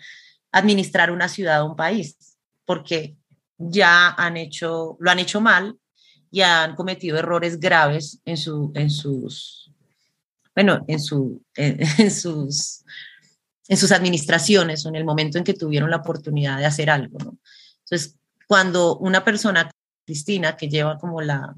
administrar 0.53 1.11
una 1.11 1.29
ciudad 1.29 1.63
o 1.63 1.67
un 1.67 1.77
país, 1.77 2.39
porque 2.65 3.17
ya 3.59 4.11
han 4.11 4.37
hecho, 4.37 4.97
lo 5.01 5.11
han 5.11 5.19
hecho 5.19 5.41
mal 5.41 5.77
y 6.31 6.43
han 6.43 6.75
cometido 6.75 7.19
errores 7.19 7.59
graves 7.59 8.21
en, 8.25 8.37
su, 8.37 8.71
en 8.75 8.91
sus, 8.91 9.71
bueno, 10.55 10.85
en, 10.87 11.01
su, 11.01 11.43
en, 11.57 12.11
sus, 12.11 12.85
en 13.67 13.77
sus 13.77 13.93
administraciones 13.93 14.87
o 14.87 14.89
en 14.89 14.97
el 14.97 15.05
momento 15.05 15.39
en 15.39 15.45
que 15.45 15.55
tuvieron 15.55 15.91
la 15.91 15.97
oportunidad 15.97 16.59
de 16.59 16.67
hacer 16.67 16.89
algo. 16.89 17.19
¿no? 17.19 17.39
Entonces, 17.81 18.17
cuando 18.47 18.97
una 18.99 19.25
persona, 19.25 19.71
Cristina, 20.07 20.57
que 20.57 20.69
lleva 20.69 20.99
como 20.99 21.21
la, 21.21 21.55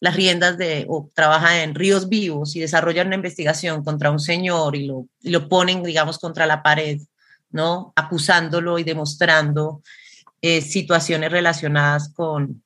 las 0.00 0.16
riendas 0.16 0.58
de, 0.58 0.86
o 0.88 1.10
trabaja 1.14 1.62
en 1.62 1.74
ríos 1.74 2.08
vivos 2.08 2.54
y 2.56 2.60
desarrolla 2.60 3.04
una 3.04 3.14
investigación 3.14 3.82
contra 3.82 4.10
un 4.10 4.20
señor 4.20 4.76
y 4.76 4.86
lo, 4.86 5.06
y 5.20 5.30
lo 5.30 5.48
ponen, 5.48 5.82
digamos, 5.82 6.18
contra 6.18 6.46
la 6.46 6.62
pared, 6.62 7.00
¿no? 7.50 7.92
Acusándolo 7.96 8.78
y 8.78 8.84
demostrando 8.84 9.82
eh, 10.42 10.60
situaciones 10.60 11.32
relacionadas 11.32 12.12
con, 12.12 12.62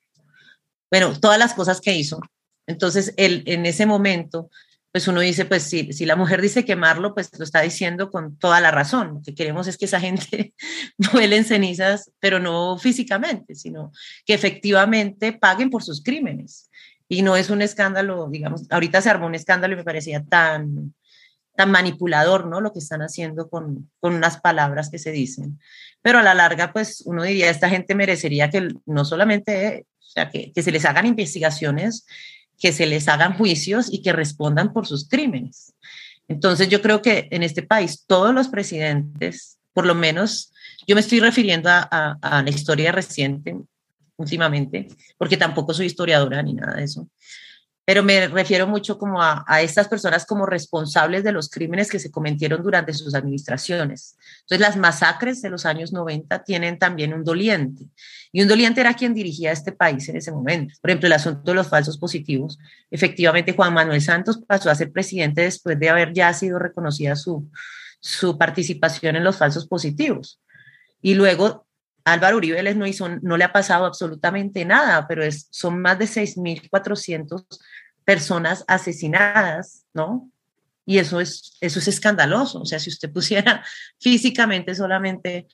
bueno, 0.91 1.19
todas 1.19 1.39
las 1.39 1.55
cosas 1.55 1.81
que 1.81 1.95
hizo. 1.95 2.21
Entonces, 2.67 3.15
él, 3.17 3.43
en 3.47 3.67
ese 3.67 3.87
momento, 3.87 4.51
pues 4.93 5.07
uno 5.07 5.21
dice, 5.21 5.45
pues 5.45 5.63
si, 5.63 5.93
si 5.93 6.05
la 6.05 6.17
mujer 6.17 6.41
dice 6.41 6.65
quemarlo, 6.65 7.15
pues 7.15 7.31
lo 7.39 7.45
está 7.45 7.61
diciendo 7.61 8.11
con 8.11 8.37
toda 8.37 8.61
la 8.61 8.71
razón. 8.71 9.15
Lo 9.15 9.23
que 9.23 9.35
queremos 9.35 9.69
es 9.69 9.79
que 9.79 9.85
esa 9.85 10.01
gente 10.01 10.55
vuele 11.13 11.37
en 11.37 11.45
cenizas, 11.45 12.11
pero 12.19 12.41
no 12.41 12.77
físicamente, 12.79 13.55
sino 13.55 13.93
que 14.27 14.35
efectivamente 14.35 15.33
paguen 15.33 15.71
por 15.71 15.85
sus 15.85 16.03
crímenes. 16.03 16.71
Y 17.09 17.23
no 17.23 17.37
es 17.37 17.51
un 17.51 17.63
escándalo, 17.63 18.29
digamos, 18.31 18.67
ahorita 18.71 19.01
se 19.01 19.11
armó 19.11 19.27
un 19.27 19.35
escándalo 19.35 19.75
y 19.75 19.77
me 19.77 19.85
parecía 19.85 20.25
tan, 20.25 20.95
tan 21.61 21.71
manipulador, 21.71 22.47
¿no? 22.47 22.63
Lo 22.63 22.73
que 22.73 22.79
están 22.79 23.03
haciendo 23.03 23.51
con, 23.51 23.91
con 24.01 24.15
unas 24.15 24.41
palabras 24.41 24.89
que 24.89 24.99
se 24.99 25.13
dicen 25.13 25.59
pero 26.03 26.19
a 26.19 26.23
la 26.23 26.35
larga, 26.35 26.73
pues 26.73 27.03
uno 27.05 27.23
diría, 27.23 27.51
esta 27.51 27.69
gente 27.69 27.95
merecería 27.95 28.51
que 28.51 28.69
no 28.87 29.05
solamente, 29.05 29.87
o 29.99 30.11
sea, 30.11 30.31
que, 30.31 30.53
que 30.53 30.63
se 30.63 30.73
les 30.73 30.85
hagan 30.85 31.07
investigaciones, 31.07 32.07
que 32.59 32.73
se 32.73 32.87
les 32.87 33.09
hagan 33.09 33.37
juicios 33.37 33.93
y 33.93 34.03
que 34.03 34.13
respondan 34.13 34.73
por 34.73 34.87
sus 34.87 35.09
crímenes. 35.09 35.75
Entonces 36.29 36.69
yo 36.69 36.81
creo 36.81 37.03
que 37.03 37.29
en 37.31 37.43
este 37.43 37.63
país 37.63 38.05
todos 38.07 38.35
los 38.35 38.49
presidentes, 38.49 39.59
por 39.73 39.87
lo 39.87 39.95
menos, 39.95 40.53
yo 40.87 40.95
me 40.95 41.01
estoy 41.01 41.21
refiriendo 41.21 41.69
a, 41.69 41.87
a, 41.91 42.19
a 42.21 42.43
la 42.43 42.51
historia 42.51 42.93
reciente 42.93 43.57
últimamente, 44.17 44.89
porque 45.19 45.37
tampoco 45.37 45.75
soy 45.75 45.87
historiadora 45.87 46.43
ni 46.43 46.55
nada 46.55 46.77
de 46.77 46.85
eso, 46.85 47.09
pero 47.91 48.05
me 48.05 48.29
refiero 48.29 48.69
mucho 48.69 48.99
como 48.99 49.21
a, 49.21 49.45
a, 49.49 49.63
estas 49.63 49.89
personas 49.89 50.25
como 50.25 50.47
responsables 50.47 51.25
de 51.25 51.33
los 51.33 51.51
crímenes 51.51 51.91
que 51.91 51.99
se 51.99 52.09
cometieron 52.09 52.63
durante 52.63 52.95
sus 52.95 53.17
administraciones. 53.17 54.17
Entonces, 54.43 54.61
las 54.61 54.77
masacres 54.77 55.43
de 55.43 55.51
los 55.51 55.67
años 55.67 55.93
90 55.93 56.45
tienen 56.45 56.79
también 56.79 57.13
un 57.13 57.25
doliente, 57.25 57.87
y 58.31 58.43
un 58.43 58.47
doliente 58.47 58.81
era 58.81 58.95
quien 58.95 59.13
dirigía 59.13 59.51
este 59.51 59.73
país 59.73 60.09
en 60.09 60.15
ese 60.15 60.31
momento. 60.31 60.77
Por 60.81 60.91
ejemplo, 60.91 61.09
el 61.09 61.15
asunto 61.15 61.51
de 61.51 61.55
los 61.57 61.67
falsos 61.67 61.99
positivos. 61.99 62.61
Efectivamente, 62.93 63.55
Juan 63.55 63.75
Manuel 63.75 64.01
Santos 64.01 64.41
pasó 64.47 64.71
a 64.71 64.77
ser 64.77 64.93
presidente 64.93 65.43
después 65.43 65.77
de 65.77 65.91
haber 65.91 66.13
ya 66.13 66.33
sido 66.33 66.61
reconocida 66.61 67.17
su, 67.17 67.51
su 67.99 68.39
participación 68.39 69.17
en 69.17 69.25
los 69.25 69.37
falsos 69.37 69.67
positivos. 69.67 70.41
Y 71.03 71.15
luego 71.15 71.67
Álvaro 72.05 72.37
Uribe 72.37 72.75
no, 72.75 72.87
hizo, 72.87 73.09
no 73.23 73.37
le 73.37 73.45
ha 73.45 73.53
pasado 73.53 73.85
absolutamente 73.85 74.65
nada, 74.65 75.07
pero 75.07 75.23
es, 75.25 75.49
son 75.51 75.81
más 75.81 75.99
de 75.99 76.07
6.400 76.07 77.45
personas 78.05 78.65
asesinadas, 78.67 79.85
¿no? 79.95 80.31
Y 80.87 80.99
eso 80.99 81.21
es, 81.21 81.57
eso 81.61 81.79
es 81.79 81.89
escandaloso. 81.89 82.63
O 82.63 82.67
sea, 82.67 82.79
si 82.79 82.91
usted 82.91 83.13
pusiera 83.13 83.65
físicamente 84.01 84.75
solamente 84.75 85.47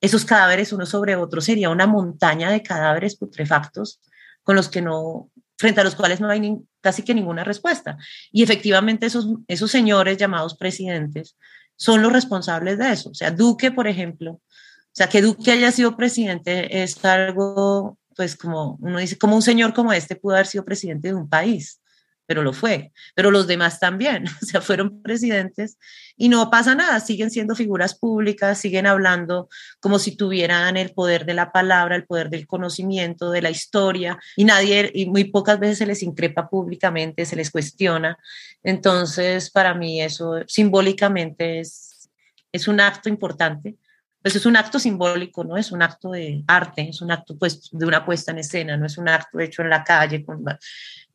esos 0.00 0.24
cadáveres 0.24 0.72
uno 0.72 0.86
sobre 0.86 1.16
otro, 1.16 1.40
sería 1.40 1.70
una 1.70 1.86
montaña 1.86 2.50
de 2.50 2.62
cadáveres 2.62 3.16
putrefactos 3.16 4.00
con 4.42 4.54
los 4.54 4.68
que 4.68 4.82
no, 4.82 5.30
frente 5.58 5.80
a 5.80 5.84
los 5.84 5.96
cuales 5.96 6.20
no 6.20 6.28
hay 6.28 6.56
casi 6.80 7.02
que 7.02 7.14
ninguna 7.14 7.42
respuesta. 7.42 7.96
Y 8.30 8.42
efectivamente 8.42 9.06
esos, 9.06 9.26
esos 9.48 9.70
señores 9.70 10.18
llamados 10.18 10.54
presidentes 10.56 11.36
son 11.76 12.02
los 12.02 12.12
responsables 12.12 12.78
de 12.78 12.92
eso. 12.92 13.10
O 13.10 13.14
sea, 13.14 13.30
Duque, 13.30 13.72
por 13.72 13.88
ejemplo, 13.88 14.32
o 14.32 14.92
sea, 14.92 15.08
que 15.08 15.20
Duque 15.20 15.50
haya 15.50 15.72
sido 15.72 15.96
presidente 15.96 16.82
es 16.82 17.04
algo, 17.04 17.98
pues 18.14 18.36
como 18.36 18.78
uno 18.80 18.98
dice, 18.98 19.18
como 19.18 19.36
un 19.36 19.42
señor 19.42 19.74
como 19.74 19.92
este 19.92 20.16
pudo 20.16 20.34
haber 20.34 20.46
sido 20.46 20.64
presidente 20.64 21.08
de 21.08 21.14
un 21.14 21.28
país 21.28 21.80
pero 22.26 22.42
lo 22.42 22.52
fue. 22.52 22.92
Pero 23.14 23.30
los 23.30 23.46
demás 23.46 23.80
también, 23.80 24.26
o 24.42 24.44
sea, 24.44 24.60
fueron 24.60 25.02
presidentes 25.02 25.78
y 26.16 26.28
no 26.28 26.50
pasa 26.50 26.74
nada, 26.74 27.00
siguen 27.00 27.30
siendo 27.30 27.54
figuras 27.54 27.94
públicas, 27.98 28.58
siguen 28.58 28.86
hablando 28.86 29.48
como 29.80 29.98
si 29.98 30.16
tuvieran 30.16 30.76
el 30.76 30.92
poder 30.92 31.24
de 31.24 31.34
la 31.34 31.52
palabra, 31.52 31.96
el 31.96 32.04
poder 32.04 32.30
del 32.30 32.46
conocimiento, 32.46 33.30
de 33.30 33.42
la 33.42 33.50
historia, 33.50 34.18
y 34.36 34.44
nadie, 34.44 34.90
y 34.94 35.06
muy 35.06 35.24
pocas 35.24 35.58
veces 35.58 35.78
se 35.78 35.86
les 35.86 36.02
increpa 36.02 36.48
públicamente, 36.48 37.24
se 37.24 37.36
les 37.36 37.50
cuestiona. 37.50 38.18
Entonces, 38.62 39.50
para 39.50 39.74
mí 39.74 40.02
eso 40.02 40.40
simbólicamente 40.46 41.60
es, 41.60 42.10
es 42.52 42.68
un 42.68 42.80
acto 42.80 43.08
importante. 43.08 43.76
Pues 44.22 44.34
es 44.34 44.44
un 44.44 44.56
acto 44.56 44.80
simbólico, 44.80 45.44
¿no? 45.44 45.56
Es 45.56 45.70
un 45.70 45.82
acto 45.82 46.10
de 46.10 46.42
arte, 46.48 46.88
es 46.88 47.00
un 47.00 47.12
acto 47.12 47.38
pues 47.38 47.68
de 47.70 47.86
una 47.86 48.04
puesta 48.04 48.32
en 48.32 48.38
escena, 48.38 48.76
no 48.76 48.86
es 48.86 48.98
un 48.98 49.08
acto 49.08 49.38
hecho 49.38 49.62
en 49.62 49.70
la 49.70 49.84
calle 49.84 50.24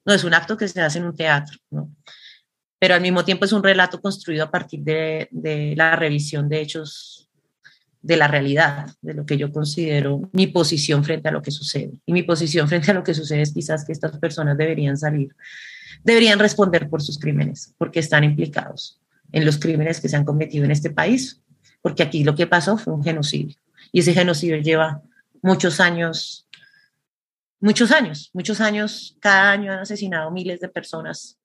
no 0.06 0.14
es 0.14 0.24
un 0.24 0.34
acto 0.34 0.58
que 0.58 0.68
se 0.68 0.82
hace 0.82 1.00
en 1.00 1.06
un 1.06 1.16
teatro, 1.16 1.58
¿no? 1.70 1.94
Pero 2.80 2.96
al 2.96 3.02
mismo 3.02 3.24
tiempo 3.24 3.46
es 3.46 3.54
un 3.54 3.64
relato 3.64 4.02
construido 4.02 4.46
a 4.46 4.52
partir 4.52 4.80
de, 4.82 5.28
de 5.32 5.76
la 5.76 5.96
revisión 5.96 6.50
de 6.50 6.62
hechos 6.62 7.22
de 8.02 8.18
la 8.18 8.28
realidad, 8.28 8.90
de 9.02 9.14
lo 9.14 9.26
que 9.26 9.38
yo 9.38 9.52
considero 9.52 10.30
mi 10.34 10.48
posición 10.48 11.04
frente 11.04 11.30
a 11.30 11.32
lo 11.32 11.42
que 11.42 11.52
sucede. 11.52 11.92
Y 12.06 12.14
mi 12.14 12.24
posición 12.24 12.68
frente 12.68 12.92
a 12.92 12.94
lo 12.94 13.04
que 13.04 13.14
sucede 13.14 13.42
es 13.42 13.54
quizás 13.54 13.86
que 13.86 13.92
estas 13.92 14.18
personas 14.18 14.58
deberían 14.58 14.98
salir, 14.98 15.36
deberían 16.04 16.40
responder 16.40 16.90
por 16.90 17.02
sus 17.02 17.20
crímenes, 17.20 17.76
porque 17.78 18.00
están 18.00 18.24
implicados 18.24 19.00
en 19.32 19.46
los 19.46 19.60
crímenes 19.60 20.02
que 20.02 20.10
se 20.10 20.16
han 20.16 20.26
cometido 20.26 20.66
en 20.66 20.72
este 20.72 20.90
país, 20.90 21.42
porque 21.82 22.04
aquí 22.04 22.24
lo 22.24 22.36
que 22.36 22.48
pasó 22.48 22.78
fue 22.78 22.94
un 22.94 23.04
genocidio. 23.04 23.58
Y 23.92 24.00
ese 24.00 24.14
genocidio 24.14 24.58
lleva 24.58 25.02
muchos 25.42 25.80
años, 25.80 26.48
muchos 27.62 27.92
años, 27.92 28.30
muchos 28.34 28.60
años, 28.60 29.18
cada 29.22 29.52
año 29.52 29.72
han 29.72 29.80
asesinado 29.80 30.32
miles 30.32 30.60
de 30.60 30.70
personas 30.70 31.38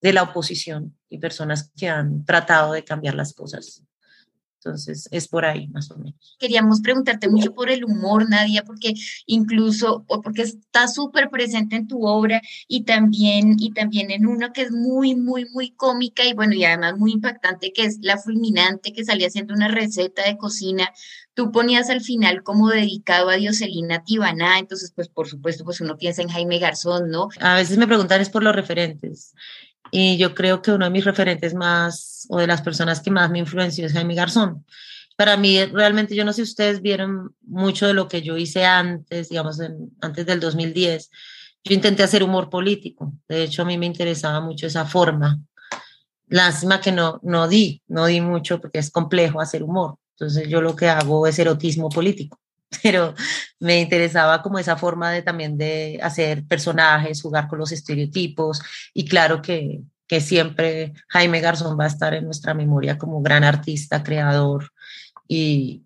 de 0.00 0.12
la 0.12 0.22
oposición 0.22 0.96
y 1.08 1.18
personas 1.18 1.72
que 1.76 1.88
han 1.88 2.24
tratado 2.24 2.72
de 2.72 2.84
cambiar 2.84 3.14
las 3.14 3.34
cosas 3.34 3.82
entonces, 4.62 5.08
es 5.10 5.26
por 5.26 5.46
ahí 5.46 5.68
más 5.68 5.90
o 5.90 5.96
menos. 5.96 6.36
Queríamos 6.38 6.82
preguntarte 6.82 7.30
mucho 7.30 7.54
por 7.54 7.70
el 7.70 7.82
humor, 7.82 8.28
Nadia, 8.28 8.62
porque 8.62 8.92
incluso, 9.24 10.04
porque 10.22 10.42
está 10.42 10.86
súper 10.86 11.30
presente 11.30 11.76
en 11.76 11.88
tu 11.88 12.06
obra 12.06 12.42
y 12.68 12.82
también, 12.82 13.56
y 13.58 13.72
también 13.72 14.10
en 14.10 14.26
una 14.26 14.52
que 14.52 14.62
es 14.62 14.70
muy, 14.70 15.14
muy, 15.14 15.46
muy 15.46 15.70
cómica 15.70 16.26
y 16.26 16.34
bueno, 16.34 16.52
y 16.52 16.64
además 16.64 16.98
muy 16.98 17.12
impactante, 17.12 17.72
que 17.72 17.84
es 17.84 18.00
La 18.02 18.18
Fulminante, 18.18 18.92
que 18.92 19.02
salía 19.02 19.28
haciendo 19.28 19.54
una 19.54 19.68
receta 19.68 20.24
de 20.24 20.36
cocina. 20.36 20.90
Tú 21.40 21.52
ponías 21.52 21.88
al 21.88 22.02
final 22.02 22.42
como 22.42 22.68
dedicado 22.68 23.30
a 23.30 23.36
Dioselina 23.36 24.04
Tibaná, 24.04 24.58
entonces, 24.58 24.92
pues 24.94 25.08
por 25.08 25.26
supuesto, 25.26 25.64
pues 25.64 25.80
uno 25.80 25.96
piensa 25.96 26.20
en 26.20 26.28
Jaime 26.28 26.58
Garzón, 26.58 27.10
¿no? 27.10 27.30
A 27.40 27.54
veces 27.54 27.78
me 27.78 27.86
preguntan 27.86 28.20
es 28.20 28.28
por 28.28 28.42
los 28.42 28.54
referentes. 28.54 29.32
Y 29.90 30.18
yo 30.18 30.34
creo 30.34 30.60
que 30.60 30.70
uno 30.70 30.84
de 30.84 30.90
mis 30.90 31.06
referentes 31.06 31.54
más, 31.54 32.26
o 32.28 32.36
de 32.36 32.46
las 32.46 32.60
personas 32.60 33.00
que 33.00 33.10
más 33.10 33.30
me 33.30 33.38
influenció 33.38 33.86
es 33.86 33.94
Jaime 33.94 34.14
Garzón. 34.14 34.66
Para 35.16 35.38
mí, 35.38 35.64
realmente, 35.64 36.14
yo 36.14 36.26
no 36.26 36.34
sé 36.34 36.44
si 36.44 36.50
ustedes 36.50 36.82
vieron 36.82 37.34
mucho 37.46 37.86
de 37.86 37.94
lo 37.94 38.06
que 38.06 38.20
yo 38.20 38.36
hice 38.36 38.66
antes, 38.66 39.30
digamos, 39.30 39.60
antes 40.02 40.26
del 40.26 40.40
2010. 40.40 41.10
Yo 41.64 41.74
intenté 41.74 42.02
hacer 42.02 42.22
humor 42.22 42.50
político. 42.50 43.14
De 43.30 43.44
hecho, 43.44 43.62
a 43.62 43.64
mí 43.64 43.78
me 43.78 43.86
interesaba 43.86 44.42
mucho 44.42 44.66
esa 44.66 44.84
forma. 44.84 45.40
Lástima 46.26 46.82
que 46.82 46.92
no, 46.92 47.18
no 47.22 47.48
di, 47.48 47.82
no 47.88 48.04
di 48.04 48.20
mucho 48.20 48.60
porque 48.60 48.80
es 48.80 48.90
complejo 48.90 49.40
hacer 49.40 49.62
humor. 49.62 49.96
Entonces, 50.20 50.48
yo 50.48 50.60
lo 50.60 50.76
que 50.76 50.88
hago 50.88 51.26
es 51.26 51.38
erotismo 51.38 51.88
político 51.88 52.38
pero 52.82 53.14
me 53.58 53.80
interesaba 53.80 54.42
como 54.42 54.58
esa 54.58 54.76
forma 54.76 55.10
de 55.10 55.22
también 55.22 55.58
de 55.58 55.98
hacer 56.02 56.44
personajes, 56.44 57.22
jugar 57.22 57.48
con 57.48 57.58
los 57.58 57.72
estereotipos 57.72 58.62
y 58.94 59.06
claro 59.06 59.42
que, 59.42 59.80
que 60.06 60.20
siempre 60.20 60.92
Jaime 61.08 61.40
Garzón 61.40 61.78
va 61.78 61.84
a 61.84 61.88
estar 61.88 62.14
en 62.14 62.24
nuestra 62.24 62.54
memoria 62.54 62.98
como 62.98 63.22
gran 63.22 63.44
artista, 63.44 64.02
creador 64.02 64.70
y, 65.26 65.84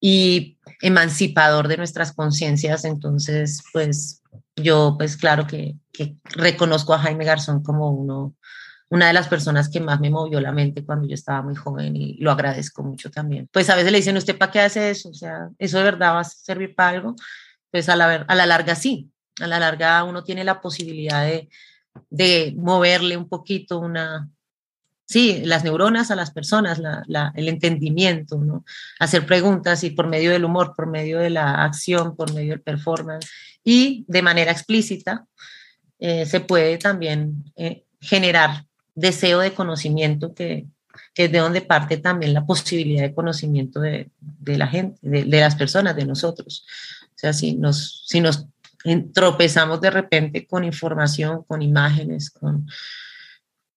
y 0.00 0.58
emancipador 0.80 1.68
de 1.68 1.76
nuestras 1.76 2.12
conciencias. 2.12 2.84
Entonces, 2.84 3.62
pues 3.72 4.22
yo, 4.56 4.96
pues 4.98 5.16
claro 5.16 5.46
que, 5.46 5.76
que 5.92 6.16
reconozco 6.24 6.94
a 6.94 6.98
Jaime 6.98 7.24
Garzón 7.24 7.62
como 7.62 7.90
uno 7.90 8.34
una 8.92 9.06
de 9.06 9.14
las 9.14 9.26
personas 9.26 9.70
que 9.70 9.80
más 9.80 10.00
me 10.00 10.10
movió 10.10 10.38
la 10.38 10.52
mente 10.52 10.84
cuando 10.84 11.08
yo 11.08 11.14
estaba 11.14 11.40
muy 11.40 11.54
joven 11.54 11.96
y 11.96 12.18
lo 12.18 12.30
agradezco 12.30 12.82
mucho 12.82 13.10
también. 13.10 13.48
Pues 13.50 13.70
a 13.70 13.74
veces 13.74 13.90
le 13.90 13.96
dicen, 13.96 14.18
¿usted 14.18 14.36
para 14.36 14.52
qué 14.52 14.60
hace 14.60 14.90
eso? 14.90 15.08
O 15.08 15.14
sea, 15.14 15.48
¿eso 15.58 15.78
de 15.78 15.84
verdad 15.84 16.12
va 16.12 16.20
a 16.20 16.24
servir 16.24 16.74
para 16.74 16.90
algo? 16.90 17.16
Pues 17.70 17.88
a 17.88 17.96
la, 17.96 18.16
a 18.16 18.34
la 18.34 18.44
larga 18.44 18.74
sí, 18.74 19.10
a 19.40 19.46
la 19.46 19.58
larga 19.58 20.04
uno 20.04 20.22
tiene 20.22 20.44
la 20.44 20.60
posibilidad 20.60 21.24
de, 21.24 21.48
de 22.10 22.52
moverle 22.54 23.16
un 23.16 23.30
poquito 23.30 23.78
una, 23.78 24.28
sí, 25.06 25.40
las 25.42 25.64
neuronas 25.64 26.10
a 26.10 26.14
las 26.14 26.30
personas, 26.30 26.78
la, 26.78 27.02
la, 27.06 27.32
el 27.34 27.48
entendimiento, 27.48 28.36
¿no? 28.36 28.62
Hacer 29.00 29.24
preguntas 29.24 29.84
y 29.84 29.90
por 29.92 30.06
medio 30.06 30.32
del 30.32 30.44
humor, 30.44 30.74
por 30.76 30.86
medio 30.86 31.18
de 31.18 31.30
la 31.30 31.64
acción, 31.64 32.14
por 32.14 32.34
medio 32.34 32.50
del 32.50 32.60
performance 32.60 33.26
y 33.64 34.04
de 34.06 34.20
manera 34.20 34.52
explícita 34.52 35.24
eh, 35.98 36.26
se 36.26 36.40
puede 36.40 36.76
también 36.76 37.42
eh, 37.56 37.84
generar 38.02 38.66
deseo 38.94 39.40
de 39.40 39.54
conocimiento 39.54 40.34
que, 40.34 40.66
es 41.14 41.32
de 41.32 41.38
donde 41.38 41.62
parte 41.62 41.96
también 41.96 42.34
la 42.34 42.44
posibilidad 42.44 43.02
de 43.02 43.14
conocimiento 43.14 43.80
de, 43.80 44.10
la 44.44 44.66
gente, 44.66 44.98
de, 45.02 45.24
las 45.24 45.54
personas, 45.54 45.96
de 45.96 46.04
nosotros. 46.04 46.66
O 47.08 47.18
sea, 47.18 47.32
si 47.32 47.54
nos, 47.54 48.04
si 48.06 48.20
nos 48.20 48.46
tropezamos 49.14 49.80
de 49.80 49.90
repente 49.90 50.46
con 50.46 50.64
información, 50.64 51.44
con 51.44 51.62
imágenes, 51.62 52.30
con, 52.30 52.66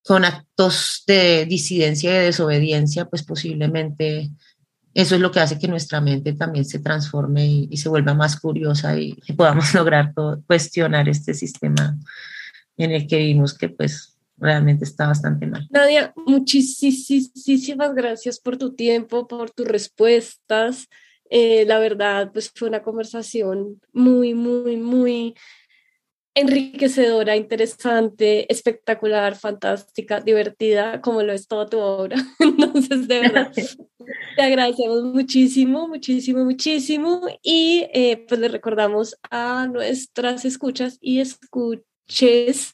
con 0.03 0.26
actos 0.26 1.03
de 1.07 1.45
disidencia 1.45 2.11
y 2.11 2.13
de 2.13 2.26
desobediencia, 2.26 3.05
pues 3.05 3.24
posiblemente 3.24 4.32
eso 4.93 5.16
es 5.16 5.22
lo 5.22 5.32
que 5.32 5.41
hace 5.41 5.59
que 5.59 5.68
nuestra 5.68 5.99
mente 6.01 6.34
también 6.34 6.66
se 6.66 6.80
transforme 6.80 7.45
y, 7.45 7.78
se 7.78 7.89
vuelva 7.89 8.13
más 8.13 8.39
curiosa 8.39 8.97
y, 8.97 9.18
y 9.28 9.34
podamos 9.34 9.74
lograr 9.74 10.13
cuestionar 10.47 11.09
este 11.09 11.34
sistema 11.34 11.97
en 12.78 12.91
el 12.91 13.07
que 13.07 13.18
vivimos 13.18 13.53
que 13.53 13.70
pues 13.70 14.14
realmente 14.38 14.83
está 14.83 15.07
bastante 15.07 15.47
mal. 15.47 15.67
Nadia, 15.69 16.13
muchísimas 16.15 17.93
gracias 17.93 18.39
por 18.39 18.57
tu 18.57 18.73
tiempo, 18.73 19.27
por 19.27 19.51
tus 19.51 19.67
respuestas. 19.67 20.88
Eh, 21.29 21.65
la 21.65 21.79
verdad, 21.79 22.31
pues 22.31 22.51
fue 22.53 22.67
una 22.67 22.83
conversación 22.83 23.81
muy, 23.93 24.33
muy, 24.33 24.77
muy 24.77 25.36
enriquecedora, 26.36 27.38
interesante, 27.38 28.51
espectacular, 28.51 29.36
fantástica, 29.36 30.19
divertida, 30.19 31.01
como 31.01 31.23
lo 31.23 31.31
es 31.31 31.47
toda 31.47 31.65
tu 31.65 31.79
obra. 31.79 32.17
Entonces, 32.39 33.07
de 33.07 33.19
verdad, 33.21 33.51
te 34.36 34.41
agradecemos 34.41 35.03
muchísimo, 35.03 35.88
muchísimo, 35.88 36.43
muchísimo. 36.43 37.21
Y 37.41 37.88
eh, 37.93 38.25
pues 38.27 38.39
le 38.41 38.49
recordamos 38.49 39.15
a 39.31 39.67
nuestras 39.67 40.43
escuchas 40.43 40.97
y 40.99 41.21
escuches 41.21 42.73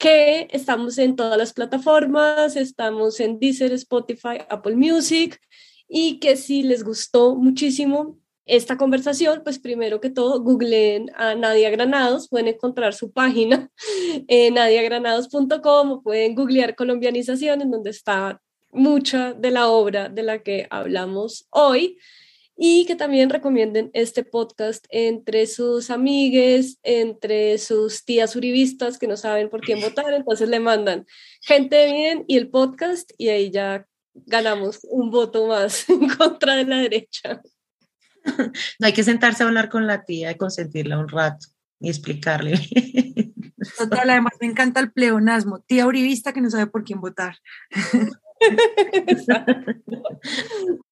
que 0.00 0.48
estamos 0.50 0.96
en 0.96 1.14
todas 1.14 1.36
las 1.36 1.52
plataformas, 1.52 2.56
estamos 2.56 3.20
en 3.20 3.38
Deezer, 3.38 3.70
Spotify, 3.72 4.38
Apple 4.48 4.74
Music 4.74 5.38
y 5.86 6.18
que 6.20 6.36
si 6.36 6.62
les 6.62 6.82
gustó 6.82 7.36
muchísimo 7.36 8.18
esta 8.46 8.78
conversación, 8.78 9.42
pues 9.44 9.58
primero 9.58 10.00
que 10.00 10.08
todo, 10.08 10.40
googleen 10.40 11.10
a 11.16 11.34
Nadia 11.34 11.68
Granados, 11.68 12.28
pueden 12.30 12.48
encontrar 12.48 12.94
su 12.94 13.12
página 13.12 13.70
en 14.26 14.54
nadiagranados.com 14.54 15.90
o 15.92 16.02
pueden 16.02 16.34
googlear 16.34 16.74
colombianización, 16.74 17.60
en 17.60 17.70
donde 17.70 17.90
está 17.90 18.40
mucha 18.72 19.34
de 19.34 19.50
la 19.50 19.68
obra 19.68 20.08
de 20.08 20.22
la 20.22 20.42
que 20.42 20.66
hablamos 20.70 21.46
hoy 21.50 21.98
y 22.62 22.84
que 22.84 22.94
también 22.94 23.30
recomienden 23.30 23.90
este 23.94 24.22
podcast 24.22 24.84
entre 24.90 25.46
sus 25.46 25.88
amigues, 25.88 26.78
entre 26.82 27.56
sus 27.56 28.04
tías 28.04 28.36
uribistas 28.36 28.98
que 28.98 29.06
no 29.06 29.16
saben 29.16 29.48
por 29.48 29.62
quién 29.62 29.80
votar, 29.80 30.12
entonces 30.12 30.50
le 30.50 30.60
mandan 30.60 31.06
gente 31.40 31.90
bien 31.90 32.26
y 32.28 32.36
el 32.36 32.50
podcast 32.50 33.12
y 33.16 33.30
ahí 33.30 33.50
ya 33.50 33.86
ganamos 34.12 34.80
un 34.90 35.10
voto 35.10 35.46
más 35.46 35.88
en 35.88 36.06
contra 36.10 36.56
de 36.56 36.66
la 36.66 36.76
derecha. 36.76 37.40
No 38.78 38.86
hay 38.86 38.92
que 38.92 39.04
sentarse 39.04 39.42
a 39.42 39.46
hablar 39.46 39.70
con 39.70 39.86
la 39.86 40.04
tía 40.04 40.30
y 40.30 40.34
consentirla 40.34 40.98
un 40.98 41.08
rato 41.08 41.46
y 41.80 41.88
explicarle. 41.88 42.60
Total, 43.78 44.10
además 44.10 44.34
me 44.38 44.46
encanta 44.46 44.80
el 44.80 44.92
pleonasmo, 44.92 45.60
tía 45.60 45.86
uribista 45.86 46.34
que 46.34 46.42
no 46.42 46.50
sabe 46.50 46.66
por 46.66 46.84
quién 46.84 47.00
votar. 47.00 47.38